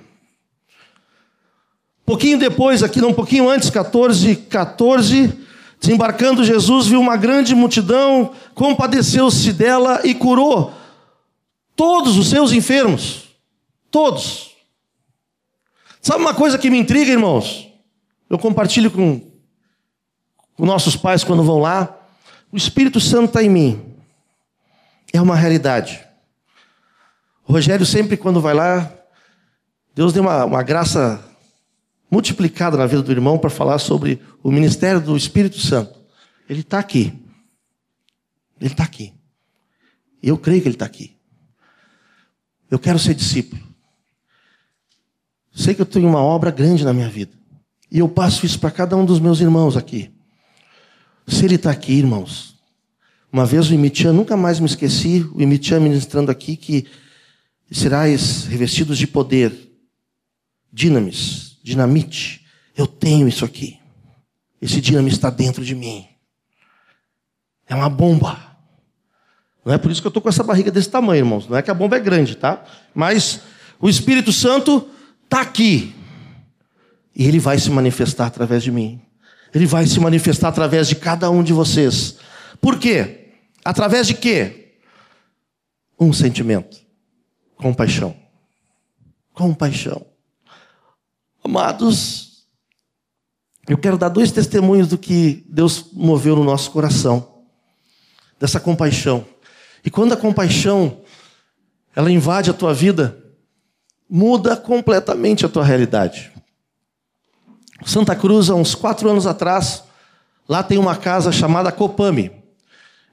Pouquinho 2.07 2.39
depois, 2.39 2.83
aqui 2.83 3.03
um 3.03 3.13
pouquinho 3.13 3.49
antes, 3.49 3.69
14, 3.71 4.37
14, 4.37 5.33
desembarcando 5.81 6.45
Jesus, 6.45 6.87
viu 6.87 7.01
uma 7.01 7.17
grande 7.17 7.55
multidão, 7.55 8.33
compadeceu-se 8.55 9.53
dela 9.53 10.01
e 10.05 10.15
curou 10.15 10.73
todos 11.77 12.17
os 12.17 12.29
seus 12.29 12.53
enfermos. 12.53 13.25
Todos. 13.91 14.53
Sabe 16.01 16.21
uma 16.21 16.35
coisa 16.35 16.59
que 16.59 16.71
me 16.71 16.79
intriga, 16.79 17.11
irmãos? 17.11 17.69
Eu 18.29 18.39
compartilho 18.39 18.91
com 18.91 19.34
os 20.57 20.67
nossos 20.67 20.97
pais, 20.97 21.25
quando 21.25 21.43
vão 21.43 21.59
lá, 21.59 21.97
o 22.53 22.57
Espírito 22.57 23.01
Santo 23.01 23.27
está 23.27 23.43
em 23.43 23.51
mim. 23.51 23.95
É 25.13 25.21
uma 25.21 25.37
realidade. 25.37 26.01
O 27.47 27.53
Rogério, 27.53 27.85
sempre 27.85 28.17
quando 28.17 28.41
vai 28.41 28.55
lá, 28.55 28.91
Deus 29.95 30.13
deu 30.13 30.23
uma, 30.23 30.45
uma 30.45 30.63
graça 30.63 31.23
multiplicada 32.11 32.77
na 32.77 32.87
vida 32.87 33.03
do 33.03 33.11
irmão 33.11 33.39
para 33.39 33.51
falar 33.51 33.79
sobre 33.79 34.23
o 34.43 34.51
ministério 34.51 35.01
do 35.01 35.17
Espírito 35.17 35.59
Santo. 35.59 35.99
Ele 36.49 36.61
está 36.61 36.79
aqui. 36.79 37.13
Ele 38.61 38.73
está 38.73 38.85
aqui. 38.85 39.13
Eu 40.23 40.39
creio 40.39 40.63
que 40.63 40.69
ele 40.69 40.77
está 40.77 40.87
aqui. 40.87 41.17
Eu 42.71 42.79
quero 42.79 42.99
ser 42.99 43.15
discípulo. 43.15 43.63
Sei 45.53 45.75
que 45.75 45.83
eu 45.83 45.87
tenho 45.87 46.09
uma 46.09 46.21
obra 46.21 46.51
grande 46.51 46.85
na 46.85 46.93
minha 46.93 47.09
vida. 47.09 47.33
E 47.91 47.99
eu 47.99 48.09
passo 48.09 48.45
isso 48.45 48.59
para 48.59 48.71
cada 48.71 48.97
um 48.97 49.05
dos 49.05 49.21
meus 49.21 49.41
irmãos 49.41 49.77
aqui. 49.77 50.13
Se 51.27 51.45
ele 51.45 51.55
está 51.55 51.71
aqui, 51.71 51.93
irmãos. 51.93 52.55
Uma 53.33 53.45
vez 53.45 53.69
o 53.69 53.75
Imitian, 53.75 54.13
nunca 54.13 54.37
mais 54.37 54.61
me 54.61 54.67
esqueci, 54.67 55.29
o 55.35 55.43
Imitian 55.43 55.81
ministrando 55.81 56.31
aqui 56.31 56.57
que 56.57 56.87
serás 57.71 58.45
revestidos 58.45 58.97
de 58.97 59.07
poder, 59.07 59.53
dinamis, 60.73 61.59
dinamite. 61.63 62.47
Eu 62.77 62.87
tenho 62.87 63.27
isso 63.27 63.45
aqui. 63.45 63.79
Esse 64.61 64.81
dinamite 64.81 65.17
está 65.17 65.31
dentro 65.31 65.65
de 65.65 65.75
mim. 65.75 66.07
É 67.67 67.75
uma 67.75 67.89
bomba. 67.89 68.39
Não 69.65 69.73
é 69.73 69.79
por 69.79 69.91
isso 69.91 70.01
que 70.01 70.07
eu 70.07 70.11
estou 70.11 70.23
com 70.23 70.29
essa 70.29 70.43
barriga 70.43 70.71
desse 70.71 70.91
tamanho, 70.91 71.21
irmãos. 71.21 71.49
Não 71.49 71.57
é 71.57 71.63
que 71.63 71.71
a 71.71 71.75
bomba 71.75 71.97
é 71.97 72.01
grande, 72.01 72.37
tá? 72.37 72.63
Mas 72.95 73.41
o 73.81 73.89
Espírito 73.89 74.33
Santo 74.33 74.89
está 75.25 75.41
aqui. 75.41 75.95
E 77.17 77.27
ele 77.27 77.39
vai 77.39 77.59
se 77.59 77.71
manifestar 77.71 78.27
através 78.27 78.63
de 78.63 78.71
mim. 78.71 79.01
Ele 79.55 79.67
vai 79.67 79.87
se 79.87 80.01
manifestar 80.01 80.49
através 80.49 80.89
de 80.89 80.97
cada 80.97 81.31
um 81.31 81.43
de 81.43 81.53
vocês. 81.53 82.17
Por 82.61 82.79
quê? 82.79 83.35
Através 83.65 84.07
de 84.07 84.15
quê? 84.15 84.79
Um 85.99 86.13
sentimento: 86.13 86.77
compaixão. 87.57 88.17
Compaixão. 89.33 90.07
Amados, 91.43 92.47
Eu 93.67 93.79
quero 93.79 93.97
dar 93.97 94.11
dois 94.11 94.31
testemunhos 94.31 94.89
do 94.89 94.99
que 94.99 95.45
Deus 95.49 95.87
moveu 95.93 96.37
no 96.37 96.45
nosso 96.45 96.71
coração, 96.71 97.45
dessa 98.39 98.61
compaixão. 98.61 99.27
E 99.83 99.91
quando 99.91 100.13
a 100.13 100.17
compaixão 100.19 101.01
ela 101.97 102.11
invade 102.11 102.51
a 102.51 102.55
tua 102.55 102.75
vida, 102.75 103.19
muda 104.09 104.55
completamente 104.55 105.47
a 105.47 105.49
tua 105.49 105.65
realidade. 105.65 106.34
Santa 107.85 108.17
Cruz, 108.17 108.49
há 108.49 108.55
uns 108.55 108.75
quatro 108.75 109.11
anos 109.11 109.27
atrás, 109.27 109.85
lá 110.49 110.63
tem 110.63 110.79
uma 110.79 110.97
casa 110.97 111.31
chamada 111.31 111.71
Copame. 111.71 112.33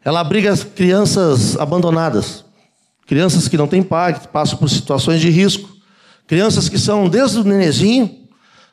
Ela 0.04 0.22
abriga 0.22 0.56
crianças 0.58 1.58
abandonadas, 1.58 2.46
crianças 3.06 3.48
que 3.48 3.58
não 3.58 3.68
têm 3.68 3.84
pai, 3.84 4.20
que 4.20 4.28
passam 4.28 4.58
por 4.58 4.70
situações 4.70 5.20
de 5.20 5.30
risco, 5.30 5.70
crianças 6.26 6.70
que 6.70 6.80
são 6.80 7.10
desde 7.10 7.40
o 7.40 7.44
nenezinho 7.44 8.28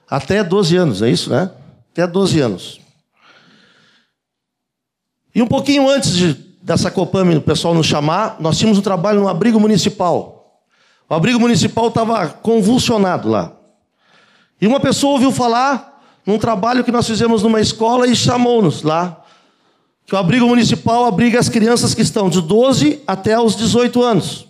até 0.08 0.42
12 0.42 0.76
anos, 0.76 1.02
é 1.02 1.10
isso, 1.10 1.28
né? 1.30 1.50
Até 1.92 2.06
12 2.06 2.40
anos. 2.40 2.80
E 5.34 5.42
um 5.42 5.46
pouquinho 5.46 5.88
antes 5.90 6.14
de, 6.14 6.32
dessa 6.62 6.90
Copame, 6.90 7.36
o 7.36 7.42
pessoal 7.42 7.74
nos 7.74 7.86
chamar, 7.86 8.36
nós 8.40 8.56
tínhamos 8.56 8.78
um 8.78 8.82
trabalho 8.82 9.20
no 9.20 9.28
abrigo 9.28 9.60
municipal. 9.60 10.62
O 11.08 11.14
abrigo 11.14 11.40
municipal 11.40 11.88
estava 11.88 12.28
convulsionado 12.28 13.28
lá. 13.28 13.57
E 14.60 14.66
uma 14.66 14.80
pessoa 14.80 15.14
ouviu 15.14 15.30
falar 15.30 16.02
num 16.26 16.38
trabalho 16.38 16.84
que 16.84 16.92
nós 16.92 17.06
fizemos 17.06 17.42
numa 17.42 17.60
escola 17.60 18.06
e 18.06 18.14
chamou-nos 18.14 18.82
lá 18.82 19.24
que 20.08 20.14
o 20.14 20.18
abrigo 20.18 20.46
municipal 20.46 21.04
abriga 21.04 21.38
as 21.38 21.50
crianças 21.50 21.94
que 21.94 22.00
estão 22.00 22.30
de 22.30 22.40
12 22.40 23.02
até 23.06 23.38
os 23.38 23.54
18 23.54 24.02
anos. 24.02 24.48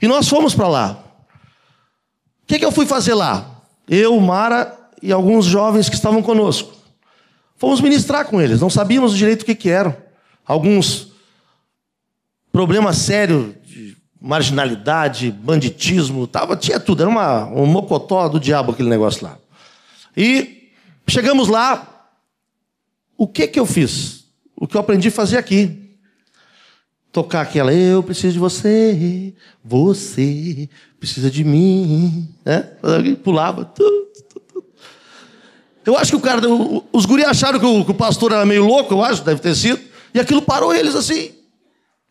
E 0.00 0.06
nós 0.06 0.28
fomos 0.28 0.54
para 0.54 0.68
lá. 0.68 1.04
O 2.42 2.46
que, 2.46 2.60
que 2.60 2.64
eu 2.64 2.70
fui 2.70 2.86
fazer 2.86 3.14
lá? 3.14 3.62
Eu, 3.88 4.18
Mara 4.20 4.78
e 5.02 5.12
alguns 5.12 5.46
jovens 5.46 5.88
que 5.88 5.96
estavam 5.96 6.22
conosco. 6.22 6.72
Fomos 7.56 7.80
ministrar 7.80 8.24
com 8.26 8.40
eles, 8.40 8.60
não 8.60 8.70
sabíamos 8.70 9.16
direito 9.16 9.42
o 9.42 9.44
que, 9.44 9.54
que 9.54 9.68
eram. 9.68 9.96
Alguns 10.46 11.12
problemas 12.52 12.98
sérios 12.98 13.54
marginalidade, 14.22 15.30
banditismo, 15.30 16.26
tava, 16.26 16.56
tinha 16.56 16.78
tudo, 16.78 17.02
era 17.02 17.10
uma, 17.10 17.46
um 17.46 17.66
mocotó 17.66 18.28
do 18.28 18.38
diabo 18.38 18.72
aquele 18.72 18.88
negócio 18.88 19.24
lá. 19.24 19.36
E 20.16 20.70
chegamos 21.08 21.48
lá, 21.48 22.08
o 23.16 23.26
que 23.26 23.48
que 23.48 23.58
eu 23.58 23.66
fiz? 23.66 24.22
o 24.62 24.68
que 24.68 24.76
eu 24.76 24.80
aprendi 24.80 25.08
a 25.08 25.10
fazer 25.10 25.38
aqui. 25.38 25.76
Tocar 27.10 27.40
aquela, 27.40 27.74
eu 27.74 28.00
preciso 28.00 28.34
de 28.34 28.38
você, 28.38 29.34
você 29.62 30.68
precisa 31.00 31.28
de 31.28 31.42
mim. 31.42 32.28
Né? 32.44 32.60
Pulava. 33.24 33.74
Eu 35.84 35.98
acho 35.98 36.12
que 36.12 36.16
o 36.16 36.20
cara, 36.20 36.40
os 36.92 37.04
guri 37.04 37.24
acharam 37.24 37.58
que 37.58 37.66
o, 37.66 37.84
que 37.84 37.90
o 37.90 37.94
pastor 37.94 38.30
era 38.30 38.46
meio 38.46 38.64
louco, 38.64 38.94
eu 38.94 39.02
acho, 39.02 39.24
deve 39.24 39.40
ter 39.40 39.56
sido. 39.56 39.80
E 40.14 40.20
aquilo 40.20 40.40
parou 40.40 40.72
eles 40.72 40.94
assim. 40.94 41.32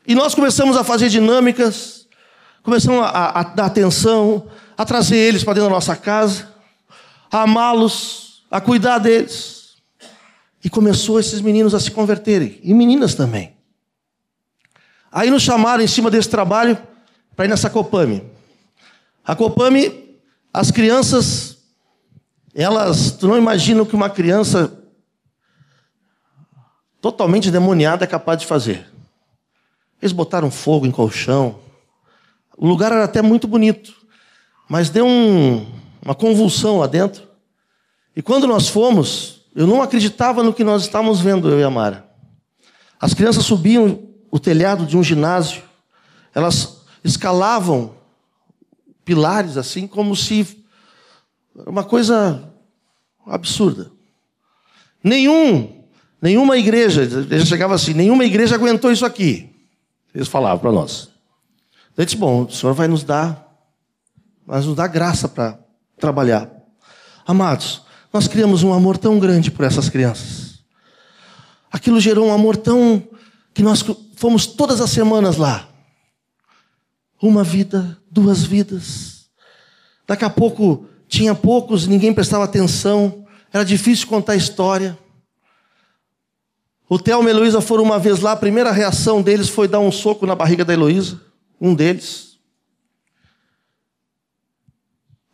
E 0.05 0.13
nós 0.13 0.35
começamos 0.35 0.75
a 0.75 0.83
fazer 0.83 1.07
dinâmicas, 1.07 2.00
começamos 2.63 3.03
a, 3.03 3.39
a 3.39 3.43
dar 3.43 3.65
atenção, 3.65 4.47
a 4.77 4.85
trazer 4.85 5.17
eles 5.17 5.43
para 5.43 5.53
dentro 5.53 5.69
da 5.69 5.75
nossa 5.75 5.95
casa, 5.95 6.49
a 7.31 7.43
amá-los, 7.43 8.43
a 8.49 8.59
cuidar 8.59 8.99
deles. 8.99 9.75
E 10.63 10.69
começou 10.69 11.19
esses 11.19 11.41
meninos 11.41 11.73
a 11.73 11.79
se 11.79 11.89
converterem, 11.89 12.59
e 12.61 12.73
meninas 12.73 13.15
também. 13.15 13.55
Aí 15.11 15.29
nos 15.29 15.41
chamaram 15.41 15.83
em 15.83 15.87
cima 15.87 16.11
desse 16.11 16.29
trabalho 16.29 16.77
para 17.35 17.45
ir 17.45 17.47
nessa 17.47 17.69
Copame. 17.69 18.23
A 19.25 19.35
Copame, 19.35 20.19
as 20.53 20.69
crianças, 20.69 21.57
elas, 22.53 23.11
tu 23.11 23.27
não 23.27 23.37
imagina 23.37 23.81
o 23.81 23.85
que 23.85 23.95
uma 23.95 24.09
criança 24.09 24.77
totalmente 27.01 27.49
demoniada 27.49 28.05
é 28.05 28.07
capaz 28.07 28.39
de 28.39 28.45
fazer. 28.45 28.87
Eles 30.01 30.13
botaram 30.13 30.51
fogo 30.51 30.85
em 30.85 30.91
colchão. 30.91 31.59
O 32.61 32.67
lugar 32.67 32.91
era 32.91 33.05
até 33.05 33.23
muito 33.23 33.47
bonito, 33.47 33.91
mas 34.69 34.91
deu 34.91 35.03
um, 35.03 35.65
uma 35.99 36.13
convulsão 36.13 36.77
lá 36.77 36.85
dentro. 36.85 37.27
E 38.15 38.21
quando 38.21 38.45
nós 38.45 38.67
fomos, 38.67 39.41
eu 39.55 39.65
não 39.65 39.81
acreditava 39.81 40.43
no 40.43 40.53
que 40.53 40.63
nós 40.63 40.83
estávamos 40.83 41.19
vendo, 41.19 41.49
eu 41.49 41.59
e 41.59 41.63
a 41.63 41.71
Mara. 41.71 42.05
As 42.99 43.15
crianças 43.15 43.45
subiam 43.45 44.03
o 44.29 44.37
telhado 44.37 44.85
de 44.85 44.95
um 44.95 45.03
ginásio, 45.03 45.63
elas 46.35 46.83
escalavam 47.03 47.95
pilares 49.03 49.57
assim, 49.57 49.87
como 49.87 50.15
se. 50.15 50.63
uma 51.65 51.83
coisa 51.83 52.47
absurda. 53.25 53.91
Nenhum, 55.03 55.83
nenhuma 56.21 56.59
igreja, 56.59 57.01
ele 57.01 57.43
chegava 57.43 57.73
assim, 57.73 57.95
nenhuma 57.95 58.23
igreja 58.23 58.53
aguentou 58.53 58.91
isso 58.91 59.03
aqui. 59.03 59.49
Eles 60.13 60.27
falavam 60.27 60.59
para 60.59 60.71
nós. 60.71 61.10
Eu 61.97 62.05
disse, 62.05 62.17
bom, 62.17 62.43
o 62.43 62.51
Senhor 62.51 62.73
vai 62.73 62.87
nos 62.87 63.03
dar, 63.03 63.47
vai 64.45 64.61
nos 64.61 64.75
dar 64.75 64.87
graça 64.87 65.27
para 65.27 65.59
trabalhar. 65.97 66.49
Amados, 67.25 67.81
nós 68.11 68.27
criamos 68.27 68.63
um 68.63 68.73
amor 68.73 68.97
tão 68.97 69.19
grande 69.19 69.51
por 69.51 69.65
essas 69.65 69.89
crianças. 69.89 70.59
Aquilo 71.71 71.99
gerou 71.99 72.27
um 72.27 72.33
amor 72.33 72.57
tão 72.57 73.07
que 73.53 73.61
nós 73.61 73.83
fomos 74.15 74.45
todas 74.45 74.81
as 74.81 74.89
semanas 74.89 75.37
lá. 75.37 75.67
Uma 77.21 77.43
vida, 77.43 77.97
duas 78.09 78.43
vidas. 78.43 79.29
Daqui 80.07 80.25
a 80.25 80.29
pouco 80.29 80.85
tinha 81.07 81.35
poucos, 81.35 81.87
ninguém 81.87 82.13
prestava 82.13 82.43
atenção, 82.43 83.25
era 83.53 83.63
difícil 83.63 84.07
contar 84.07 84.33
a 84.33 84.37
história. 84.37 84.97
O 86.89 86.99
Thelma 86.99 87.29
e 87.29 87.31
a 87.31 87.35
Heloísa 87.35 87.61
foram 87.61 87.83
uma 87.83 87.99
vez 87.99 88.19
lá, 88.19 88.33
a 88.33 88.37
primeira 88.37 88.71
reação 88.71 89.21
deles 89.21 89.47
foi 89.47 89.67
dar 89.67 89.79
um 89.79 89.91
soco 89.91 90.25
na 90.25 90.35
barriga 90.35 90.65
da 90.65 90.73
Heloísa, 90.73 91.21
um 91.61 91.75
deles. 91.75 92.39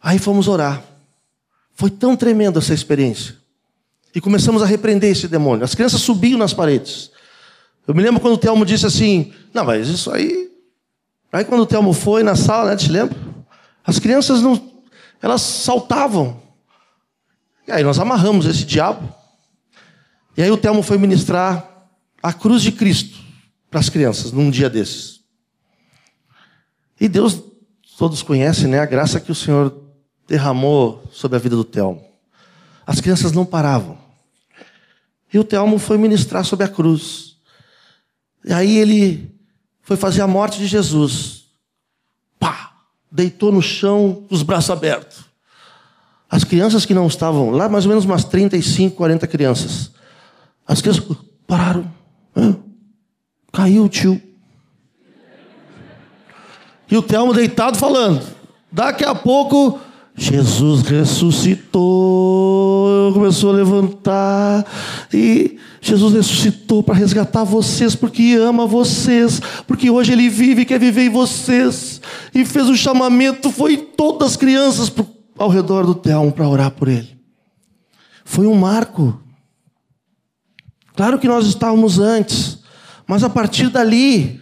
Aí 0.01 0.19
fomos 0.19 0.49
orar. 0.49 0.83
Foi 1.73 1.89
tão 1.89 2.17
tremenda 2.17 2.59
essa 2.59 2.73
experiência. 2.73 3.37
E 4.13 4.19
começamos 4.19 4.61
a 4.61 4.65
repreender 4.65 5.11
esse 5.11 5.27
demônio. 5.27 5.63
As 5.63 5.73
crianças 5.73 6.01
subiam 6.01 6.37
nas 6.37 6.53
paredes. 6.53 7.11
Eu 7.87 7.95
me 7.95 8.03
lembro 8.03 8.19
quando 8.19 8.33
o 8.33 8.37
Telmo 8.37 8.65
disse 8.65 8.85
assim: 8.85 9.33
Não, 9.53 9.63
mas 9.63 9.87
isso 9.87 10.11
aí. 10.11 10.51
Aí 11.31 11.45
quando 11.45 11.61
o 11.61 11.65
Telmo 11.65 11.93
foi 11.93 12.23
na 12.23 12.35
sala, 12.35 12.71
né, 12.71 12.75
te 12.75 12.91
lembra? 12.91 13.17
As 13.85 13.99
crianças 13.99 14.41
não. 14.41 14.73
Elas 15.21 15.41
saltavam. 15.41 16.41
E 17.67 17.71
aí 17.71 17.83
nós 17.83 17.99
amarramos 17.99 18.45
esse 18.45 18.65
diabo. 18.65 19.13
E 20.35 20.41
aí 20.41 20.51
o 20.51 20.57
Telmo 20.57 20.81
foi 20.81 20.97
ministrar 20.97 21.87
a 22.21 22.33
cruz 22.33 22.61
de 22.61 22.71
Cristo 22.71 23.17
para 23.69 23.79
as 23.79 23.89
crianças 23.89 24.31
num 24.31 24.49
dia 24.49 24.69
desses. 24.69 25.16
E 26.99 27.07
Deus, 27.07 27.41
todos 27.97 28.21
conhecem, 28.21 28.67
né? 28.67 28.79
A 28.79 28.85
graça 28.85 29.19
que 29.19 29.31
o 29.31 29.35
Senhor 29.35 29.75
derramou 30.27 31.03
sobre 31.11 31.37
a 31.37 31.39
vida 31.39 31.55
do 31.55 31.63
Telmo. 31.63 32.03
As 32.85 32.99
crianças 32.99 33.31
não 33.31 33.45
paravam. 33.45 33.97
E 35.33 35.37
o 35.37 35.43
Telmo 35.43 35.77
foi 35.77 35.97
ministrar 35.97 36.43
sobre 36.45 36.65
a 36.65 36.69
cruz. 36.69 37.35
E 38.43 38.53
aí 38.53 38.77
ele 38.77 39.35
foi 39.81 39.97
fazer 39.97 40.21
a 40.21 40.27
morte 40.27 40.57
de 40.57 40.67
Jesus. 40.67 41.45
Pá! 42.39 42.73
Deitou 43.11 43.51
no 43.51 43.61
chão, 43.61 44.25
os 44.29 44.41
braços 44.41 44.69
abertos. 44.69 45.25
As 46.29 46.43
crianças 46.43 46.85
que 46.85 46.93
não 46.93 47.07
estavam 47.07 47.51
lá, 47.51 47.69
mais 47.69 47.85
ou 47.85 47.89
menos 47.89 48.05
umas 48.05 48.23
35, 48.25 48.95
40 48.95 49.27
crianças. 49.27 49.91
As 50.65 50.81
crianças 50.81 51.03
pararam. 51.45 51.91
Caiu 53.53 53.85
o 53.85 53.89
tio. 53.89 54.21
E 56.89 56.97
o 56.97 57.01
Telmo 57.01 57.33
deitado 57.33 57.77
falando. 57.77 58.21
Daqui 58.71 59.03
a 59.03 59.15
pouco 59.15 59.79
Jesus 60.19 60.81
ressuscitou, 60.81 61.83
começou 63.13 63.51
a 63.51 63.53
levantar, 63.53 64.65
e 65.13 65.59
Jesus 65.79 66.15
ressuscitou 66.15 66.81
para 66.81 66.95
resgatar 66.95 67.43
vocês, 67.43 67.93
porque 67.93 68.33
ama 68.33 68.65
vocês, 68.65 69.39
porque 69.67 69.91
hoje 69.91 70.13
Ele 70.13 70.27
vive 70.27 70.63
e 70.63 70.65
quer 70.65 70.79
viver 70.79 71.03
em 71.03 71.09
vocês, 71.09 72.01
e 72.33 72.43
fez 72.43 72.67
o 72.67 72.71
um 72.71 72.75
chamamento, 72.75 73.51
foi 73.51 73.77
todas 73.77 74.31
as 74.31 74.35
crianças 74.35 74.91
ao 75.37 75.49
redor 75.49 75.85
do 75.85 75.93
Telmo 75.93 76.31
para 76.31 76.49
orar 76.49 76.71
por 76.71 76.87
Ele. 76.87 77.15
Foi 78.25 78.47
um 78.47 78.55
marco. 78.55 79.21
Claro 80.95 81.19
que 81.19 81.27
nós 81.27 81.45
estávamos 81.45 81.99
antes, 81.99 82.57
mas 83.05 83.23
a 83.23 83.29
partir 83.29 83.69
dali, 83.69 84.41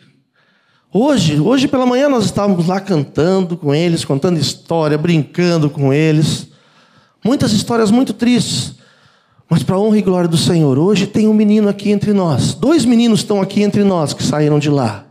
Hoje, 0.97 1.41
hoje 1.41 1.67
pela 1.67 1.85
manhã 1.85 2.07
nós 2.07 2.23
estávamos 2.23 2.67
lá 2.67 2.79
cantando 2.79 3.57
com 3.57 3.75
eles, 3.75 4.05
contando 4.05 4.39
história, 4.39 4.97
brincando 4.97 5.69
com 5.69 5.91
eles. 5.91 6.47
Muitas 7.21 7.51
histórias 7.51 7.91
muito 7.91 8.13
tristes. 8.13 8.75
Mas 9.49 9.61
para 9.61 9.77
honra 9.77 9.97
e 9.97 10.01
glória 10.01 10.29
do 10.29 10.37
Senhor, 10.37 10.79
hoje 10.79 11.05
tem 11.05 11.27
um 11.27 11.33
menino 11.33 11.67
aqui 11.67 11.91
entre 11.91 12.13
nós. 12.13 12.53
Dois 12.53 12.85
meninos 12.85 13.19
estão 13.19 13.41
aqui 13.41 13.61
entre 13.61 13.83
nós 13.83 14.13
que 14.13 14.23
saíram 14.23 14.57
de 14.57 14.69
lá. 14.69 15.03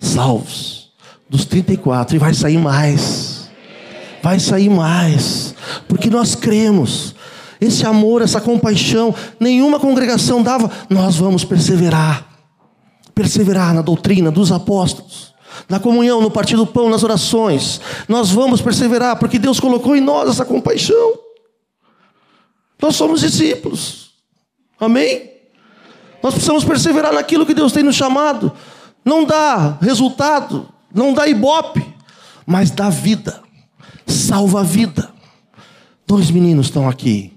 Salvos. 0.00 0.90
Dos 1.28 1.44
34 1.44 2.16
e 2.16 2.18
vai 2.18 2.32
sair 2.32 2.56
mais. 2.56 3.50
Vai 4.22 4.40
sair 4.40 4.70
mais, 4.70 5.54
porque 5.86 6.08
nós 6.08 6.34
cremos. 6.34 7.14
esse 7.60 7.84
amor, 7.84 8.22
essa 8.22 8.40
compaixão, 8.40 9.14
nenhuma 9.38 9.78
congregação 9.78 10.42
dava. 10.42 10.70
Nós 10.88 11.16
vamos 11.16 11.44
perseverar. 11.44 12.27
Perseverar 13.18 13.74
na 13.74 13.82
doutrina 13.82 14.30
dos 14.30 14.52
apóstolos, 14.52 15.34
na 15.68 15.80
comunhão, 15.80 16.22
no 16.22 16.30
partir 16.30 16.54
do 16.54 16.64
pão, 16.64 16.88
nas 16.88 17.02
orações. 17.02 17.80
Nós 18.06 18.30
vamos 18.30 18.60
perseverar 18.60 19.18
porque 19.18 19.40
Deus 19.40 19.58
colocou 19.58 19.96
em 19.96 20.00
nós 20.00 20.28
essa 20.28 20.44
compaixão. 20.44 21.18
Nós 22.80 22.94
somos 22.94 23.22
discípulos. 23.22 24.12
Amém? 24.78 25.32
Nós 26.22 26.32
precisamos 26.32 26.64
perseverar 26.64 27.12
naquilo 27.12 27.44
que 27.44 27.54
Deus 27.54 27.72
tem 27.72 27.82
nos 27.82 27.96
chamado. 27.96 28.52
Não 29.04 29.24
dá 29.24 29.76
resultado, 29.82 30.68
não 30.94 31.12
dá 31.12 31.26
ibope, 31.26 31.84
mas 32.46 32.70
dá 32.70 32.88
vida, 32.88 33.42
salva 34.06 34.60
a 34.60 34.62
vida. 34.62 35.12
Dois 36.06 36.30
meninos 36.30 36.66
estão 36.66 36.88
aqui. 36.88 37.32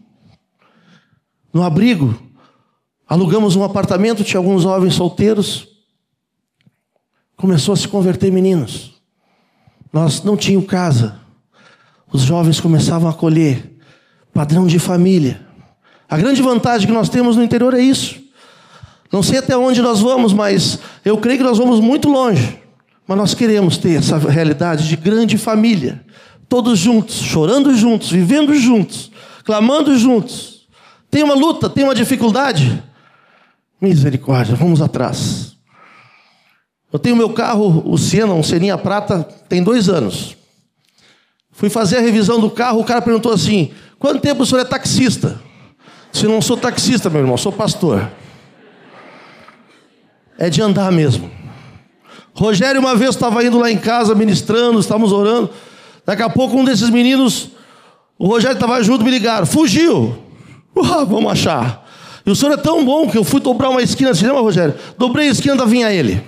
No 1.52 1.64
abrigo, 1.64 2.16
alugamos 3.08 3.56
um 3.56 3.64
apartamento, 3.64 4.24
tinha 4.24 4.38
alguns 4.38 4.62
jovens 4.62 4.94
solteiros. 4.94 5.71
Começou 7.42 7.74
a 7.74 7.76
se 7.76 7.88
converter 7.88 8.32
meninos. 8.32 8.94
Nós 9.92 10.22
não 10.22 10.38
tínhamos 10.38 10.70
casa. 10.70 11.20
Os 12.14 12.22
jovens 12.22 12.60
começavam 12.60 13.08
a 13.08 13.12
acolher. 13.12 13.80
Padrão 14.32 14.68
de 14.68 14.78
família. 14.78 15.42
A 16.08 16.18
grande 16.18 16.40
vantagem 16.40 16.86
que 16.86 16.94
nós 16.94 17.10
temos 17.10 17.36
no 17.36 17.44
interior 17.44 17.74
é 17.74 17.82
isso. 17.82 18.22
Não 19.12 19.24
sei 19.24 19.40
até 19.40 19.58
onde 19.58 19.82
nós 19.82 20.02
vamos, 20.02 20.34
mas 20.34 20.78
eu 21.04 21.18
creio 21.18 21.40
que 21.40 21.44
nós 21.44 21.58
vamos 21.58 21.80
muito 21.80 22.08
longe. 22.08 22.60
Mas 23.08 23.18
nós 23.18 23.34
queremos 23.34 23.76
ter 23.76 23.98
essa 23.98 24.20
realidade 24.20 24.88
de 24.88 24.96
grande 24.96 25.36
família. 25.36 26.06
Todos 26.48 26.78
juntos, 26.78 27.16
chorando 27.16 27.76
juntos, 27.76 28.12
vivendo 28.12 28.54
juntos, 28.54 29.12
clamando 29.44 29.98
juntos. 29.98 30.68
Tem 31.10 31.24
uma 31.24 31.34
luta, 31.34 31.68
tem 31.68 31.86
uma 31.86 31.96
dificuldade? 31.96 32.84
Misericórdia, 33.82 34.56
vamos 34.56 34.80
atrás. 34.80 35.52
Eu 36.92 37.00
tenho 37.00 37.16
meu 37.16 37.30
carro, 37.32 37.84
o 37.86 37.98
Siena, 37.98 38.34
um 38.34 38.44
Seninha 38.44 38.78
Prata, 38.78 39.24
tem 39.48 39.64
dois 39.64 39.88
anos. 39.88 40.36
Fui 41.52 41.70
fazer 41.70 41.98
a 41.98 42.02
revisão 42.02 42.40
do 42.40 42.50
carro, 42.50 42.80
o 42.80 42.84
cara 42.84 43.02
perguntou 43.02 43.32
assim: 43.32 43.72
quanto 44.00 44.20
tempo 44.20 44.44
o 44.44 44.46
senhor 44.46 44.62
é 44.62 44.66
taxista? 44.66 45.40
Se 46.12 46.28
não 46.28 46.42
sou 46.42 46.58
taxista, 46.58 47.10
meu 47.10 47.22
irmão, 47.22 47.38
sou 47.38 47.52
pastor 47.52 48.10
é 50.42 50.50
de 50.50 50.60
andar 50.60 50.92
mesmo. 50.92 51.30
Rogério, 52.34 52.82
uma 52.82 52.96
vez 52.96 53.12
estava 53.12 53.46
indo 53.46 53.60
lá 53.60 53.70
em 53.70 53.78
casa 53.78 54.16
ministrando, 54.16 54.80
estávamos 54.80 55.12
orando. 55.12 55.52
Daqui 56.04 56.24
a 56.24 56.30
pouco, 56.30 56.58
um 56.58 56.66
desses 56.66 56.90
meninos, 56.90 57.50
o 58.18 58.26
Rogério 58.26 58.56
estava 58.56 58.82
junto, 58.82 59.06
me 59.06 59.12
ligaram: 59.12 59.46
fugiu. 59.46 60.18
Uh, 60.76 61.06
vamos 61.06 61.32
achar. 61.32 61.88
E 62.26 62.32
o 62.32 62.36
senhor 62.36 62.54
é 62.54 62.58
tão 62.58 62.84
bom 62.84 63.08
que 63.08 63.20
eu 63.20 63.24
fui 63.24 63.40
dobrar 63.40 63.70
uma 63.70 63.84
esquina, 63.84 64.16
você 64.16 64.26
lembra, 64.26 64.42
Rogério? 64.42 64.74
Dobrei 64.98 65.28
a 65.28 65.32
esquina, 65.32 65.64
vinha 65.64 65.92
ele, 65.92 66.24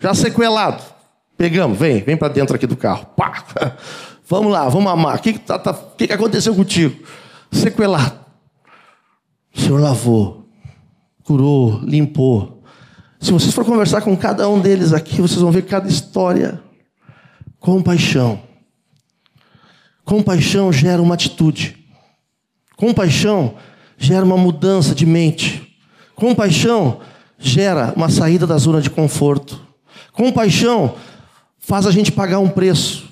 já 0.00 0.14
sequelado. 0.14 0.82
Pegamos, 1.36 1.78
vem, 1.78 2.02
vem 2.02 2.16
para 2.16 2.32
dentro 2.32 2.56
aqui 2.56 2.66
do 2.66 2.76
carro. 2.76 3.06
Pá. 3.16 3.44
Vamos 4.28 4.52
lá, 4.52 4.68
vamos 4.68 4.92
amar. 4.92 5.16
O 5.16 5.18
que, 5.20 5.32
que, 5.32 5.38
tá, 5.40 5.58
tá, 5.58 5.74
que, 5.74 6.06
que 6.06 6.12
aconteceu 6.12 6.54
contigo? 6.54 7.04
Sequelado. 7.50 8.16
O 9.52 9.60
senhor 9.60 9.80
lavou, 9.80 10.48
curou, 11.24 11.80
limpou. 11.82 12.62
Se 13.20 13.32
vocês 13.32 13.52
for 13.52 13.64
conversar 13.64 14.02
com 14.02 14.16
cada 14.16 14.48
um 14.48 14.60
deles 14.60 14.92
aqui, 14.92 15.20
vocês 15.20 15.40
vão 15.40 15.50
ver 15.50 15.62
cada 15.62 15.88
história. 15.88 16.62
Compaixão. 17.58 18.40
Compaixão 20.04 20.72
gera 20.72 21.02
uma 21.02 21.14
atitude. 21.14 21.76
Compaixão 22.76 23.56
gera 23.98 24.24
uma 24.24 24.36
mudança 24.36 24.94
de 24.94 25.04
mente. 25.04 25.76
Compaixão 26.14 27.00
gera 27.36 27.92
uma 27.96 28.08
saída 28.08 28.46
da 28.46 28.56
zona 28.56 28.80
de 28.80 28.90
conforto. 28.90 29.69
Compaixão 30.20 30.96
faz 31.58 31.86
a 31.86 31.90
gente 31.90 32.12
pagar 32.12 32.40
um 32.40 32.48
preço, 32.50 33.08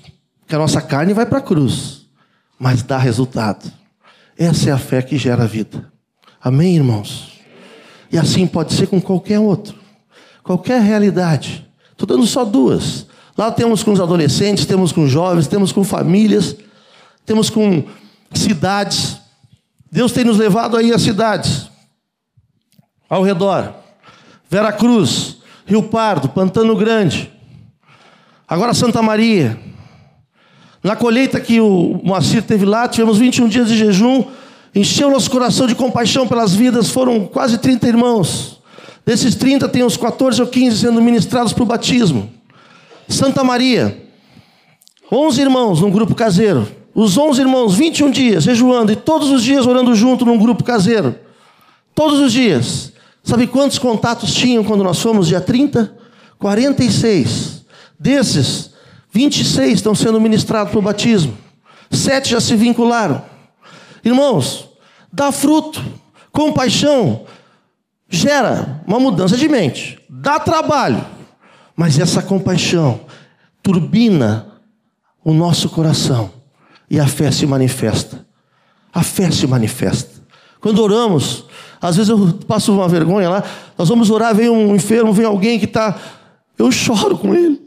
que 0.47 0.53
a 0.53 0.59
nossa 0.59 0.79
carne 0.79 1.11
vai 1.11 1.25
para 1.25 1.39
a 1.39 1.41
cruz, 1.41 2.05
mas 2.59 2.83
dá 2.83 2.99
resultado. 2.99 3.71
Essa 4.37 4.69
é 4.69 4.71
a 4.71 4.77
fé 4.77 5.01
que 5.01 5.17
gera 5.17 5.47
vida. 5.47 5.91
Amém, 6.39 6.75
irmãos? 6.75 7.39
E 8.11 8.17
assim 8.19 8.45
pode 8.45 8.73
ser 8.73 8.85
com 8.85 9.01
qualquer 9.01 9.39
outro 9.39 9.75
qualquer 10.43 10.81
realidade. 10.81 11.67
Estou 11.91 12.07
dando 12.07 12.27
só 12.27 12.45
duas. 12.45 13.07
Lá 13.35 13.51
temos 13.51 13.81
com 13.81 13.91
os 13.91 13.99
adolescentes, 13.99 14.67
temos 14.67 14.91
com 14.91 15.07
jovens, 15.07 15.47
temos 15.47 15.71
com 15.71 15.83
famílias, 15.83 16.55
temos 17.25 17.49
com 17.49 17.85
cidades. 18.35 19.17
Deus 19.91 20.11
tem 20.11 20.23
nos 20.23 20.37
levado 20.37 20.77
aí 20.77 20.93
a 20.93 20.99
cidades 20.99 21.69
ao 23.09 23.23
redor. 23.23 23.73
Vera 24.47 24.71
Cruz, 24.71 25.38
Rio 25.69 25.83
Pardo, 25.83 26.29
Pantano 26.29 26.75
Grande. 26.75 27.31
Agora 28.47 28.73
Santa 28.73 29.03
Maria. 29.03 29.55
Na 30.83 30.95
colheita 30.95 31.39
que 31.39 31.61
o 31.61 32.01
Moacir 32.03 32.41
teve 32.41 32.65
lá, 32.65 32.87
tivemos 32.87 33.19
21 33.19 33.47
dias 33.47 33.67
de 33.67 33.77
jejum. 33.77 34.25
Encheu 34.73 35.11
nosso 35.11 35.29
coração 35.29 35.67
de 35.67 35.75
compaixão 35.75 36.27
pelas 36.27 36.55
vidas. 36.55 36.89
Foram 36.89 37.27
quase 37.27 37.59
30 37.59 37.87
irmãos. 37.87 38.59
Desses 39.05 39.35
30, 39.35 39.69
tem 39.69 39.83
uns 39.83 39.95
14 39.95 40.41
ou 40.41 40.47
15 40.47 40.75
sendo 40.75 40.99
ministrados 41.03 41.53
para 41.53 41.61
o 41.61 41.67
batismo. 41.67 42.27
Santa 43.07 43.43
Maria, 43.43 43.95
11 45.11 45.39
irmãos 45.39 45.81
num 45.81 45.91
grupo 45.91 46.15
caseiro. 46.15 46.67
Os 46.95 47.15
11 47.15 47.41
irmãos, 47.41 47.75
21 47.75 48.09
dias 48.09 48.43
jejuando 48.43 48.91
e 48.91 48.95
todos 48.95 49.29
os 49.29 49.43
dias 49.43 49.67
orando 49.67 49.93
junto 49.93 50.25
num 50.25 50.39
grupo 50.39 50.63
caseiro. 50.63 51.15
Todos 51.93 52.19
os 52.19 52.33
dias. 52.33 52.91
Sabe 53.29 53.45
quantos 53.45 53.77
contatos 53.77 54.33
tinham 54.33 54.63
quando 54.63 54.83
nós 54.83 54.99
fomos 54.99 55.27
dia 55.27 55.39
30? 55.39 55.95
46. 56.39 57.63
Desses, 57.99 58.71
26 59.11 59.73
estão 59.73 59.93
sendo 59.93 60.19
ministrados 60.19 60.71
para 60.71 60.79
o 60.79 60.81
batismo. 60.81 61.37
Sete 61.91 62.31
já 62.31 62.41
se 62.41 62.55
vincularam. 62.55 63.23
Irmãos, 64.03 64.69
dá 65.13 65.31
fruto, 65.31 65.79
compaixão, 66.31 67.25
gera 68.09 68.81
uma 68.87 68.99
mudança 68.99 69.37
de 69.37 69.47
mente, 69.47 69.99
dá 70.09 70.39
trabalho, 70.39 71.05
mas 71.75 71.99
essa 71.99 72.23
compaixão 72.23 73.01
turbina 73.61 74.59
o 75.23 75.35
nosso 75.35 75.69
coração 75.69 76.31
e 76.89 76.99
a 76.99 77.05
fé 77.05 77.29
se 77.29 77.45
manifesta. 77.45 78.25
A 78.91 79.03
fé 79.03 79.29
se 79.29 79.45
manifesta. 79.45 80.19
Quando 80.59 80.81
oramos, 80.81 81.45
às 81.81 81.95
vezes 81.95 82.09
eu 82.09 82.33
passo 82.47 82.73
uma 82.73 82.87
vergonha 82.87 83.29
lá, 83.29 83.43
nós 83.77 83.87
vamos 83.87 84.09
orar, 84.09 84.35
vem 84.35 84.49
um 84.49 84.75
enfermo, 84.75 85.13
vem 85.13 85.25
alguém 85.25 85.59
que 85.59 85.65
está. 85.65 85.97
Eu 86.57 86.71
choro 86.71 87.17
com 87.17 87.33
ele, 87.33 87.61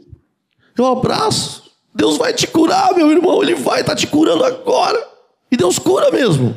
eu 0.77 0.85
abraço. 0.85 1.63
Deus 1.95 2.17
vai 2.17 2.33
te 2.33 2.47
curar, 2.47 2.93
meu 2.95 3.11
irmão, 3.11 3.43
Ele 3.43 3.53
vai 3.55 3.81
estar 3.81 3.91
tá 3.91 3.95
te 3.95 4.07
curando 4.07 4.43
agora. 4.43 4.99
E 5.51 5.55
Deus 5.55 5.77
cura 5.77 6.09
mesmo, 6.09 6.55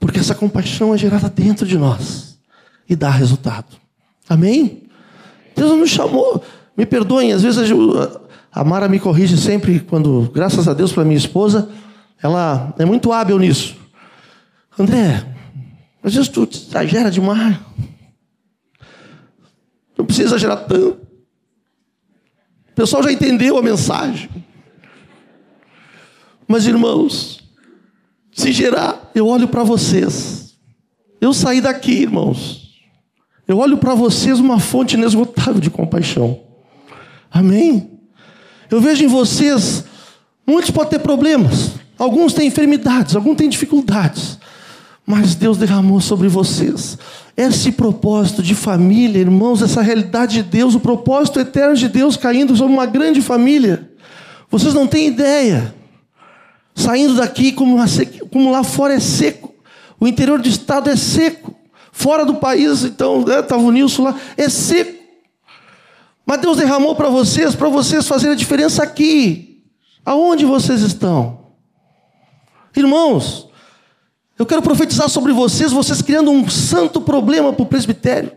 porque 0.00 0.18
essa 0.18 0.34
compaixão 0.34 0.92
é 0.92 0.98
gerada 0.98 1.28
dentro 1.28 1.64
de 1.64 1.78
nós 1.78 2.36
e 2.88 2.96
dá 2.96 3.08
resultado. 3.08 3.76
Amém? 4.28 4.88
Deus 5.54 5.70
não 5.70 5.76
nos 5.76 5.90
chamou. 5.90 6.42
Me 6.76 6.84
perdoem, 6.84 7.32
às 7.32 7.42
vezes 7.42 7.70
a 8.52 8.64
Mara 8.64 8.88
me 8.88 8.98
corrige 8.98 9.36
sempre 9.38 9.78
quando, 9.78 10.30
graças 10.34 10.66
a 10.66 10.74
Deus 10.74 10.92
para 10.92 11.04
minha 11.04 11.16
esposa, 11.16 11.68
ela 12.20 12.74
é 12.78 12.84
muito 12.84 13.12
hábil 13.12 13.38
nisso. 13.38 13.76
André, 14.76 15.24
às 16.02 16.14
vezes 16.14 16.28
tu 16.28 16.48
exagera 16.50 17.10
demais. 17.10 17.56
Não 19.96 20.04
precisa 20.04 20.28
exagerar 20.28 20.66
tanto. 20.66 21.00
O 22.70 22.74
pessoal 22.74 23.02
já 23.02 23.12
entendeu 23.12 23.56
a 23.56 23.62
mensagem. 23.62 24.28
Mas 26.48 26.66
irmãos, 26.66 27.40
se 28.32 28.50
gerar, 28.52 29.10
eu 29.14 29.26
olho 29.28 29.46
para 29.46 29.62
vocês. 29.62 30.56
Eu 31.20 31.32
saí 31.32 31.60
daqui, 31.60 31.92
irmãos. 31.92 32.80
Eu 33.46 33.58
olho 33.58 33.76
para 33.76 33.94
vocês 33.94 34.40
uma 34.40 34.58
fonte 34.58 34.96
inesgotável 34.96 35.60
de 35.60 35.70
compaixão. 35.70 36.40
Amém? 37.30 38.00
Eu 38.70 38.80
vejo 38.80 39.04
em 39.04 39.06
vocês, 39.08 39.84
muitos 40.46 40.70
podem 40.70 40.92
ter 40.92 40.98
problemas, 41.00 41.72
alguns 41.98 42.32
têm 42.32 42.48
enfermidades, 42.48 43.14
alguns 43.14 43.36
têm 43.36 43.48
dificuldades, 43.48 44.38
mas 45.06 45.34
Deus 45.34 45.58
derramou 45.58 46.00
sobre 46.00 46.28
vocês 46.28 46.98
esse 47.36 47.72
propósito 47.72 48.42
de 48.42 48.54
família, 48.54 49.20
irmãos, 49.20 49.62
essa 49.62 49.80
realidade 49.80 50.34
de 50.34 50.42
Deus, 50.42 50.74
o 50.74 50.80
propósito 50.80 51.40
eterno 51.40 51.74
de 51.74 51.88
Deus 51.88 52.16
caindo 52.16 52.54
sobre 52.54 52.72
uma 52.72 52.86
grande 52.86 53.22
família. 53.22 53.90
Vocês 54.50 54.74
não 54.74 54.86
têm 54.86 55.08
ideia. 55.08 55.74
Saindo 56.74 57.14
daqui, 57.14 57.52
como 57.52 57.76
lá, 57.76 57.86
como 58.30 58.50
lá 58.50 58.62
fora 58.62 58.94
é 58.94 59.00
seco, 59.00 59.54
o 59.98 60.06
interior 60.06 60.40
do 60.40 60.48
estado 60.48 60.90
é 60.90 60.96
seco. 60.96 61.54
Fora 61.94 62.24
do 62.24 62.36
país, 62.36 62.84
então, 62.84 63.20
estava 63.20 63.62
né, 63.62 63.68
o 63.68 63.70
Nilson 63.70 64.04
lá, 64.04 64.18
é 64.36 64.48
seco. 64.48 65.02
Mas 66.24 66.40
Deus 66.40 66.56
derramou 66.56 66.94
para 66.94 67.08
vocês, 67.08 67.54
para 67.54 67.68
vocês 67.68 68.06
fazerem 68.08 68.32
a 68.34 68.38
diferença 68.38 68.82
aqui. 68.82 69.62
Aonde 70.04 70.44
vocês 70.44 70.80
estão? 70.80 71.46
Irmãos, 72.74 73.48
Eu 74.38 74.46
quero 74.46 74.62
profetizar 74.62 75.08
sobre 75.08 75.32
vocês, 75.32 75.72
vocês 75.72 76.00
criando 76.00 76.30
um 76.30 76.48
santo 76.48 77.00
problema 77.00 77.52
para 77.52 77.62
o 77.62 77.66
presbitério. 77.66 78.32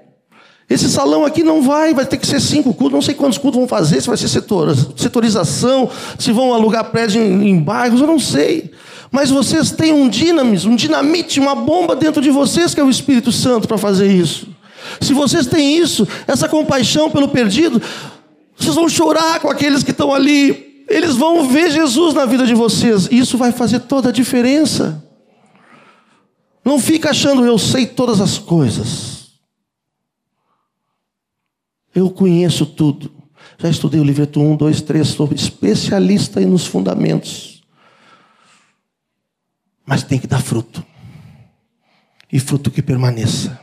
Esse 0.69 0.89
salão 0.89 1.23
aqui 1.23 1.43
não 1.43 1.61
vai, 1.61 1.93
vai 1.93 2.05
ter 2.05 2.17
que 2.17 2.25
ser 2.25 2.41
cinco 2.41 2.73
cultos, 2.73 2.93
não 2.93 3.01
sei 3.01 3.13
quantos 3.13 3.37
cultos 3.37 3.59
vão 3.59 3.67
fazer, 3.67 4.01
se 4.01 4.07
vai 4.07 4.17
ser 4.17 4.27
setor, 4.27 4.75
setorização, 4.97 5.89
se 6.17 6.31
vão 6.31 6.53
alugar 6.53 6.85
prédio 6.85 7.21
em, 7.21 7.49
em 7.49 7.59
bairros, 7.59 8.01
eu 8.01 8.07
não 8.07 8.19
sei. 8.19 8.71
Mas 9.11 9.29
vocês 9.29 9.71
têm 9.71 9.93
um 9.93 10.09
dinamis, 10.09 10.65
um 10.65 10.75
dinamite, 10.75 11.39
uma 11.39 11.53
bomba 11.53 11.95
dentro 11.95 12.21
de 12.21 12.31
vocês 12.31 12.73
que 12.73 12.81
é 12.81 12.83
o 12.83 12.89
Espírito 12.89 13.31
Santo 13.31 13.67
para 13.67 13.77
fazer 13.77 14.11
isso. 14.11 14.47
Se 14.99 15.13
vocês 15.13 15.45
têm 15.45 15.77
isso, 15.77 16.07
essa 16.27 16.49
compaixão 16.49 17.11
pelo 17.11 17.27
perdido, 17.27 17.81
vocês 18.57 18.75
vão 18.75 18.89
chorar 18.89 19.39
com 19.39 19.49
aqueles 19.49 19.83
que 19.83 19.91
estão 19.91 20.13
ali. 20.13 20.83
Eles 20.89 21.15
vão 21.15 21.47
ver 21.47 21.71
Jesus 21.71 22.13
na 22.13 22.25
vida 22.25 22.45
de 22.45 22.53
vocês. 22.53 23.07
Isso 23.11 23.37
vai 23.37 23.51
fazer 23.51 23.81
toda 23.81 24.09
a 24.09 24.11
diferença. 24.11 25.04
Não 26.65 26.79
fica 26.79 27.11
achando 27.11 27.45
eu 27.45 27.59
sei 27.59 27.85
todas 27.85 28.19
as 28.19 28.39
coisas. 28.39 29.39
Eu 31.93 32.09
conheço 32.09 32.65
tudo. 32.65 33.13
Já 33.59 33.69
estudei 33.69 34.01
o 34.01 34.03
livreto 34.03 34.41
1, 34.41 34.57
2, 34.57 34.81
3, 34.81 35.07
sou 35.07 35.31
especialista 35.31 36.41
nos 36.41 36.65
fundamentos. 36.65 37.63
Mas 39.85 40.01
tem 40.01 40.17
que 40.17 40.25
dar 40.25 40.41
fruto. 40.41 40.83
E 42.31 42.39
fruto 42.39 42.71
que 42.71 42.81
permaneça. 42.81 43.61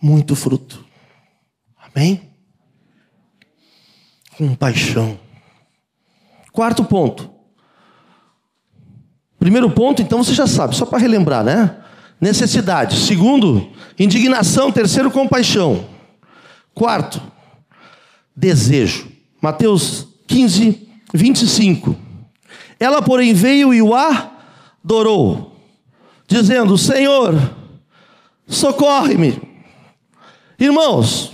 Muito 0.00 0.34
fruto. 0.34 0.82
Amém? 1.78 2.30
Com 4.38 4.54
paixão. 4.54 5.20
Quarto 6.50 6.82
ponto. 6.86 7.35
Primeiro 9.38 9.70
ponto, 9.70 10.00
então 10.00 10.22
você 10.22 10.32
já 10.34 10.46
sabe, 10.46 10.74
só 10.74 10.86
para 10.86 10.98
relembrar, 10.98 11.44
né? 11.44 11.76
Necessidade. 12.20 12.96
Segundo, 12.96 13.68
indignação. 13.98 14.72
Terceiro, 14.72 15.10
compaixão. 15.10 15.84
Quarto, 16.74 17.20
desejo. 18.34 19.08
Mateus 19.40 20.08
15, 20.26 20.88
25. 21.12 21.96
Ela, 22.80 23.02
porém, 23.02 23.34
veio 23.34 23.72
e 23.72 23.82
o 23.82 23.94
adorou, 23.94 25.56
dizendo: 26.26 26.76
Senhor, 26.78 27.34
socorre-me. 28.46 29.40
Irmãos, 30.58 31.32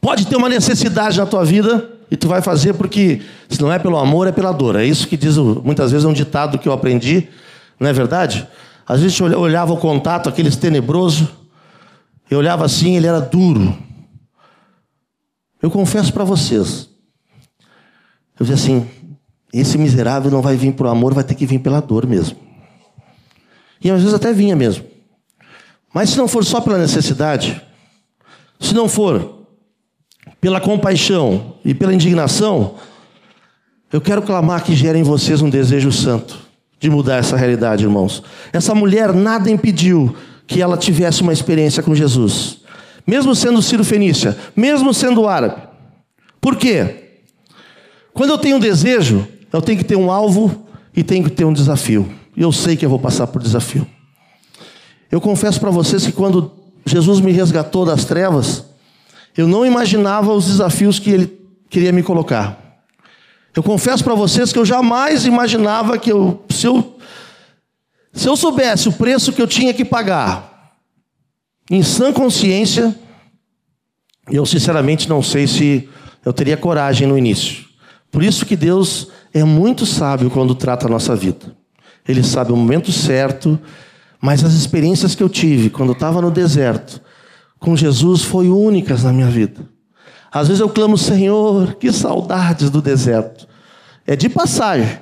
pode 0.00 0.26
ter 0.26 0.36
uma 0.36 0.48
necessidade 0.48 1.18
na 1.18 1.26
tua 1.26 1.44
vida 1.44 1.93
e 2.14 2.16
tu 2.16 2.28
vai 2.28 2.40
fazer 2.40 2.74
porque 2.74 3.22
se 3.48 3.60
não 3.60 3.72
é 3.72 3.76
pelo 3.76 3.98
amor, 3.98 4.28
é 4.28 4.32
pela 4.32 4.52
dor. 4.52 4.76
É 4.76 4.84
isso 4.84 5.08
que 5.08 5.16
diz 5.16 5.36
muitas 5.36 5.90
vezes 5.90 6.04
é 6.04 6.08
um 6.08 6.12
ditado 6.12 6.60
que 6.60 6.68
eu 6.68 6.72
aprendi, 6.72 7.28
não 7.78 7.88
é 7.88 7.92
verdade? 7.92 8.46
Às 8.86 9.00
vezes 9.00 9.18
eu 9.18 9.40
olhava 9.40 9.72
o 9.72 9.76
contato, 9.76 10.28
aqueles 10.28 10.54
tenebroso, 10.54 11.28
eu 12.30 12.38
olhava 12.38 12.64
assim, 12.64 12.96
ele 12.96 13.08
era 13.08 13.20
duro. 13.20 13.76
Eu 15.60 15.72
confesso 15.72 16.12
para 16.12 16.22
vocês. 16.22 16.88
Eu 18.38 18.46
disse 18.46 18.52
assim: 18.52 18.88
esse 19.52 19.76
miserável 19.76 20.30
não 20.30 20.40
vai 20.40 20.56
vir 20.56 20.72
por 20.72 20.86
amor, 20.86 21.14
vai 21.14 21.24
ter 21.24 21.34
que 21.34 21.46
vir 21.46 21.58
pela 21.58 21.80
dor 21.80 22.06
mesmo. 22.06 22.38
E 23.82 23.90
às 23.90 23.98
vezes 23.98 24.14
até 24.14 24.32
vinha 24.32 24.54
mesmo. 24.54 24.84
Mas 25.92 26.10
se 26.10 26.16
não 26.16 26.28
for 26.28 26.44
só 26.44 26.60
pela 26.60 26.78
necessidade, 26.78 27.60
se 28.60 28.72
não 28.72 28.88
for 28.88 29.33
pela 30.44 30.60
compaixão 30.60 31.54
e 31.64 31.72
pela 31.72 31.94
indignação, 31.94 32.74
eu 33.90 33.98
quero 33.98 34.20
clamar 34.20 34.62
que 34.62 34.76
gere 34.76 34.98
em 34.98 35.02
vocês 35.02 35.40
um 35.40 35.48
desejo 35.48 35.90
santo 35.90 36.38
de 36.78 36.90
mudar 36.90 37.16
essa 37.16 37.34
realidade, 37.34 37.84
irmãos. 37.84 38.22
Essa 38.52 38.74
mulher 38.74 39.14
nada 39.14 39.50
impediu 39.50 40.14
que 40.46 40.60
ela 40.60 40.76
tivesse 40.76 41.22
uma 41.22 41.32
experiência 41.32 41.82
com 41.82 41.94
Jesus 41.94 42.58
mesmo 43.06 43.34
sendo 43.34 43.62
Ciro 43.62 43.82
Fenícia, 43.82 44.36
mesmo 44.54 44.92
sendo 44.92 45.26
árabe. 45.26 45.62
Por 46.42 46.56
quê? 46.56 47.22
Quando 48.12 48.28
eu 48.28 48.38
tenho 48.38 48.58
um 48.58 48.60
desejo, 48.60 49.26
eu 49.50 49.62
tenho 49.62 49.78
que 49.78 49.84
ter 49.84 49.96
um 49.96 50.10
alvo 50.10 50.66
e 50.94 51.02
tenho 51.02 51.24
que 51.24 51.30
ter 51.30 51.46
um 51.46 51.54
desafio. 51.54 52.06
E 52.36 52.42
eu 52.42 52.52
sei 52.52 52.76
que 52.76 52.84
eu 52.84 52.90
vou 52.90 52.98
passar 52.98 53.28
por 53.28 53.42
desafio. 53.42 53.86
Eu 55.10 55.22
confesso 55.22 55.58
para 55.58 55.70
vocês 55.70 56.04
que 56.04 56.12
quando 56.12 56.52
Jesus 56.84 57.20
me 57.20 57.32
resgatou 57.32 57.86
das 57.86 58.04
trevas, 58.04 58.73
eu 59.36 59.48
não 59.48 59.66
imaginava 59.66 60.32
os 60.32 60.46
desafios 60.46 60.98
que 60.98 61.10
ele 61.10 61.40
queria 61.68 61.92
me 61.92 62.02
colocar. 62.02 62.58
Eu 63.54 63.62
confesso 63.62 64.02
para 64.02 64.14
vocês 64.14 64.52
que 64.52 64.58
eu 64.58 64.64
jamais 64.64 65.26
imaginava 65.26 65.98
que 65.98 66.10
eu, 66.10 66.44
se 66.50 66.66
eu, 66.66 66.96
se 68.12 68.28
eu 68.28 68.36
soubesse 68.36 68.88
o 68.88 68.92
preço 68.92 69.32
que 69.32 69.42
eu 69.42 69.46
tinha 69.46 69.72
que 69.72 69.84
pagar 69.84 70.74
em 71.70 71.82
sã 71.82 72.12
consciência, 72.12 72.94
eu 74.30 74.44
sinceramente 74.44 75.08
não 75.08 75.22
sei 75.22 75.46
se 75.46 75.88
eu 76.24 76.32
teria 76.32 76.56
coragem 76.56 77.06
no 77.06 77.18
início. 77.18 77.64
Por 78.10 78.22
isso 78.22 78.46
que 78.46 78.56
Deus 78.56 79.08
é 79.32 79.42
muito 79.44 79.84
sábio 79.84 80.30
quando 80.30 80.54
trata 80.54 80.86
a 80.86 80.90
nossa 80.90 81.14
vida. 81.14 81.56
Ele 82.06 82.22
sabe 82.22 82.52
o 82.52 82.56
momento 82.56 82.92
certo, 82.92 83.58
mas 84.20 84.44
as 84.44 84.52
experiências 84.52 85.14
que 85.14 85.22
eu 85.22 85.28
tive 85.28 85.70
quando 85.70 85.90
eu 85.90 85.94
estava 85.94 86.20
no 86.20 86.30
deserto 86.30 87.00
com 87.64 87.74
Jesus 87.74 88.22
foi 88.22 88.50
únicas 88.50 89.02
na 89.02 89.12
minha 89.12 89.26
vida. 89.26 89.66
Às 90.30 90.48
vezes 90.48 90.60
eu 90.60 90.68
clamo, 90.68 90.98
Senhor, 90.98 91.76
que 91.76 91.90
saudades 91.90 92.68
do 92.68 92.82
deserto. 92.82 93.48
É 94.06 94.14
de 94.14 94.28
passagem. 94.28 94.98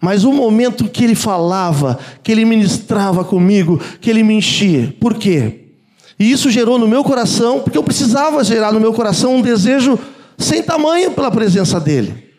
Mas 0.00 0.22
o 0.22 0.32
momento 0.32 0.88
que 0.88 1.02
ele 1.02 1.16
falava, 1.16 1.98
que 2.22 2.30
ele 2.30 2.44
ministrava 2.44 3.24
comigo, 3.24 3.80
que 4.00 4.08
ele 4.08 4.22
me 4.22 4.34
enchia. 4.34 4.94
Por 5.00 5.14
quê? 5.14 5.70
E 6.16 6.30
isso 6.30 6.50
gerou 6.50 6.78
no 6.78 6.86
meu 6.86 7.02
coração, 7.02 7.60
porque 7.60 7.76
eu 7.76 7.82
precisava 7.82 8.44
gerar 8.44 8.70
no 8.70 8.78
meu 8.78 8.92
coração 8.92 9.36
um 9.36 9.42
desejo 9.42 9.98
sem 10.38 10.62
tamanho 10.62 11.10
pela 11.10 11.32
presença 11.32 11.80
dele. 11.80 12.32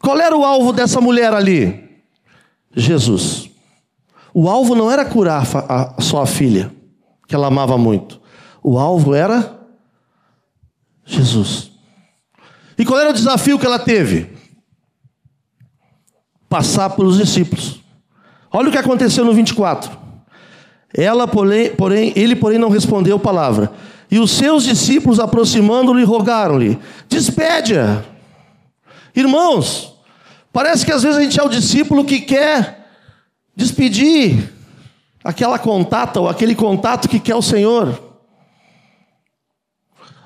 Qual 0.00 0.18
era 0.18 0.36
o 0.36 0.44
alvo 0.44 0.72
dessa 0.72 1.00
mulher 1.00 1.32
ali? 1.32 1.88
Jesus. 2.74 3.50
O 4.34 4.48
alvo 4.48 4.74
não 4.74 4.90
era 4.90 5.04
curar 5.04 5.46
a 5.68 6.00
sua 6.00 6.26
filha, 6.26 6.72
que 7.28 7.36
ela 7.36 7.46
amava 7.46 7.78
muito. 7.78 8.18
O 8.62 8.78
alvo 8.78 9.14
era 9.14 9.58
Jesus. 11.04 11.70
E 12.76 12.84
qual 12.84 13.00
era 13.00 13.10
o 13.10 13.14
desafio 13.14 13.58
que 13.58 13.66
ela 13.66 13.78
teve? 13.78 14.30
Passar 16.48 16.90
pelos 16.90 17.16
discípulos. 17.16 17.80
Olha 18.50 18.68
o 18.68 18.72
que 18.72 18.78
aconteceu 18.78 19.24
no 19.24 19.32
24. 19.32 19.98
Ela, 20.94 21.26
porém, 21.28 22.12
ele, 22.16 22.34
porém, 22.34 22.58
não 22.58 22.70
respondeu 22.70 23.18
palavra. 23.18 23.72
E 24.10 24.18
os 24.18 24.30
seus 24.30 24.64
discípulos, 24.64 25.20
aproximando-lhe, 25.20 26.04
rogaram-lhe: 26.04 26.78
Despede-a. 27.08 28.02
Irmãos, 29.14 29.94
parece 30.52 30.86
que 30.86 30.92
às 30.92 31.02
vezes 31.02 31.18
a 31.18 31.22
gente 31.22 31.38
é 31.38 31.42
o 31.42 31.48
discípulo 31.48 32.04
que 32.04 32.20
quer 32.20 32.86
despedir 33.54 34.52
aquela 35.22 35.58
contata 35.58 36.20
ou 36.20 36.28
aquele 36.28 36.54
contato 36.54 37.08
que 37.08 37.20
quer 37.20 37.34
o 37.34 37.42
Senhor. 37.42 38.07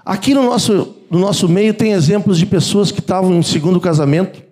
Aqui 0.05 0.35
no 0.35 0.43
nosso, 0.43 0.97
no 1.11 1.19
nosso 1.19 1.49
meio 1.49 1.73
tem 1.73 1.93
exemplos 1.93 2.39
de 2.39 2.47
pessoas 2.47 2.91
que 2.91 3.01
estavam 3.01 3.35
em 3.35 3.43
segundo 3.43 3.81
casamento. 3.81 4.43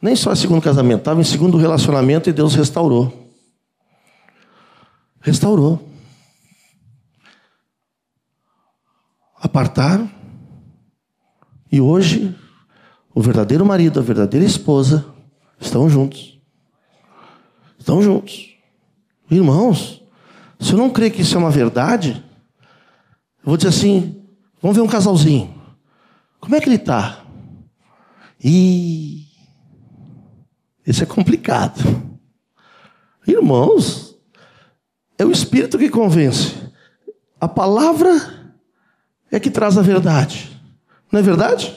Nem 0.00 0.16
só 0.16 0.32
em 0.32 0.36
segundo 0.36 0.62
casamento, 0.62 1.00
estavam 1.00 1.20
em 1.20 1.24
segundo 1.24 1.56
relacionamento 1.56 2.28
e 2.28 2.32
Deus 2.32 2.54
restaurou. 2.54 3.30
Restaurou. 5.20 5.88
Apartaram. 9.36 10.10
E 11.70 11.80
hoje, 11.80 12.34
o 13.14 13.20
verdadeiro 13.20 13.64
marido, 13.64 14.00
a 14.00 14.02
verdadeira 14.02 14.46
esposa 14.46 15.06
estão 15.60 15.88
juntos. 15.88 16.40
Estão 17.78 18.02
juntos. 18.02 18.54
Irmãos, 19.30 20.02
se 20.58 20.72
eu 20.72 20.78
não 20.78 20.90
crê 20.90 21.10
que 21.10 21.22
isso 21.22 21.34
é 21.34 21.38
uma 21.38 21.50
verdade, 21.50 22.24
eu 23.38 23.46
vou 23.46 23.56
dizer 23.56 23.70
assim: 23.70 24.21
vamos 24.62 24.76
ver 24.76 24.82
um 24.82 24.88
casalzinho. 24.88 25.52
Como 26.40 26.54
é 26.54 26.60
que 26.60 26.68
ele 26.68 26.76
está? 26.76 27.18
E 28.42 29.26
isso 30.86 31.02
é 31.02 31.06
complicado. 31.06 31.80
Irmãos, 33.26 34.16
é 35.18 35.24
o 35.24 35.30
Espírito 35.30 35.78
que 35.78 35.88
convence. 35.88 36.54
A 37.40 37.46
palavra 37.46 38.10
é 39.30 39.38
que 39.38 39.50
traz 39.50 39.78
a 39.78 39.82
verdade. 39.82 40.50
Não 41.10 41.20
é 41.20 41.22
verdade? 41.22 41.74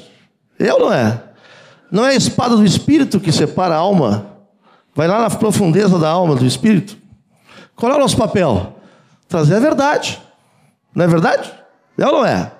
É 0.57 0.73
ou 0.73 0.79
não 0.79 0.93
é? 0.93 1.23
Não 1.91 2.05
é 2.05 2.11
a 2.11 2.15
espada 2.15 2.55
do 2.55 2.65
Espírito 2.65 3.19
que 3.19 3.31
separa 3.31 3.75
a 3.75 3.79
alma? 3.79 4.37
Vai 4.95 5.07
lá 5.07 5.21
na 5.21 5.29
profundeza 5.29 5.99
da 5.99 6.09
alma 6.09 6.35
do 6.35 6.45
Espírito? 6.45 6.97
Qual 7.75 7.91
é 7.91 7.95
o 7.95 7.99
nosso 7.99 8.17
papel? 8.17 8.79
Trazer 9.27 9.55
a 9.55 9.59
verdade. 9.59 10.21
Não 10.95 11.03
é 11.03 11.07
verdade? 11.07 11.53
É 11.97 12.05
ou 12.07 12.13
não 12.13 12.25
é? 12.25 12.51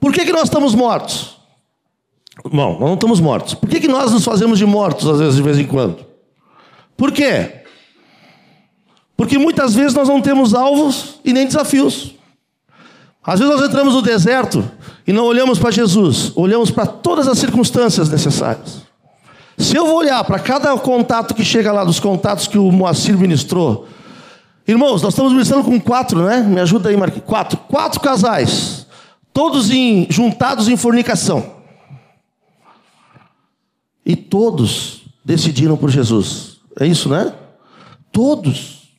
Por 0.00 0.12
que, 0.12 0.24
que 0.24 0.32
nós 0.32 0.44
estamos 0.44 0.74
mortos? 0.74 1.36
Bom, 2.44 2.72
nós 2.72 2.80
não 2.80 2.94
estamos 2.94 3.20
mortos. 3.20 3.54
Por 3.54 3.68
que, 3.68 3.80
que 3.80 3.88
nós 3.88 4.12
nos 4.12 4.24
fazemos 4.24 4.58
de 4.58 4.66
mortos, 4.66 5.08
às 5.08 5.18
vezes, 5.18 5.36
de 5.36 5.42
vez 5.42 5.58
em 5.58 5.66
quando? 5.66 6.06
Por 6.96 7.12
quê? 7.12 7.62
Porque 9.16 9.36
muitas 9.36 9.74
vezes 9.74 9.94
nós 9.94 10.08
não 10.08 10.20
temos 10.20 10.54
alvos 10.54 11.20
e 11.24 11.32
nem 11.32 11.46
desafios. 11.46 12.14
Às 13.24 13.40
vezes 13.40 13.54
nós 13.54 13.68
entramos 13.68 13.94
no 13.94 14.00
deserto 14.00 14.64
e 15.06 15.12
não 15.12 15.24
olhamos 15.24 15.58
para 15.58 15.70
Jesus, 15.70 16.32
olhamos 16.34 16.70
para 16.70 16.86
todas 16.86 17.26
as 17.28 17.38
circunstâncias 17.38 18.08
necessárias. 18.08 18.82
Se 19.58 19.76
eu 19.76 19.86
vou 19.86 19.96
olhar 19.96 20.22
para 20.24 20.38
cada 20.38 20.74
contato 20.78 21.34
que 21.34 21.44
chega 21.44 21.72
lá, 21.72 21.82
dos 21.82 21.98
contatos 21.98 22.46
que 22.46 22.56
o 22.56 22.70
Moacir 22.70 23.18
ministrou, 23.18 23.88
irmãos, 24.66 25.02
nós 25.02 25.12
estamos 25.12 25.32
ministrando 25.32 25.64
com 25.64 25.80
quatro, 25.80 26.24
né? 26.24 26.38
Me 26.38 26.60
ajuda 26.60 26.88
aí, 26.88 26.96
Marquinhos. 26.96 27.26
Quatro. 27.26 27.58
Quatro 27.68 28.00
casais, 28.00 28.86
todos 29.38 29.70
em, 29.70 30.04
juntados 30.10 30.66
em 30.66 30.76
fornicação. 30.76 31.58
E 34.04 34.16
todos 34.16 35.04
decidiram 35.24 35.76
por 35.76 35.90
Jesus. 35.90 36.56
É 36.80 36.84
isso, 36.84 37.08
né? 37.08 37.32
Todos. 38.10 38.98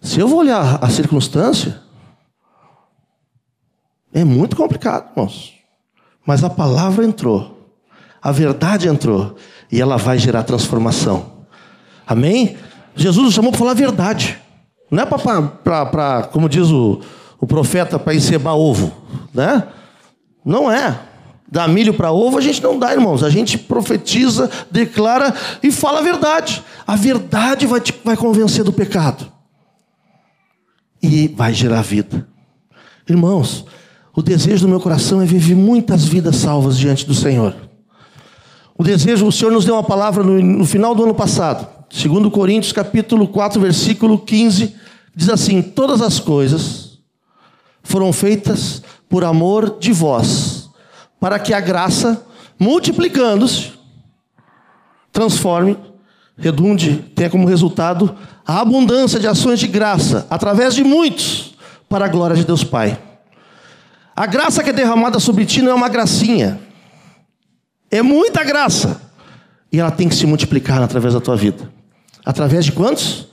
Se 0.00 0.20
eu 0.20 0.26
vou 0.26 0.38
olhar 0.38 0.82
a 0.82 0.88
circunstância, 0.88 1.82
é 4.10 4.24
muito 4.24 4.56
complicado, 4.56 5.10
irmãos. 5.10 5.52
Mas 6.24 6.42
a 6.42 6.48
palavra 6.48 7.04
entrou, 7.04 7.70
a 8.22 8.32
verdade 8.32 8.88
entrou, 8.88 9.36
e 9.70 9.82
ela 9.82 9.98
vai 9.98 10.18
gerar 10.18 10.44
transformação. 10.44 11.44
Amém? 12.06 12.56
Jesus 12.96 13.22
nos 13.22 13.34
chamou 13.34 13.50
para 13.50 13.58
falar 13.58 13.72
a 13.72 13.74
verdade. 13.74 14.38
Não 14.90 15.02
é 15.02 15.04
para, 15.04 16.22
como 16.32 16.48
diz 16.48 16.68
o, 16.70 17.02
o 17.38 17.46
profeta, 17.46 17.98
para 17.98 18.14
encebar 18.14 18.56
ovo. 18.56 18.97
Né? 19.32 19.66
Não 20.44 20.70
é. 20.70 20.98
Dar 21.50 21.66
milho 21.66 21.94
para 21.94 22.12
ovo 22.12 22.36
a 22.36 22.40
gente 22.40 22.62
não 22.62 22.78
dá, 22.78 22.92
irmãos. 22.92 23.22
A 23.22 23.30
gente 23.30 23.56
profetiza, 23.56 24.50
declara 24.70 25.34
e 25.62 25.72
fala 25.72 26.00
a 26.00 26.02
verdade. 26.02 26.62
A 26.86 26.94
verdade 26.94 27.66
vai 27.66 27.80
te 27.80 27.94
vai 28.04 28.16
convencer 28.16 28.64
do 28.64 28.72
pecado. 28.72 29.30
E 31.02 31.28
vai 31.28 31.54
gerar 31.54 31.82
vida. 31.82 32.28
Irmãos, 33.08 33.64
o 34.14 34.20
desejo 34.20 34.66
do 34.66 34.68
meu 34.68 34.80
coração 34.80 35.22
é 35.22 35.24
viver 35.24 35.54
muitas 35.54 36.04
vidas 36.04 36.36
salvas 36.36 36.76
diante 36.76 37.06
do 37.06 37.14
Senhor. 37.14 37.54
O 38.76 38.82
desejo, 38.84 39.26
o 39.26 39.32
Senhor 39.32 39.50
nos 39.50 39.64
deu 39.64 39.74
uma 39.74 39.82
palavra 39.82 40.22
no, 40.22 40.40
no 40.40 40.64
final 40.66 40.94
do 40.94 41.02
ano 41.02 41.14
passado, 41.14 41.66
segundo 41.90 42.30
Coríntios 42.30 42.72
capítulo 42.72 43.26
4, 43.26 43.60
versículo 43.60 44.18
15, 44.18 44.74
diz 45.16 45.28
assim: 45.28 45.62
Todas 45.62 46.02
as 46.02 46.20
coisas 46.20 46.98
foram 47.82 48.12
feitas 48.12 48.82
por 49.08 49.24
amor 49.24 49.78
de 49.78 49.92
vós, 49.92 50.68
para 51.18 51.38
que 51.38 51.54
a 51.54 51.60
graça, 51.60 52.24
multiplicando-se, 52.58 53.72
transforme, 55.12 55.76
redunde, 56.36 57.04
tenha 57.14 57.30
como 57.30 57.48
resultado 57.48 58.16
a 58.46 58.60
abundância 58.60 59.18
de 59.18 59.26
ações 59.26 59.58
de 59.58 59.66
graça, 59.66 60.26
através 60.30 60.74
de 60.74 60.84
muitos, 60.84 61.54
para 61.88 62.04
a 62.04 62.08
glória 62.08 62.36
de 62.36 62.44
Deus 62.44 62.62
Pai. 62.62 62.98
A 64.14 64.26
graça 64.26 64.62
que 64.62 64.70
é 64.70 64.72
derramada 64.72 65.18
sobre 65.18 65.46
ti 65.46 65.62
não 65.62 65.72
é 65.72 65.74
uma 65.74 65.88
gracinha. 65.88 66.60
É 67.90 68.02
muita 68.02 68.42
graça. 68.42 69.00
E 69.70 69.78
ela 69.78 69.90
tem 69.90 70.08
que 70.08 70.14
se 70.14 70.26
multiplicar 70.26 70.82
através 70.82 71.14
da 71.14 71.20
tua 71.20 71.36
vida. 71.36 71.70
Através 72.24 72.64
de 72.64 72.72
quantos? 72.72 73.28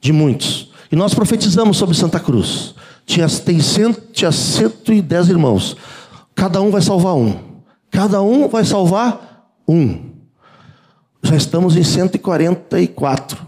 De 0.00 0.12
muitos. 0.12 0.70
E 0.90 0.96
nós 0.96 1.14
profetizamos 1.14 1.76
sobre 1.76 1.96
Santa 1.96 2.20
Cruz. 2.20 2.74
Tinha, 3.04 3.28
tem 3.28 3.60
cento, 3.60 4.00
tinha 4.12 4.32
110 4.32 5.28
irmãos. 5.28 5.76
Cada 6.34 6.60
um 6.60 6.70
vai 6.70 6.80
salvar 6.80 7.14
um. 7.14 7.38
Cada 7.90 8.22
um 8.22 8.48
vai 8.48 8.64
salvar 8.64 9.52
um. 9.68 10.10
Já 11.22 11.36
estamos 11.36 11.76
em 11.76 11.82
144. 11.82 13.46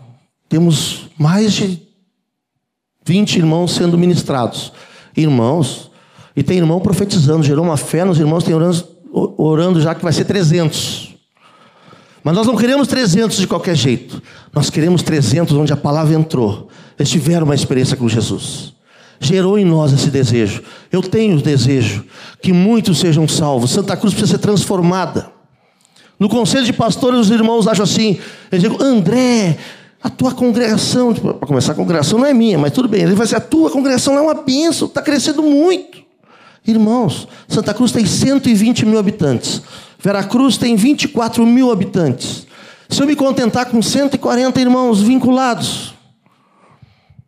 Temos 0.49 1.09
mais 1.19 1.53
de 1.53 1.83
20 3.05 3.37
irmãos 3.37 3.75
sendo 3.75 3.99
ministrados. 3.99 4.73
Irmãos, 5.17 5.91
e 6.37 6.43
tem 6.43 6.59
irmão 6.59 6.81
profetizando, 6.81 7.43
gerou 7.45 7.65
uma 7.65 7.77
fé 7.77 8.05
nos 8.05 8.19
irmãos, 8.19 8.45
tem 8.45 8.55
orando, 8.55 8.87
orando 9.13 9.81
já 9.81 9.95
que 9.95 10.03
vai 10.03 10.13
ser 10.13 10.25
300. 10.25 11.15
Mas 12.23 12.35
nós 12.35 12.47
não 12.47 12.57
queremos 12.57 12.89
300 12.89 13.37
de 13.37 13.47
qualquer 13.47 13.77
jeito. 13.77 14.23
Nós 14.53 14.71
queremos 14.71 15.03
300 15.03 15.55
onde 15.57 15.73
a 15.73 15.77
palavra 15.77 16.15
entrou. 16.15 16.69
Eles 16.99 17.11
tiveram 17.11 17.45
uma 17.45 17.55
experiência 17.55 17.97
com 17.97 18.09
Jesus. 18.09 18.74
Gerou 19.25 19.59
em 19.59 19.65
nós 19.65 19.91
esse 19.91 20.11
desejo. 20.11 20.63
Eu 20.93 21.01
tenho 21.01 21.39
o 21.39 21.43
desejo 21.43 22.05
que 22.43 22.53
muitos 22.53 22.99
sejam 22.99 23.27
salvos. 23.27 23.71
Santa 23.71 23.97
Cruz 23.97 24.13
precisa 24.13 24.33
ser 24.33 24.39
transformada. 24.39 25.33
No 26.21 26.29
conselho 26.29 26.67
de 26.67 26.75
pastores, 26.75 27.21
os 27.21 27.31
irmãos 27.31 27.67
acham 27.67 27.85
assim: 27.85 28.19
eles 28.53 28.63
dizem, 28.63 28.77
André, 28.81 29.57
a 30.03 30.11
tua 30.11 30.33
congregação, 30.33 31.15
para 31.15 31.47
começar, 31.47 31.73
a 31.73 31.75
congregação 31.75 32.19
não 32.19 32.27
é 32.27 32.35
minha, 32.35 32.59
mas 32.59 32.73
tudo 32.73 32.87
bem. 32.87 33.01
Ele 33.01 33.15
vai 33.15 33.25
dizer: 33.25 33.37
a 33.37 33.41
tua 33.41 33.71
congregação 33.71 34.17
é 34.19 34.21
uma 34.21 34.35
bênção, 34.35 34.87
está 34.87 35.01
crescendo 35.01 35.43
muito. 35.43 36.05
Irmãos, 36.67 37.27
Santa 37.49 37.75
Cruz 37.75 37.93
tem 37.93 38.05
120 38.05 38.87
mil 38.87 38.99
habitantes. 38.99 39.63
Veracruz 39.99 40.59
tem 40.59 40.77
24 40.77 41.45
mil 41.47 41.71
habitantes. 41.71 42.47
Se 42.89 43.03
eu 43.03 43.07
me 43.07 43.17
contentar 43.17 43.67
com 43.67 43.81
140 43.81 44.61
irmãos 44.61 45.01
vinculados, 45.01 45.84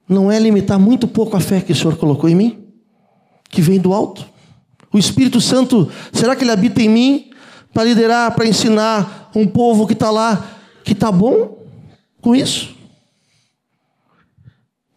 não 0.08 0.30
é 0.30 0.38
limitar 0.38 0.78
muito 0.78 1.08
pouco 1.08 1.36
a 1.36 1.40
fé 1.40 1.60
que 1.60 1.72
o 1.72 1.76
Senhor 1.76 1.96
colocou 1.96 2.28
em 2.28 2.34
mim? 2.34 2.64
Que 3.48 3.60
vem 3.60 3.78
do 3.78 3.92
alto? 3.92 4.26
O 4.92 4.98
Espírito 4.98 5.40
Santo, 5.40 5.90
será 6.12 6.34
que 6.36 6.44
ele 6.44 6.52
habita 6.52 6.80
em 6.80 6.88
mim 6.88 7.30
para 7.72 7.84
liderar, 7.84 8.34
para 8.34 8.46
ensinar 8.46 9.30
um 9.34 9.46
povo 9.46 9.86
que 9.86 9.92
está 9.92 10.10
lá, 10.10 10.46
que 10.84 10.92
está 10.92 11.10
bom 11.10 11.58
com 12.20 12.34
isso? 12.34 12.74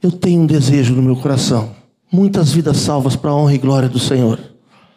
Eu 0.01 0.12
tenho 0.12 0.41
um 0.41 0.45
desejo 0.45 0.95
no 0.95 1.01
meu 1.01 1.16
coração 1.16 1.80
muitas 2.12 2.51
vidas 2.51 2.78
salvas 2.78 3.16
para 3.16 3.32
a 3.32 3.36
honra 3.36 3.53
e 3.53 3.57
glória 3.57 3.88
do 3.88 3.99
Senhor. 3.99 4.39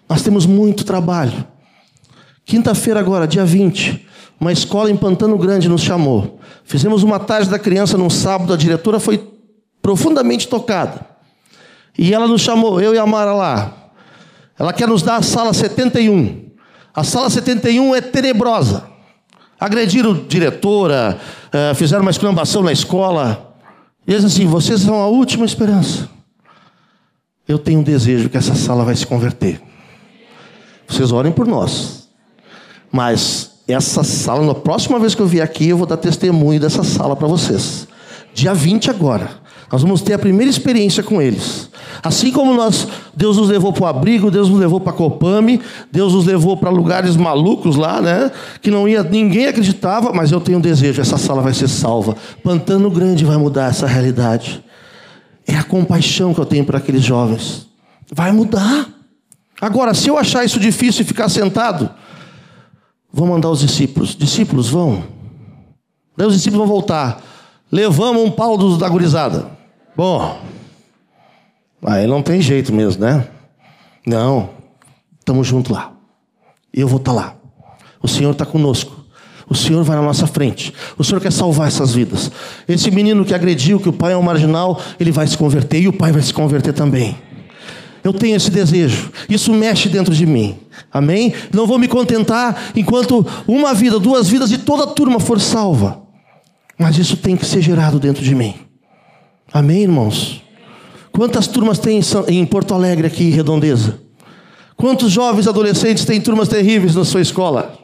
Nós 0.09 0.23
temos 0.23 0.47
muito 0.47 0.85
trabalho. 0.85 1.47
Quinta-feira, 2.45 2.99
agora, 2.99 3.27
dia 3.27 3.45
20, 3.45 4.07
uma 4.41 4.53
escola 4.53 4.91
em 4.91 4.97
Pantano 4.97 5.39
Grande 5.39 5.69
nos 5.69 5.83
chamou. 5.83 6.41
Fizemos 6.65 7.03
uma 7.03 7.19
tarde 7.19 7.49
da 7.49 7.59
criança 7.59 7.97
num 7.97 8.11
sábado, 8.11 8.53
a 8.53 8.57
diretora 8.57 8.99
foi 8.99 9.32
profundamente 9.83 10.49
tocada. 10.49 11.05
E 11.99 12.15
ela 12.15 12.27
nos 12.27 12.41
chamou, 12.41 12.81
eu 12.81 12.95
e 12.95 12.99
a 12.99 13.05
Mara 13.05 13.35
lá. 13.35 13.75
Ela 14.59 14.73
quer 14.73 14.89
nos 14.89 15.03
dar 15.03 15.17
a 15.17 15.23
sala 15.23 15.53
71. 15.53 16.51
A 16.95 17.05
sala 17.05 17.29
71 17.29 17.95
é 17.95 18.01
tenebrosa. 18.01 18.85
Agrediram 19.59 20.15
diretora, 20.15 21.19
eh, 21.53 21.75
fizeram 21.75 22.03
uma 22.03 22.11
exclamação 22.11 22.63
na 22.63 22.73
escola. 22.73 23.55
E 24.07 24.13
eles 24.13 24.25
assim: 24.25 24.47
vocês 24.47 24.81
são 24.81 24.95
a 25.01 25.07
última 25.07 25.45
esperança. 25.45 26.09
Eu 27.47 27.59
tenho 27.59 27.81
um 27.81 27.83
desejo 27.83 28.29
que 28.29 28.37
essa 28.37 28.55
sala 28.55 28.85
vai 28.85 28.95
se 28.95 29.07
converter. 29.07 29.61
Vocês 30.89 31.13
orem 31.13 31.33
por 31.33 31.47
nós. 31.47 32.09
Mas 32.91 33.63
essa 33.67 34.05
sala, 34.05 34.45
na 34.45 34.55
próxima 34.55 34.99
vez 34.99 35.15
que 35.15 35.23
eu 35.23 35.27
vier 35.27 35.45
aqui, 35.45 35.69
eu 35.69 35.77
vou 35.77 35.87
dar 35.87 35.97
testemunho 35.97 36.61
dessa 36.61 36.85
sala 36.85 37.17
para 37.17 37.27
vocês. 37.27 37.89
Dia 38.35 38.55
20 38.55 38.91
agora. 38.91 39.42
Nós 39.73 39.81
vamos 39.81 40.03
ter 40.03 40.13
a 40.13 40.19
primeira 40.19 40.51
experiência 40.51 41.03
com 41.03 41.23
eles. 41.23 41.71
Assim 42.03 42.31
como 42.31 42.53
nós, 42.53 42.87
Deus 43.17 43.39
nos 43.39 43.49
levou 43.49 43.73
para 43.73 43.85
o 43.85 43.87
abrigo, 43.87 44.31
Deus 44.31 44.51
nos 44.51 44.61
levou 44.61 44.79
para 44.79 44.93
Copame, 44.93 45.63
Deus 45.91 46.13
nos 46.13 46.27
levou 46.27 46.59
para 46.59 46.69
lugares 46.69 47.17
malucos 47.17 47.77
lá, 47.77 47.99
né? 48.03 48.31
Que 48.61 48.71
não 48.71 48.87
ia, 48.87 49.03
ninguém 49.03 49.47
acreditava, 49.47 50.13
mas 50.13 50.31
eu 50.31 50.43
tenho 50.43 50.59
um 50.59 50.61
desejo, 50.61 51.01
essa 51.01 51.17
sala 51.17 51.41
vai 51.41 51.55
ser 51.55 51.69
salva. 51.69 52.15
Pantano 52.43 52.91
Grande 52.91 53.25
vai 53.25 53.39
mudar 53.39 53.71
essa 53.71 53.87
realidade. 53.87 54.63
É 55.47 55.57
a 55.57 55.63
compaixão 55.65 56.35
que 56.35 56.41
eu 56.41 56.47
tenho 56.47 56.67
para 56.67 56.77
aqueles 56.77 57.03
jovens. 57.03 57.67
Vai 58.13 58.31
mudar. 58.31 58.89
Agora, 59.59 59.95
se 59.95 60.07
eu 60.07 60.19
achar 60.19 60.45
isso 60.45 60.61
difícil 60.61 61.01
e 61.01 61.07
ficar 61.07 61.31
sentado, 61.31 61.89
vou 63.11 63.27
mandar 63.27 63.49
os 63.49 63.61
discípulos. 63.61 64.15
Discípulos, 64.15 64.69
vão. 64.69 65.03
Daí 66.15 66.27
os 66.27 66.35
discípulos 66.35 66.67
vão 66.67 66.77
voltar. 66.77 67.23
Levamos 67.71 68.23
um 68.23 68.31
pau 68.31 68.59
dos, 68.59 68.77
da 68.77 68.87
gurizada. 68.87 69.62
Bom, 69.95 70.39
aí 71.85 72.07
não 72.07 72.23
tem 72.23 72.41
jeito 72.41 72.73
mesmo, 72.73 73.05
né? 73.05 73.27
Não, 74.07 74.51
estamos 75.19 75.47
juntos 75.47 75.71
lá. 75.71 75.93
Eu 76.73 76.89
vou 76.89 76.99
estar 76.99 77.13
tá 77.13 77.17
lá. 77.17 77.37
O 78.03 78.09
Senhor 78.09 78.33
está 78.33 78.47
conosco. 78.47 79.03
O 79.49 79.55
Senhor 79.55 79.85
vai 79.85 79.97
na 79.97 80.03
nossa 80.03 80.27
frente. 80.27 80.73
O 80.97 81.05
Senhor 81.05 81.21
quer 81.21 81.31
salvar 81.31 81.69
essas 81.69 81.95
vidas. 81.95 82.31
Esse 82.67 82.91
menino 82.91 83.23
que 83.23 83.35
agrediu, 83.35 83.79
que 83.79 83.89
o 83.89 83.93
pai 83.93 84.15
é 84.15 84.17
um 84.17 84.23
marginal, 84.23 84.81
ele 84.99 85.13
vai 85.13 85.27
se 85.27 85.37
converter 85.37 85.83
e 85.83 85.89
o 85.89 85.93
pai 85.93 86.11
vai 86.11 86.23
se 86.23 86.33
converter 86.33 86.73
também. 86.73 87.19
Eu 88.03 88.15
tenho 88.15 88.35
esse 88.35 88.51
desejo. 88.51 89.13
Isso 89.29 89.53
mexe 89.53 89.91
dentro 89.91 90.15
de 90.15 90.25
mim. 90.25 90.59
Amém? 90.91 91.35
Não 91.53 91.67
vou 91.67 91.79
me 91.79 91.87
contentar 91.87 92.73
enquanto 92.75 93.27
uma 93.47 93.75
vida, 93.75 94.01
duas 94.01 94.29
vidas 94.29 94.51
e 94.51 94.59
toda 94.59 94.85
a 94.85 94.87
turma 94.87 95.21
for 95.21 95.39
salva. 95.39 96.03
Mas 96.79 96.97
isso 96.97 97.19
tem 97.19 97.37
que 97.37 97.45
ser 97.45 97.61
gerado 97.61 98.01
dentro 98.01 98.25
de 98.25 98.35
mim. 98.35 98.55
Amém, 99.53 99.83
irmãos? 99.83 100.41
Quantas 101.13 101.47
turmas 101.47 101.79
tem 101.79 102.01
em 102.29 102.47
Porto 102.47 102.73
Alegre 102.73 103.07
aqui, 103.07 103.29
Redondeza? 103.29 104.01
Quantos 104.77 105.13
jovens 105.13 105.47
adolescentes 105.47 106.07
têm 106.07 106.19
turmas 106.23 106.49
terríveis 106.49 106.95
na 106.95 107.05
sua 107.05 107.21
escola? 107.21 107.79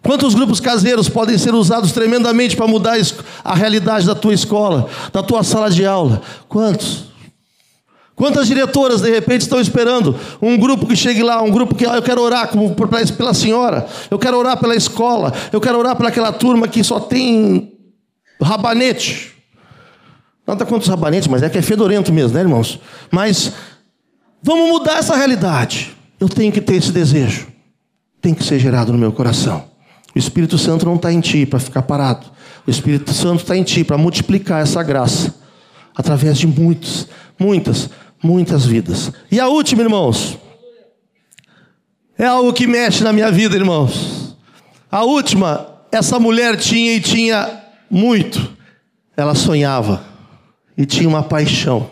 Quantos 0.00 0.32
grupos 0.32 0.60
caseiros 0.60 1.08
podem 1.08 1.36
ser 1.36 1.54
usados 1.54 1.90
tremendamente 1.90 2.56
para 2.56 2.68
mudar 2.68 2.96
a 3.42 3.54
realidade 3.54 4.06
da 4.06 4.14
tua 4.14 4.32
escola, 4.32 4.88
da 5.12 5.24
tua 5.24 5.42
sala 5.42 5.70
de 5.70 5.84
aula? 5.84 6.22
Quantos? 6.48 7.06
Quantas 8.14 8.46
diretoras 8.46 9.00
de 9.00 9.10
repente 9.10 9.40
estão 9.40 9.60
esperando 9.60 10.14
um 10.40 10.56
grupo 10.56 10.86
que 10.86 10.94
chegue 10.94 11.24
lá, 11.24 11.42
um 11.42 11.50
grupo 11.50 11.74
que 11.74 11.84
ah, 11.84 11.96
eu 11.96 12.02
quero 12.02 12.22
orar 12.22 12.48
pela 13.16 13.34
senhora, 13.34 13.86
eu 14.08 14.18
quero 14.20 14.38
orar 14.38 14.56
pela 14.56 14.76
escola, 14.76 15.32
eu 15.52 15.60
quero 15.60 15.78
orar 15.78 15.96
pelaquela 15.96 16.32
turma 16.32 16.68
que 16.68 16.84
só 16.84 17.00
tem 17.00 17.72
rabanete. 18.40 19.32
Nada 20.52 20.66
contra 20.66 20.82
os 20.82 20.88
rabanetes, 20.88 21.28
mas 21.28 21.42
é 21.42 21.48
que 21.48 21.56
é 21.56 21.62
fedorento 21.62 22.12
mesmo, 22.12 22.34
né, 22.34 22.40
irmãos? 22.40 22.78
Mas 23.10 23.52
vamos 24.42 24.68
mudar 24.68 24.98
essa 24.98 25.16
realidade. 25.16 25.96
Eu 26.20 26.28
tenho 26.28 26.52
que 26.52 26.60
ter 26.60 26.74
esse 26.74 26.92
desejo. 26.92 27.46
Tem 28.20 28.34
que 28.34 28.44
ser 28.44 28.58
gerado 28.58 28.92
no 28.92 28.98
meu 28.98 29.12
coração. 29.12 29.64
O 30.14 30.18
Espírito 30.18 30.58
Santo 30.58 30.84
não 30.84 30.96
está 30.96 31.10
em 31.10 31.20
ti 31.20 31.46
para 31.46 31.58
ficar 31.58 31.80
parado. 31.80 32.26
O 32.66 32.70
Espírito 32.70 33.14
Santo 33.14 33.40
está 33.40 33.56
em 33.56 33.62
ti 33.62 33.82
para 33.82 33.96
multiplicar 33.96 34.60
essa 34.60 34.82
graça 34.82 35.34
através 35.96 36.36
de 36.36 36.46
muitos, 36.46 37.08
muitas, 37.38 37.88
muitas 38.22 38.66
vidas. 38.66 39.10
E 39.30 39.40
a 39.40 39.48
última, 39.48 39.82
irmãos, 39.82 40.38
é 42.18 42.26
algo 42.26 42.52
que 42.52 42.66
mexe 42.66 43.02
na 43.02 43.12
minha 43.12 43.32
vida, 43.32 43.56
irmãos. 43.56 44.36
A 44.90 45.02
última, 45.02 45.66
essa 45.90 46.18
mulher 46.18 46.58
tinha 46.58 46.92
e 46.92 47.00
tinha 47.00 47.62
muito. 47.90 48.52
Ela 49.16 49.34
sonhava 49.34 50.11
e 50.82 50.86
tinha 50.86 51.08
uma 51.08 51.22
paixão. 51.22 51.88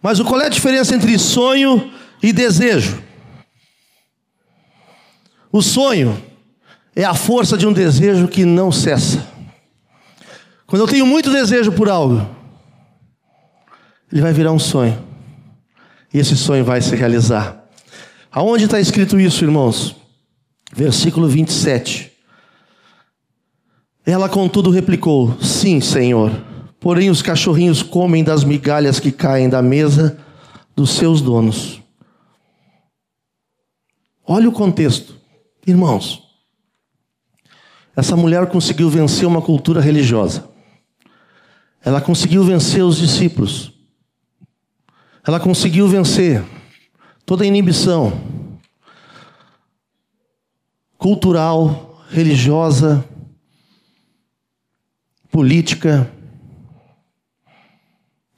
Mas 0.00 0.20
qual 0.20 0.40
é 0.40 0.46
a 0.46 0.48
diferença 0.48 0.94
entre 0.94 1.18
sonho 1.18 1.92
e 2.22 2.32
desejo? 2.32 3.02
O 5.50 5.60
sonho 5.60 6.16
é 6.94 7.02
a 7.02 7.12
força 7.12 7.58
de 7.58 7.66
um 7.66 7.72
desejo 7.72 8.28
que 8.28 8.44
não 8.44 8.70
cessa. 8.70 9.26
Quando 10.64 10.82
eu 10.82 10.86
tenho 10.86 11.04
muito 11.04 11.32
desejo 11.32 11.72
por 11.72 11.88
algo, 11.88 12.24
ele 14.12 14.22
vai 14.22 14.32
virar 14.32 14.52
um 14.52 14.60
sonho. 14.60 15.04
E 16.14 16.20
esse 16.20 16.36
sonho 16.36 16.64
vai 16.64 16.80
se 16.80 16.94
realizar. 16.94 17.64
Aonde 18.30 18.66
está 18.66 18.78
escrito 18.78 19.18
isso, 19.18 19.42
irmãos? 19.42 19.96
Versículo 20.72 21.26
27. 21.26 22.12
Ela, 24.04 24.28
contudo, 24.28 24.70
replicou: 24.70 25.36
Sim, 25.42 25.80
Senhor. 25.80 26.45
Porém, 26.86 27.10
os 27.10 27.20
cachorrinhos 27.20 27.82
comem 27.82 28.22
das 28.22 28.44
migalhas 28.44 29.00
que 29.00 29.10
caem 29.10 29.48
da 29.48 29.60
mesa 29.60 30.16
dos 30.76 30.90
seus 30.90 31.20
donos. 31.20 31.82
Olha 34.24 34.48
o 34.48 34.52
contexto. 34.52 35.18
Irmãos, 35.66 36.22
essa 37.96 38.16
mulher 38.16 38.46
conseguiu 38.46 38.88
vencer 38.88 39.26
uma 39.26 39.42
cultura 39.42 39.80
religiosa. 39.80 40.48
Ela 41.84 42.00
conseguiu 42.00 42.44
vencer 42.44 42.84
os 42.84 42.98
discípulos. 42.98 43.72
Ela 45.26 45.40
conseguiu 45.40 45.88
vencer 45.88 46.44
toda 47.24 47.42
a 47.42 47.48
inibição 47.48 48.12
cultural, 50.96 52.00
religiosa, 52.10 53.04
política. 55.32 56.12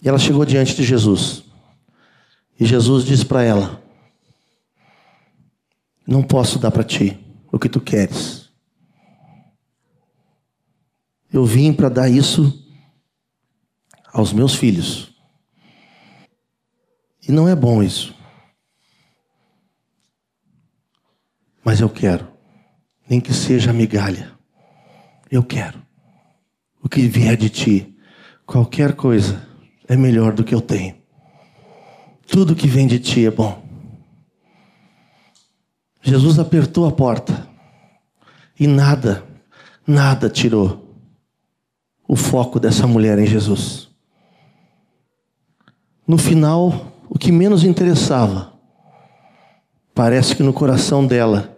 E 0.08 0.10
ela 0.10 0.18
chegou 0.18 0.42
diante 0.46 0.74
de 0.74 0.84
Jesus. 0.84 1.44
E 2.58 2.64
Jesus 2.64 3.04
disse 3.04 3.26
para 3.26 3.42
ela: 3.44 3.82
Não 6.06 6.22
posso 6.22 6.58
dar 6.58 6.70
para 6.70 6.82
ti 6.82 7.22
o 7.52 7.58
que 7.58 7.68
tu 7.68 7.78
queres. 7.78 8.50
Eu 11.30 11.44
vim 11.44 11.74
para 11.74 11.90
dar 11.90 12.08
isso 12.08 12.66
aos 14.10 14.32
meus 14.32 14.54
filhos. 14.54 15.14
E 17.28 17.30
não 17.30 17.46
é 17.46 17.54
bom 17.54 17.82
isso. 17.82 18.14
Mas 21.62 21.80
eu 21.80 21.90
quero. 21.90 22.26
Nem 23.06 23.20
que 23.20 23.34
seja 23.34 23.74
migalha. 23.74 24.32
Eu 25.30 25.42
quero. 25.42 25.82
O 26.82 26.88
que 26.88 27.02
vier 27.02 27.36
de 27.36 27.50
ti, 27.50 27.94
qualquer 28.46 28.96
coisa, 28.96 29.46
é 29.88 29.96
melhor 29.96 30.32
do 30.32 30.44
que 30.44 30.54
eu 30.54 30.60
tenho. 30.60 30.94
Tudo 32.26 32.54
que 32.54 32.68
vem 32.68 32.86
de 32.86 32.98
ti 32.98 33.24
é 33.24 33.30
bom. 33.30 33.66
Jesus 36.02 36.38
apertou 36.38 36.86
a 36.86 36.92
porta 36.92 37.48
e 38.60 38.66
nada, 38.66 39.24
nada 39.86 40.28
tirou 40.28 40.94
o 42.06 42.14
foco 42.14 42.60
dessa 42.60 42.86
mulher 42.86 43.18
em 43.18 43.26
Jesus. 43.26 43.88
No 46.06 46.16
final, 46.16 46.92
o 47.08 47.18
que 47.18 47.32
menos 47.32 47.64
interessava, 47.64 48.52
parece 49.94 50.36
que 50.36 50.42
no 50.42 50.52
coração 50.52 51.06
dela, 51.06 51.56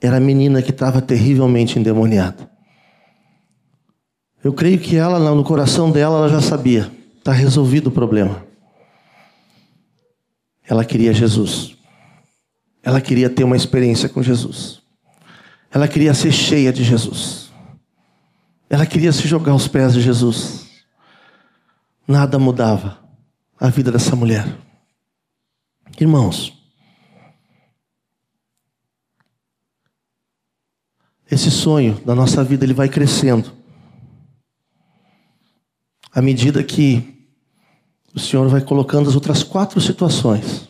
era 0.00 0.18
a 0.18 0.20
menina 0.20 0.60
que 0.62 0.70
estava 0.70 1.00
terrivelmente 1.00 1.78
endemoniada. 1.78 2.50
Eu 4.42 4.52
creio 4.52 4.78
que 4.78 4.96
ela, 4.96 5.18
no 5.18 5.42
coração 5.42 5.90
dela, 5.90 6.18
ela 6.18 6.28
já 6.28 6.40
sabia, 6.40 6.92
está 7.24 7.32
resolvido 7.32 7.86
o 7.86 7.90
problema. 7.90 8.46
Ela 10.62 10.84
queria 10.84 11.14
Jesus. 11.14 11.74
Ela 12.82 13.00
queria 13.00 13.30
ter 13.30 13.44
uma 13.44 13.56
experiência 13.56 14.10
com 14.10 14.22
Jesus. 14.22 14.82
Ela 15.70 15.88
queria 15.88 16.12
ser 16.12 16.30
cheia 16.30 16.70
de 16.70 16.84
Jesus. 16.84 17.50
Ela 18.68 18.84
queria 18.84 19.10
se 19.10 19.26
jogar 19.26 19.52
aos 19.52 19.66
pés 19.66 19.94
de 19.94 20.02
Jesus. 20.02 20.66
Nada 22.06 22.38
mudava 22.38 23.00
a 23.58 23.70
vida 23.70 23.90
dessa 23.90 24.14
mulher. 24.14 24.46
Irmãos, 25.98 26.52
esse 31.30 31.50
sonho 31.50 31.98
da 32.04 32.14
nossa 32.14 32.44
vida 32.44 32.66
ele 32.66 32.74
vai 32.74 32.90
crescendo. 32.90 33.50
À 36.12 36.20
medida 36.20 36.62
que 36.62 37.13
o 38.14 38.20
Senhor 38.20 38.48
vai 38.48 38.60
colocando 38.60 39.08
as 39.08 39.16
outras 39.16 39.42
quatro 39.42 39.80
situações 39.80 40.68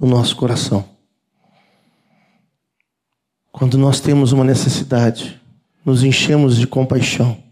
no 0.00 0.08
nosso 0.08 0.34
coração. 0.34 0.88
Quando 3.52 3.76
nós 3.76 4.00
temos 4.00 4.32
uma 4.32 4.44
necessidade, 4.44 5.40
nos 5.84 6.02
enchemos 6.02 6.56
de 6.56 6.66
compaixão, 6.66 7.42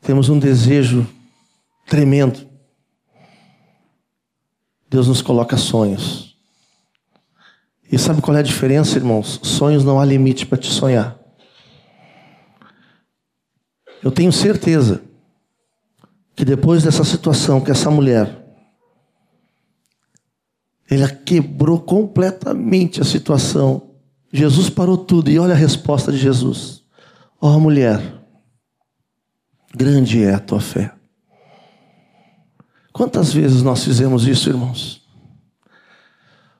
temos 0.00 0.28
um 0.28 0.38
desejo 0.38 1.06
tremendo. 1.86 2.46
Deus 4.90 5.06
nos 5.06 5.22
coloca 5.22 5.56
sonhos. 5.56 6.36
E 7.90 7.96
sabe 7.98 8.20
qual 8.20 8.36
é 8.36 8.40
a 8.40 8.42
diferença, 8.42 8.96
irmãos? 8.96 9.38
Sonhos 9.44 9.84
não 9.84 10.00
há 10.00 10.04
limite 10.04 10.44
para 10.44 10.58
te 10.58 10.70
sonhar. 10.70 11.16
Eu 14.02 14.10
tenho 14.10 14.32
certeza 14.32 15.02
que 16.34 16.44
depois 16.44 16.82
dessa 16.82 17.04
situação 17.04 17.60
que 17.60 17.70
essa 17.70 17.90
mulher 17.90 18.45
ela 20.88 21.08
quebrou 21.08 21.80
completamente 21.80 23.00
a 23.00 23.04
situação. 23.04 23.90
Jesus 24.32 24.70
parou 24.70 24.96
tudo 24.96 25.30
e 25.30 25.38
olha 25.38 25.54
a 25.54 25.56
resposta 25.56 26.12
de 26.12 26.18
Jesus. 26.18 26.82
Ó 27.40 27.54
oh, 27.54 27.60
mulher, 27.60 28.00
grande 29.74 30.22
é 30.22 30.34
a 30.34 30.40
tua 30.40 30.60
fé. 30.60 30.92
Quantas 32.92 33.32
vezes 33.32 33.62
nós 33.62 33.84
fizemos 33.84 34.26
isso, 34.26 34.48
irmãos? 34.48 35.06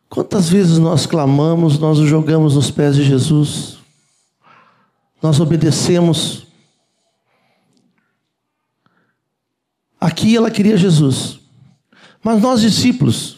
Quantas 0.09 0.49
vezes 0.49 0.79
nós 0.79 1.07
clamamos, 1.07 1.79
nós 1.79 1.99
jogamos 1.99 2.55
nos 2.55 2.71
pés 2.71 2.95
de 2.97 3.05
Jesus, 3.05 3.79
nós 5.23 5.41
obedecemos. 5.41 6.47
Aqui 10.01 10.37
ela 10.37 10.51
queria 10.51 10.77
Jesus, 10.77 11.41
mas 12.23 12.41
nós 12.41 12.61
discípulos, 12.61 13.36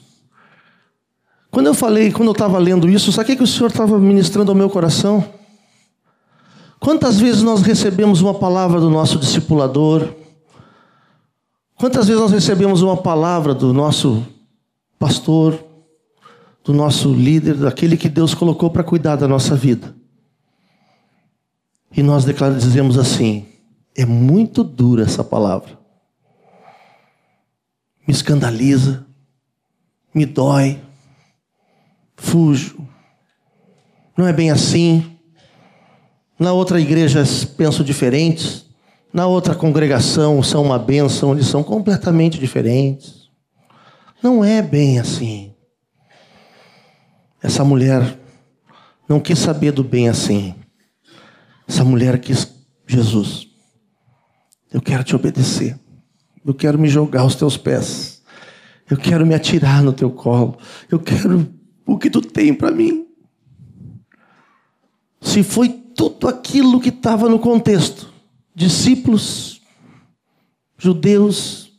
quando 1.51 1.67
eu 1.67 1.75
falei, 1.75 2.13
quando 2.13 2.29
eu 2.29 2.33
estava 2.33 2.59
lendo 2.59 2.89
isso, 2.89 3.11
sabe 3.11 3.33
o 3.33 3.37
que 3.37 3.43
o 3.43 3.47
Senhor 3.47 3.71
estava 3.71 3.99
ministrando 3.99 4.51
ao 4.51 4.57
meu 4.57 4.69
coração? 4.69 5.25
Quantas 6.79 7.19
vezes 7.19 7.43
nós 7.43 7.63
recebemos 7.63 8.21
uma 8.21 8.35
palavra 8.35 8.81
do 8.81 8.91
nosso 8.91 9.19
discipulador? 9.19 10.09
Quantas 11.75 12.07
vezes 12.07 12.21
nós 12.21 12.31
recebemos 12.31 12.83
uma 12.83 12.97
palavra 12.97 13.55
do 13.55 13.73
nosso 13.73 14.27
pastor, 14.99 15.59
do 16.63 16.73
nosso 16.73 17.13
líder, 17.13 17.55
daquele 17.55 17.97
que 17.97 18.09
Deus 18.09 18.35
colocou 18.35 18.71
para 18.71 18.85
cuidar 18.85 19.17
da 19.17 19.27
nossa 19.27 19.57
vida? 19.57 19.95
E 21.97 22.03
nós 22.03 22.25
declaramos, 22.25 22.63
dizemos 22.63 22.99
assim: 22.99 23.47
é 23.97 24.05
muito 24.05 24.63
dura 24.63 25.05
essa 25.05 25.25
palavra. 25.25 25.79
Me 28.07 28.13
escandaliza, 28.13 29.07
me 30.15 30.25
dói, 30.25 30.81
fujo. 32.19 32.87
Não 34.17 34.27
é 34.27 34.33
bem 34.33 34.51
assim. 34.51 35.17
Na 36.39 36.53
outra 36.53 36.81
igreja 36.81 37.23
pensam 37.57 37.85
diferentes. 37.85 38.67
Na 39.13 39.27
outra 39.27 39.55
congregação 39.55 40.43
são 40.43 40.63
uma 40.63 40.79
bênção, 40.79 41.33
eles 41.33 41.47
são 41.47 41.63
completamente 41.63 42.39
diferentes. 42.39 43.29
Não 44.23 44.45
é 44.45 44.61
bem 44.61 44.99
assim. 44.99 45.55
Essa 47.43 47.65
mulher 47.65 48.19
não 49.09 49.19
quis 49.19 49.39
saber 49.39 49.73
do 49.73 49.83
bem 49.83 50.09
assim. 50.09 50.55
Essa 51.67 51.85
mulher 51.85 52.19
quis 52.19 52.53
Jesus. 52.87 53.47
Eu 54.73 54.83
quero 54.83 55.05
te 55.05 55.17
obedecer. 55.17 55.79
Eu 56.45 56.53
quero 56.53 56.79
me 56.79 56.89
jogar 56.89 57.23
aos 57.23 57.35
teus 57.35 57.57
pés. 57.57 58.23
Eu 58.91 58.97
quero 58.97 59.27
me 59.27 59.35
atirar 59.35 59.83
no 59.83 59.93
teu 59.93 60.11
colo. 60.11 60.59
Eu 60.91 60.99
quero 60.99 61.58
o 61.89 61.97
que 61.97 62.11
tu 62.11 62.21
tem 62.21 62.53
para 62.53 62.71
mim. 62.71 63.09
Se 65.23 65.43
foi 65.43 65.71
tudo 65.71 66.29
aquilo 66.29 66.79
que 66.79 66.91
estava 66.91 67.31
no 67.31 67.39
contexto, 67.39 68.13
discípulos, 68.55 69.63
judeus, 70.77 71.73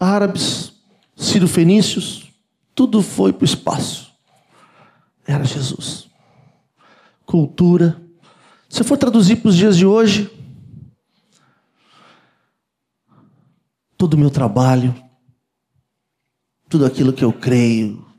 árabes, 0.00 0.72
sírio-fenícios, 1.14 2.32
tudo 2.74 3.02
foi 3.02 3.30
para 3.30 3.42
o 3.42 3.44
espaço. 3.44 4.10
Era 5.26 5.44
Jesus. 5.44 6.08
Cultura. 7.26 8.02
Se 8.70 8.82
for 8.82 8.96
traduzir 8.96 9.36
para 9.36 9.50
os 9.50 9.56
dias 9.56 9.76
de 9.76 9.84
hoje, 9.84 10.30
todo 13.98 14.14
o 14.14 14.18
meu 14.18 14.30
trabalho, 14.30 14.94
tudo 16.70 16.86
aquilo 16.86 17.12
que 17.12 17.22
eu 17.22 17.34
creio 17.34 18.11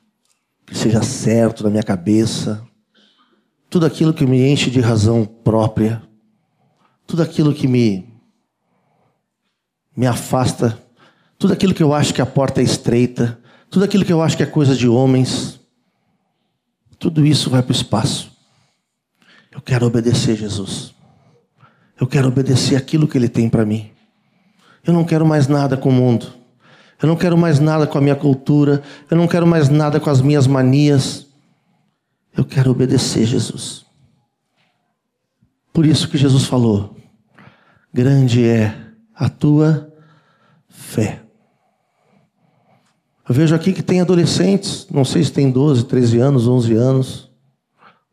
que 0.66 0.76
seja 0.76 1.02
certo 1.02 1.64
na 1.64 1.70
minha 1.70 1.84
cabeça, 1.84 2.66
tudo 3.70 3.86
aquilo 3.86 4.14
que 4.14 4.26
me 4.26 4.48
enche 4.48 4.70
de 4.70 4.80
razão 4.80 5.26
própria, 5.26 6.02
tudo 7.06 7.22
aquilo 7.24 7.54
que 7.54 7.68
me 7.68 8.12
me 9.96 10.08
afasta, 10.08 10.82
tudo 11.38 11.54
aquilo 11.54 11.74
que 11.74 11.84
eu 11.84 11.94
acho 11.94 12.14
que 12.14 12.22
a 12.22 12.26
porta 12.26 12.62
é 12.62 12.64
estreita, 12.64 13.40
tudo 13.70 13.86
aquilo 13.86 14.04
que 14.06 14.14
eu 14.14 14.22
acho 14.22 14.36
que 14.36 14.44
é 14.44 14.46
coisa 14.48 14.76
de 14.76 14.88
homens, 14.88 15.60
tudo 16.98 17.26
isso 17.26 17.50
vai 17.50 17.62
para 17.62 17.72
o 17.72 17.76
espaço. 17.76 18.32
Eu 19.52 19.62
quero 19.62 19.86
obedecer 19.86 20.36
Jesus. 20.36 20.94
Eu 22.00 22.08
quero 22.08 22.28
obedecer 22.28 22.76
aquilo 22.76 23.08
que 23.08 23.18
Ele 23.18 23.30
tem 23.30 23.50
para 23.50 23.66
mim. 23.66 23.92
Eu 24.86 24.94
não 24.94 25.06
quero 25.06 25.26
mais 25.26 25.48
nada 25.48 25.78
com 25.78 25.90
o 25.90 25.92
mundo. 25.92 26.43
Eu 27.02 27.08
não 27.08 27.16
quero 27.16 27.38
mais 27.38 27.60
nada 27.60 27.86
com 27.86 27.98
a 27.98 28.02
minha 28.02 28.16
cultura. 28.16 28.82
Eu 29.10 29.18
não 29.18 29.28
quero 29.28 29.46
mais 29.46 29.70
nada 29.70 30.00
com 30.00 30.10
as 30.10 30.22
minhas 30.22 30.48
manias. 30.48 31.28
Eu 32.36 32.46
quero 32.46 32.72
obedecer 32.72 33.26
Jesus. 33.26 33.86
Por 35.72 35.86
isso 35.86 36.08
que 36.08 36.18
Jesus 36.18 36.46
falou: 36.46 36.96
grande 37.94 38.46
é 38.46 38.76
a 39.16 39.30
tua 39.30 39.92
fé. 40.70 41.22
Eu 43.28 43.34
vejo 43.34 43.56
aqui 43.56 43.72
que 43.72 43.82
tem 43.82 44.02
adolescentes, 44.02 44.86
não 44.92 45.06
sei 45.06 45.24
se 45.24 45.32
tem 45.32 45.50
12, 45.50 45.86
13 45.86 46.20
anos, 46.20 46.48
11 46.48 46.74
anos, 46.74 47.32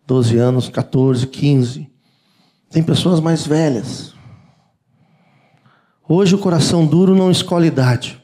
12 0.06 0.36
anos, 0.36 0.68
14, 0.68 1.26
15. 1.26 1.90
Tem 2.70 2.82
pessoas 2.82 3.18
mais 3.18 3.44
velhas. 3.44 4.14
Hoje 6.08 6.34
o 6.34 6.38
coração 6.38 6.86
duro 6.86 7.14
não 7.14 7.30
escolhe 7.30 7.66
idade. 7.66 8.19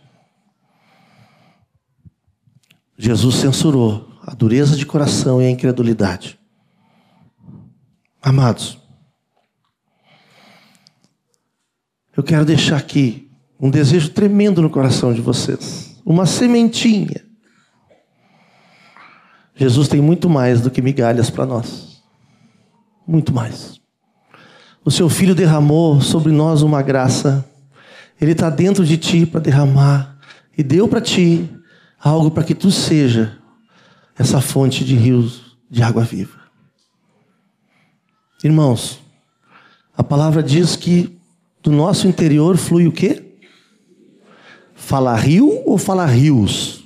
Jesus 2.99 3.37
censurou 3.37 4.09
a 4.23 4.35
dureza 4.35 4.77
de 4.77 4.87
coração 4.87 5.41
e 5.41 5.47
a 5.47 5.51
incredulidade. 5.51 6.39
Amados, 8.23 8.79
eu 12.17 12.23
quero 12.23 12.45
deixar 12.45 12.77
aqui 12.77 13.31
um 13.61 13.71
desejo 13.71 14.11
tremendo 14.11 14.61
no 14.61 14.71
coração 14.71 15.13
de 15.13 15.21
vocês, 15.21 16.01
uma 16.05 16.27
sementinha. 16.27 17.25
Jesus 19.55 19.89
tem 19.89 20.01
muito 20.01 20.29
mais 20.29 20.61
do 20.61 20.71
que 20.71 20.83
migalhas 20.83 21.31
para 21.31 21.47
nós, 21.47 22.03
muito 23.07 23.33
mais. 23.33 23.81
O 24.85 24.91
seu 24.91 25.09
filho 25.09 25.35
derramou 25.35 26.01
sobre 26.01 26.33
nós 26.33 26.63
uma 26.63 26.83
graça 26.83 27.45
ele 28.21 28.33
está 28.33 28.49
dentro 28.49 28.85
de 28.85 28.97
ti 28.97 29.27
para 29.27 29.41
derramar 29.41 30.19
e 30.57 30.63
deu 30.63 30.89
para 30.89 31.01
ti 31.01 31.49
algo 32.07 32.31
para 32.31 32.45
que 32.45 32.55
tu 32.55 32.71
seja 32.71 33.37
essa 34.17 34.41
fonte 34.41 34.85
de 34.85 34.95
rios 34.95 35.57
de 35.69 35.83
água 35.83 36.05
viva. 36.05 36.39
Irmãos, 38.45 39.01
a 39.97 40.05
palavra 40.05 40.43
diz 40.43 40.77
que 40.77 41.19
do 41.63 41.73
nosso 41.73 42.07
interior 42.07 42.57
flui 42.57 42.87
o 42.87 42.93
quê? 42.93 43.39
Fala 44.75 45.17
rio 45.17 45.63
ou 45.67 45.77
fala 45.77 46.07
rios? 46.07 46.85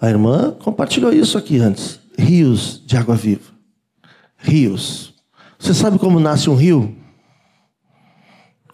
A 0.00 0.08
irmã 0.08 0.50
compartilhou 0.52 1.12
isso 1.12 1.38
aqui 1.38 1.58
antes. 1.58 2.00
Rios 2.18 2.84
de 2.84 2.96
água 2.96 3.14
viva. 3.14 3.52
Rios. 4.36 5.14
Você 5.58 5.74
sabe 5.74 5.98
como 5.98 6.18
nasce 6.18 6.50
um 6.50 6.56
rio? 6.56 6.96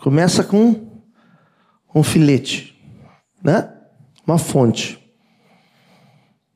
Começa 0.01 0.43
com 0.43 0.89
um 1.95 2.03
filete, 2.03 2.81
né? 3.43 3.76
Uma 4.27 4.39
fonte. 4.39 4.99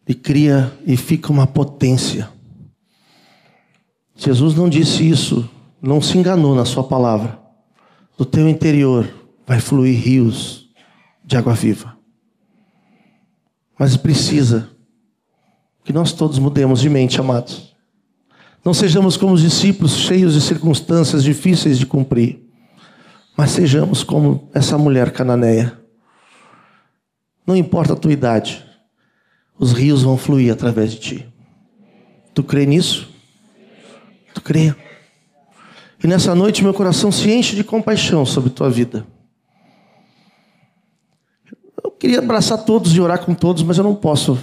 E 0.08 0.14
cria 0.14 0.72
e 0.84 0.96
fica 0.96 1.30
uma 1.30 1.46
potência. 1.46 2.28
Jesus 4.16 4.54
não 4.54 4.68
disse 4.68 5.08
isso, 5.08 5.48
não 5.80 6.02
se 6.02 6.18
enganou 6.18 6.54
na 6.54 6.64
sua 6.64 6.84
palavra. 6.84 7.38
Do 8.18 8.24
teu 8.26 8.48
interior 8.48 9.08
vai 9.46 9.60
fluir 9.60 9.98
rios 9.98 10.68
de 11.24 11.36
água 11.36 11.54
viva. 11.54 11.96
Mas 13.78 13.96
precisa 13.96 14.68
que 15.82 15.92
nós 15.92 16.12
todos 16.12 16.38
mudemos 16.38 16.80
de 16.80 16.90
mente, 16.90 17.18
amados. 17.18 17.74
Não 18.62 18.74
sejamos 18.74 19.16
como 19.16 19.32
os 19.32 19.40
discípulos 19.40 19.96
cheios 19.96 20.34
de 20.34 20.40
circunstâncias 20.42 21.24
difíceis 21.24 21.78
de 21.78 21.86
cumprir. 21.86 22.46
Mas 23.36 23.52
sejamos 23.52 24.02
como 24.02 24.50
essa 24.52 24.76
mulher 24.76 25.12
cananeia. 25.12 25.79
Não 27.50 27.56
importa 27.56 27.94
a 27.94 27.96
tua 27.96 28.12
idade, 28.12 28.64
os 29.58 29.72
rios 29.72 30.04
vão 30.04 30.16
fluir 30.16 30.52
através 30.52 30.92
de 30.92 31.00
ti. 31.00 31.28
Tu 32.32 32.44
crê 32.44 32.64
nisso? 32.64 33.08
Tu 34.32 34.40
crê? 34.40 34.72
E 36.00 36.06
nessa 36.06 36.32
noite 36.32 36.62
meu 36.62 36.72
coração 36.72 37.10
se 37.10 37.28
enche 37.28 37.56
de 37.56 37.64
compaixão 37.64 38.24
sobre 38.24 38.50
tua 38.50 38.70
vida. 38.70 39.04
Eu 41.82 41.90
queria 41.90 42.20
abraçar 42.20 42.64
todos 42.64 42.94
e 42.94 43.00
orar 43.00 43.24
com 43.24 43.34
todos, 43.34 43.64
mas 43.64 43.78
eu 43.78 43.82
não 43.82 43.96
posso 43.96 44.38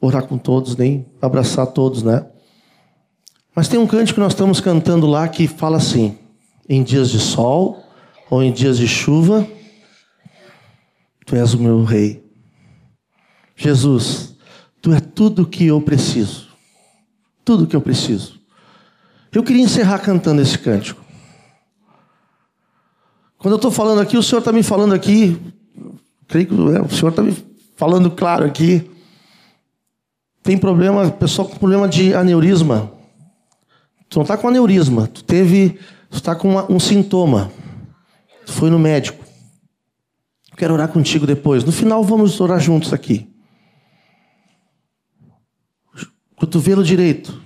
orar 0.00 0.24
com 0.24 0.38
todos, 0.38 0.76
nem 0.76 1.04
abraçar 1.20 1.66
todos, 1.66 2.04
né? 2.04 2.24
Mas 3.56 3.66
tem 3.66 3.80
um 3.80 3.88
cântico 3.88 4.18
que 4.18 4.20
nós 4.20 4.34
estamos 4.34 4.60
cantando 4.60 5.08
lá 5.08 5.26
que 5.26 5.48
fala 5.48 5.78
assim: 5.78 6.16
em 6.68 6.80
dias 6.84 7.10
de 7.10 7.18
sol, 7.18 7.82
ou 8.30 8.40
em 8.40 8.52
dias 8.52 8.78
de 8.78 8.86
chuva, 8.86 9.44
tu 11.24 11.36
és 11.36 11.54
o 11.54 11.58
meu 11.58 11.84
rei. 11.84 12.24
Jesus, 13.56 14.34
tu 14.80 14.92
é 14.92 15.00
tudo 15.00 15.42
o 15.42 15.46
que 15.46 15.66
eu 15.66 15.80
preciso. 15.80 16.48
Tudo 17.44 17.64
o 17.64 17.66
que 17.66 17.76
eu 17.76 17.80
preciso. 17.80 18.40
Eu 19.32 19.42
queria 19.42 19.62
encerrar 19.62 19.98
cantando 19.98 20.40
esse 20.40 20.58
cântico. 20.58 21.02
Quando 23.38 23.52
eu 23.52 23.56
estou 23.56 23.70
falando 23.70 24.00
aqui, 24.00 24.16
o 24.16 24.22
Senhor 24.22 24.38
está 24.38 24.52
me 24.52 24.62
falando 24.62 24.94
aqui, 24.94 25.38
creio 26.28 26.46
que 26.46 26.54
é, 26.54 26.80
o 26.80 26.88
Senhor 26.88 27.10
está 27.10 27.22
me 27.22 27.36
falando 27.76 28.10
claro 28.10 28.44
aqui. 28.44 28.90
Tem 30.42 30.56
problema, 30.56 31.10
pessoal 31.10 31.48
com 31.48 31.56
problema 31.56 31.88
de 31.88 32.14
aneurisma. 32.14 32.90
Tu 34.08 34.18
não 34.18 34.22
está 34.22 34.36
com 34.36 34.48
aneurisma, 34.48 35.06
tu 35.08 35.24
teve, 35.24 35.78
tu 36.10 36.16
está 36.16 36.34
com 36.34 36.50
uma, 36.50 36.70
um 36.70 36.78
sintoma. 36.78 37.50
Tu 38.46 38.52
foi 38.52 38.70
no 38.70 38.78
médico. 38.78 39.23
Quero 40.56 40.74
orar 40.74 40.88
contigo 40.88 41.26
depois. 41.26 41.64
No 41.64 41.72
final, 41.72 42.02
vamos 42.04 42.40
orar 42.40 42.60
juntos 42.60 42.92
aqui. 42.92 43.28
Cotovelo 46.36 46.84
direito, 46.84 47.40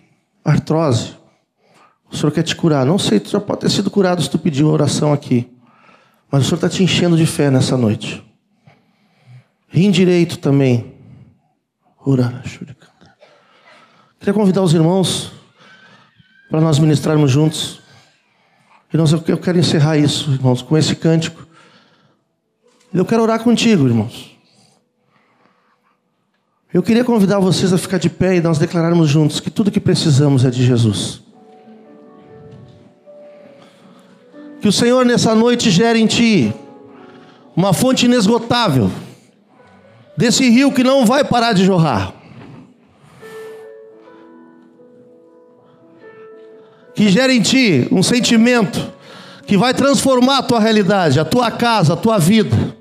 artrose. 0.45 1.17
O 2.11 2.17
Senhor 2.17 2.33
quer 2.33 2.43
te 2.43 2.57
curar. 2.57 2.85
Não 2.87 2.99
sei, 2.99 3.21
tu 3.21 3.31
já 3.31 3.41
pode 3.41 3.61
ter 3.61 3.71
sido 3.71 3.91
curado 3.91 4.23
se 4.23 4.31
tu 4.31 4.39
pediu 4.39 4.69
oração 4.69 5.13
aqui. 5.13 5.51
Mas 6.31 6.43
o 6.43 6.45
Senhor 6.45 6.57
está 6.57 6.69
te 6.69 6.83
enchendo 6.83 7.17
de 7.17 7.27
fé 7.27 7.51
nessa 7.51 7.77
noite. 7.77 8.25
Rim 9.69 9.91
direito 9.91 10.39
também. 10.39 10.95
Queria 14.19 14.35
convidar 14.35 14.63
os 14.63 14.73
irmãos 14.73 15.33
para 16.51 16.61
nós 16.61 16.79
ministrarmos 16.79 17.31
juntos. 17.31 17.81
Irmãos, 18.93 19.13
eu 19.13 19.39
quero 19.39 19.59
encerrar 19.59 19.99
isso, 19.99 20.33
irmãos, 20.33 20.63
com 20.63 20.77
esse 20.77 20.97
cântico. 20.97 21.48
Eu 22.93 23.05
quero 23.05 23.23
orar 23.23 23.43
contigo, 23.43 23.87
irmãos. 23.87 24.37
Eu 26.73 26.83
queria 26.83 27.05
convidar 27.05 27.39
vocês 27.39 27.73
a 27.73 27.79
ficar 27.79 27.99
de 27.99 28.09
pé 28.09 28.37
e 28.37 28.41
nós 28.41 28.59
declararmos 28.59 29.09
juntos 29.09 29.41
que 29.41 29.51
tudo 29.51 29.71
que 29.71 29.81
precisamos 29.81 30.45
é 30.45 30.51
de 30.51 30.65
Jesus. 30.65 31.23
Que 34.61 34.69
o 34.69 34.73
Senhor 34.73 35.05
nessa 35.05 35.35
noite 35.35 35.71
gere 35.71 35.99
em 35.99 36.07
ti 36.07 36.53
uma 37.55 37.73
fonte 37.73 38.07
inesgotável 38.07 38.91
desse 40.17 40.49
rio 40.49 40.73
que 40.73 40.83
não 40.83 41.05
vai 41.05 41.25
parar 41.25 41.53
de 41.53 41.65
jorrar. 41.65 42.13
Que 46.95 47.09
gere 47.09 47.35
em 47.35 47.43
ti 47.43 47.87
um 47.93 48.03
sentimento 48.03 48.93
que 49.47 49.57
vai 49.57 49.73
transformar 49.73 50.39
a 50.39 50.43
tua 50.43 50.61
realidade, 50.61 51.21
a 51.21 51.25
tua 51.25 51.51
casa, 51.51 51.95
a 51.95 51.97
tua 51.97 52.19
vida, 52.19 52.77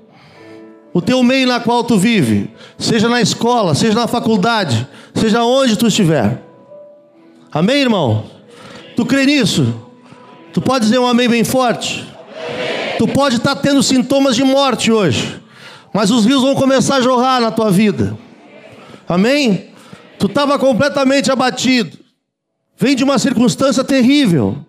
o 0.98 1.00
teu 1.00 1.22
meio 1.22 1.46
na 1.46 1.60
qual 1.60 1.84
tu 1.84 1.96
vive, 1.96 2.50
seja 2.76 3.08
na 3.08 3.22
escola, 3.22 3.72
seja 3.72 3.94
na 3.94 4.08
faculdade, 4.08 4.84
seja 5.14 5.44
onde 5.44 5.76
tu 5.76 5.86
estiver. 5.86 6.42
Amém, 7.52 7.82
irmão? 7.82 8.24
Tu 8.96 9.06
crê 9.06 9.24
nisso? 9.24 9.80
Tu 10.52 10.60
pode 10.60 10.86
dizer 10.86 10.98
um 10.98 11.06
amém 11.06 11.28
bem 11.28 11.44
forte? 11.44 12.04
Tu 12.98 13.06
pode 13.06 13.36
estar 13.36 13.54
tendo 13.54 13.80
sintomas 13.80 14.34
de 14.34 14.42
morte 14.42 14.90
hoje, 14.90 15.40
mas 15.94 16.10
os 16.10 16.26
rios 16.26 16.42
vão 16.42 16.56
começar 16.56 16.96
a 16.96 17.00
jorrar 17.00 17.40
na 17.40 17.52
tua 17.52 17.70
vida. 17.70 18.18
Amém? 19.08 19.70
Tu 20.18 20.26
estava 20.26 20.58
completamente 20.58 21.30
abatido. 21.30 21.96
Vem 22.76 22.96
de 22.96 23.04
uma 23.04 23.20
circunstância 23.20 23.84
terrível, 23.84 24.66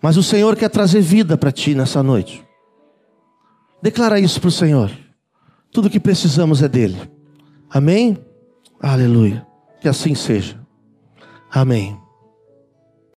mas 0.00 0.16
o 0.16 0.22
Senhor 0.22 0.54
quer 0.54 0.68
trazer 0.68 1.00
vida 1.00 1.36
para 1.36 1.50
ti 1.50 1.74
nessa 1.74 2.04
noite. 2.04 2.40
Declara 3.82 4.20
isso 4.20 4.40
para 4.40 4.46
o 4.46 4.52
Senhor. 4.52 5.01
Tudo 5.72 5.88
que 5.88 5.98
precisamos 5.98 6.62
é 6.62 6.68
dele. 6.68 7.10
Amém? 7.70 8.18
Aleluia. 8.80 9.46
Que 9.80 9.88
assim 9.88 10.14
seja. 10.14 10.60
Amém. 11.50 11.98